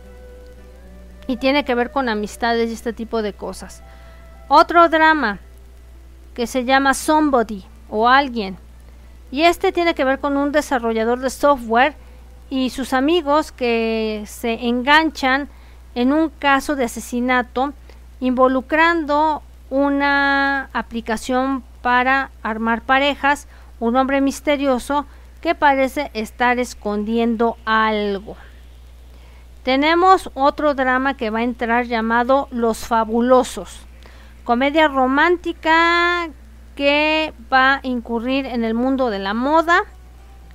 y 1.27 1.39
tiene 1.39 1.65
que 1.65 1.75
ver 1.75 1.91
con 1.91 2.11
amistades 2.11 2.69
y 2.69 2.75
este 2.75 2.93
tipo 2.93 3.23
de 3.23 3.33
cosas. 3.33 3.83
Otro 4.49 4.91
drama 4.91 5.39
que 6.35 6.47
se 6.47 6.67
llama 6.67 6.93
Somebody 6.93 7.65
o 7.89 8.07
Alguien. 8.07 8.59
Y 9.31 9.45
este 9.45 9.73
tiene 9.73 9.95
que 9.95 10.05
ver 10.05 10.19
con 10.19 10.37
un 10.37 10.53
desarrollador 10.53 11.21
de 11.21 11.31
software 11.31 11.95
y 12.51 12.69
sus 12.69 12.93
amigos 12.93 13.51
que 13.51 14.25
se 14.27 14.67
enganchan 14.67 15.49
en 15.95 16.13
un 16.13 16.29
caso 16.29 16.77
de 16.77 16.85
asesinato 16.85 17.73
involucrando 18.21 19.43
una 19.71 20.69
aplicación 20.75 21.65
para 21.81 22.31
armar 22.43 22.83
parejas, 22.83 23.49
un 23.81 23.97
hombre 23.97 24.21
misterioso 24.21 25.07
que 25.43 25.55
parece 25.55 26.11
estar 26.15 26.59
escondiendo 26.59 27.59
algo. 27.67 28.37
Tenemos 29.65 30.31
otro 30.35 30.75
drama 30.75 31.17
que 31.17 31.31
va 31.31 31.41
a 31.41 31.45
entrar 31.45 31.87
llamado 31.87 32.49
Los 32.51 32.87
Fabulosos, 32.87 33.81
comedia 34.45 34.89
romántica 34.89 36.31
que 36.77 37.35
va 37.53 37.75
a 37.75 37.81
incurrir 37.83 38.47
en 38.47 38.65
el 38.65 38.73
mundo 38.73 39.11
de 39.11 39.19
la 39.19 39.35
moda, 39.35 39.83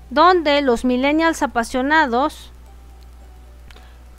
donde 0.10 0.62
los 0.62 0.84
millennials 0.86 1.44
apasionados 1.44 2.52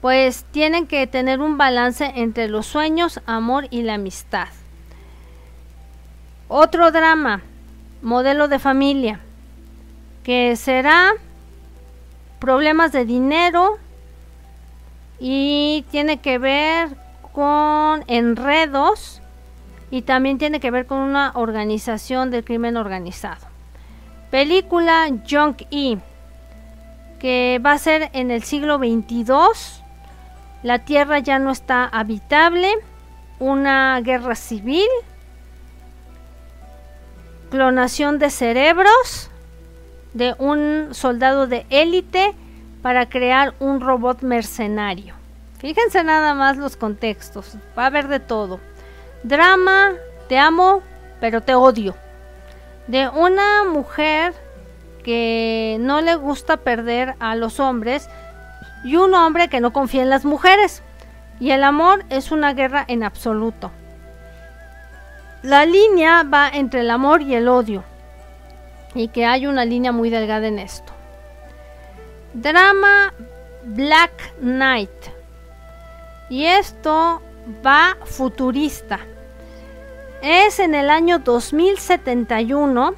pues 0.00 0.44
tienen 0.52 0.86
que 0.86 1.06
tener 1.06 1.40
un 1.40 1.58
balance 1.58 2.12
entre 2.14 2.48
los 2.48 2.66
sueños, 2.66 3.20
amor 3.26 3.66
y 3.70 3.82
la 3.82 3.94
amistad. 3.94 4.48
Otro 6.46 6.92
drama, 6.92 7.42
modelo 8.00 8.48
de 8.48 8.58
familia, 8.58 9.20
que 10.28 10.56
será 10.56 11.14
problemas 12.38 12.92
de 12.92 13.06
dinero 13.06 13.78
y 15.18 15.86
tiene 15.90 16.18
que 16.18 16.36
ver 16.36 16.90
con 17.32 18.04
enredos 18.08 19.22
y 19.90 20.02
también 20.02 20.36
tiene 20.36 20.60
que 20.60 20.70
ver 20.70 20.84
con 20.84 20.98
una 20.98 21.32
organización 21.34 22.30
del 22.30 22.44
crimen 22.44 22.76
organizado. 22.76 23.46
Película 24.30 25.08
Junk 25.26 25.62
E, 25.70 25.96
que 27.18 27.58
va 27.64 27.72
a 27.72 27.78
ser 27.78 28.10
en 28.12 28.30
el 28.30 28.42
siglo 28.42 28.78
22. 28.78 29.82
La 30.62 30.80
Tierra 30.80 31.20
ya 31.20 31.38
no 31.38 31.52
está 31.52 31.86
habitable. 31.86 32.70
Una 33.38 33.98
guerra 34.02 34.34
civil. 34.34 34.88
Clonación 37.48 38.18
de 38.18 38.28
cerebros 38.28 39.30
de 40.18 40.34
un 40.38 40.88
soldado 40.92 41.46
de 41.46 41.64
élite 41.70 42.34
para 42.82 43.08
crear 43.08 43.54
un 43.60 43.80
robot 43.80 44.22
mercenario. 44.22 45.14
Fíjense 45.58 46.02
nada 46.02 46.34
más 46.34 46.56
los 46.56 46.76
contextos. 46.76 47.56
Va 47.78 47.84
a 47.84 47.86
haber 47.86 48.08
de 48.08 48.18
todo. 48.18 48.58
Drama, 49.22 49.92
te 50.28 50.36
amo, 50.36 50.82
pero 51.20 51.40
te 51.40 51.54
odio. 51.54 51.94
De 52.88 53.08
una 53.08 53.64
mujer 53.64 54.34
que 55.04 55.76
no 55.80 56.00
le 56.00 56.16
gusta 56.16 56.58
perder 56.58 57.14
a 57.20 57.36
los 57.36 57.60
hombres 57.60 58.08
y 58.84 58.96
un 58.96 59.14
hombre 59.14 59.48
que 59.48 59.60
no 59.60 59.72
confía 59.72 60.02
en 60.02 60.10
las 60.10 60.24
mujeres. 60.24 60.82
Y 61.38 61.52
el 61.52 61.62
amor 61.62 62.04
es 62.10 62.32
una 62.32 62.54
guerra 62.54 62.84
en 62.88 63.04
absoluto. 63.04 63.70
La 65.42 65.64
línea 65.64 66.24
va 66.24 66.48
entre 66.48 66.80
el 66.80 66.90
amor 66.90 67.22
y 67.22 67.36
el 67.36 67.46
odio. 67.46 67.84
Y 68.98 69.06
que 69.06 69.24
hay 69.24 69.46
una 69.46 69.64
línea 69.64 69.92
muy 69.92 70.10
delgada 70.10 70.48
en 70.48 70.58
esto. 70.58 70.92
Drama 72.34 73.14
Black 73.62 74.34
Knight. 74.40 74.90
Y 76.28 76.46
esto 76.46 77.22
va 77.64 77.96
futurista. 78.04 78.98
Es 80.20 80.58
en 80.58 80.74
el 80.74 80.90
año 80.90 81.20
2071 81.20 82.94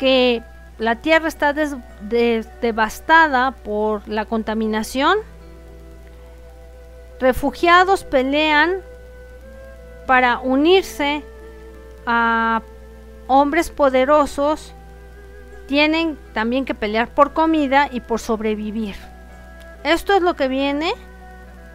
que 0.00 0.42
la 0.78 0.96
Tierra 0.96 1.28
está 1.28 1.52
devastada 1.52 3.52
por 3.52 4.08
la 4.08 4.24
contaminación. 4.24 5.18
Refugiados 7.20 8.02
pelean 8.02 8.80
para 10.08 10.40
unirse 10.40 11.22
a 12.06 12.60
hombres 13.26 13.70
poderosos. 13.70 14.74
Tienen 15.66 16.18
también 16.32 16.64
que 16.64 16.74
pelear 16.74 17.08
por 17.08 17.32
comida 17.32 17.88
y 17.90 18.00
por 18.00 18.20
sobrevivir. 18.20 18.96
Esto 19.82 20.14
es 20.14 20.22
lo 20.22 20.34
que 20.34 20.48
viene 20.48 20.92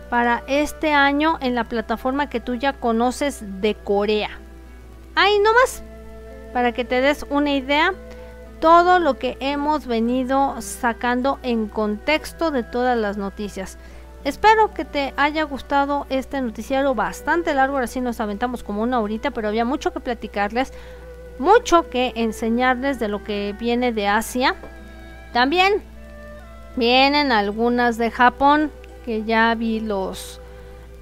para 0.10 0.44
este 0.48 0.94
año 0.94 1.38
en 1.42 1.56
la 1.56 1.64
plataforma 1.64 2.30
que 2.30 2.40
tú 2.40 2.56
ya 2.56 2.74
conoces 2.74 3.44
de 3.62 3.76
Corea. 3.76 4.30
Ahí 5.16 5.38
nomás, 5.40 5.84
para 6.54 6.72
que 6.72 6.86
te 6.86 7.02
des 7.02 7.26
una 7.30 7.52
idea, 7.52 7.94
todo 8.60 9.00
lo 9.00 9.18
que 9.18 9.38
hemos 9.40 9.88
venido 9.88 10.56
sacando 10.62 11.40
en 11.44 11.68
contexto 11.68 12.52
de 12.52 12.64
todas 12.64 12.98
las 12.98 13.18
noticias. 13.18 13.78
Espero 14.26 14.74
que 14.74 14.84
te 14.84 15.14
haya 15.16 15.44
gustado 15.44 16.06
este 16.10 16.42
noticiero 16.42 16.94
bastante 16.94 17.54
largo, 17.54 17.76
ahora 17.76 17.88
sí 17.88 18.02
nos 18.02 18.20
aventamos 18.20 18.64
como 18.64 18.82
una 18.82 19.00
horita, 19.00 19.32
pero 19.32 19.48
había 19.48 19.64
mucho 19.64 19.94
que 19.94 20.02
platicarles, 20.02 20.74
mucho 21.40 21.90
que 21.90 22.14
enseñarles 22.16 23.00
de 23.00 23.08
lo 23.08 23.24
que 23.24 23.56
viene 23.60 23.92
de 23.92 24.08
Asia. 24.08 24.56
También 25.34 25.82
vienen 26.76 27.32
algunas 27.32 27.98
de 27.98 28.12
Japón, 28.12 28.72
que 29.06 29.24
ya 29.24 29.56
vi 29.56 29.80
los 29.80 30.40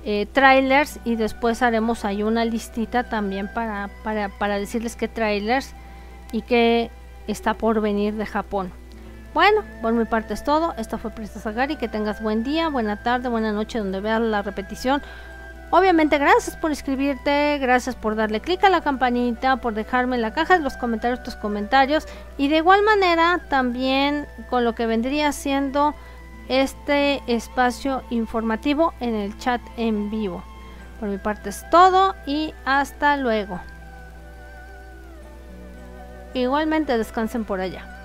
eh, 0.05 0.27
trailers 0.31 0.99
y 1.03 1.15
después 1.15 1.61
haremos 1.61 2.05
ahí 2.05 2.23
una 2.23 2.45
listita 2.45 3.09
también 3.09 3.49
para, 3.53 3.89
para, 4.03 4.29
para 4.29 4.59
decirles 4.59 4.95
qué 4.95 5.07
trailers 5.07 5.73
y 6.31 6.41
qué 6.43 6.91
está 7.27 7.53
por 7.55 7.81
venir 7.81 8.13
de 8.13 8.25
Japón. 8.25 8.71
Bueno, 9.33 9.61
por 9.81 9.93
mi 9.93 10.05
parte 10.05 10.33
es 10.33 10.43
todo. 10.43 10.73
Esta 10.77 10.97
fue 10.97 11.11
Presta 11.11 11.39
Sagari. 11.39 11.75
Que 11.75 11.87
tengas 11.87 12.23
buen 12.23 12.43
día, 12.43 12.69
buena 12.69 13.03
tarde, 13.03 13.29
buena 13.29 13.51
noche 13.51 13.77
donde 13.77 13.99
veas 13.99 14.19
la 14.19 14.41
repetición. 14.41 15.01
Obviamente, 15.69 16.17
gracias 16.17 16.55
por 16.55 16.71
inscribirte, 16.71 17.57
gracias 17.59 17.95
por 17.95 18.15
darle 18.15 18.39
clic 18.39 18.63
a 18.63 18.69
la 18.69 18.81
campanita, 18.81 19.57
por 19.57 19.73
dejarme 19.73 20.15
en 20.15 20.21
la 20.21 20.33
caja 20.33 20.57
de 20.57 20.63
los 20.63 20.77
comentarios 20.77 21.23
tus 21.23 21.35
comentarios. 21.35 22.07
Y 22.37 22.47
de 22.47 22.57
igual 22.57 22.83
manera, 22.83 23.41
también 23.49 24.27
con 24.49 24.63
lo 24.63 24.75
que 24.75 24.85
vendría 24.85 25.33
siendo 25.33 25.93
este 26.47 27.21
espacio 27.27 28.01
informativo 28.09 28.93
en 29.01 29.13
el 29.13 29.37
chat 29.39 29.61
en 29.75 30.09
vivo. 30.09 30.41
Por 31.01 31.09
mi 31.09 31.17
parte 31.17 31.49
es 31.49 31.69
todo 31.69 32.15
y 32.25 32.53
hasta 32.63 33.17
luego. 33.17 33.59
Igualmente 36.33 36.97
descansen 36.97 37.43
por 37.43 37.59
allá. 37.59 37.96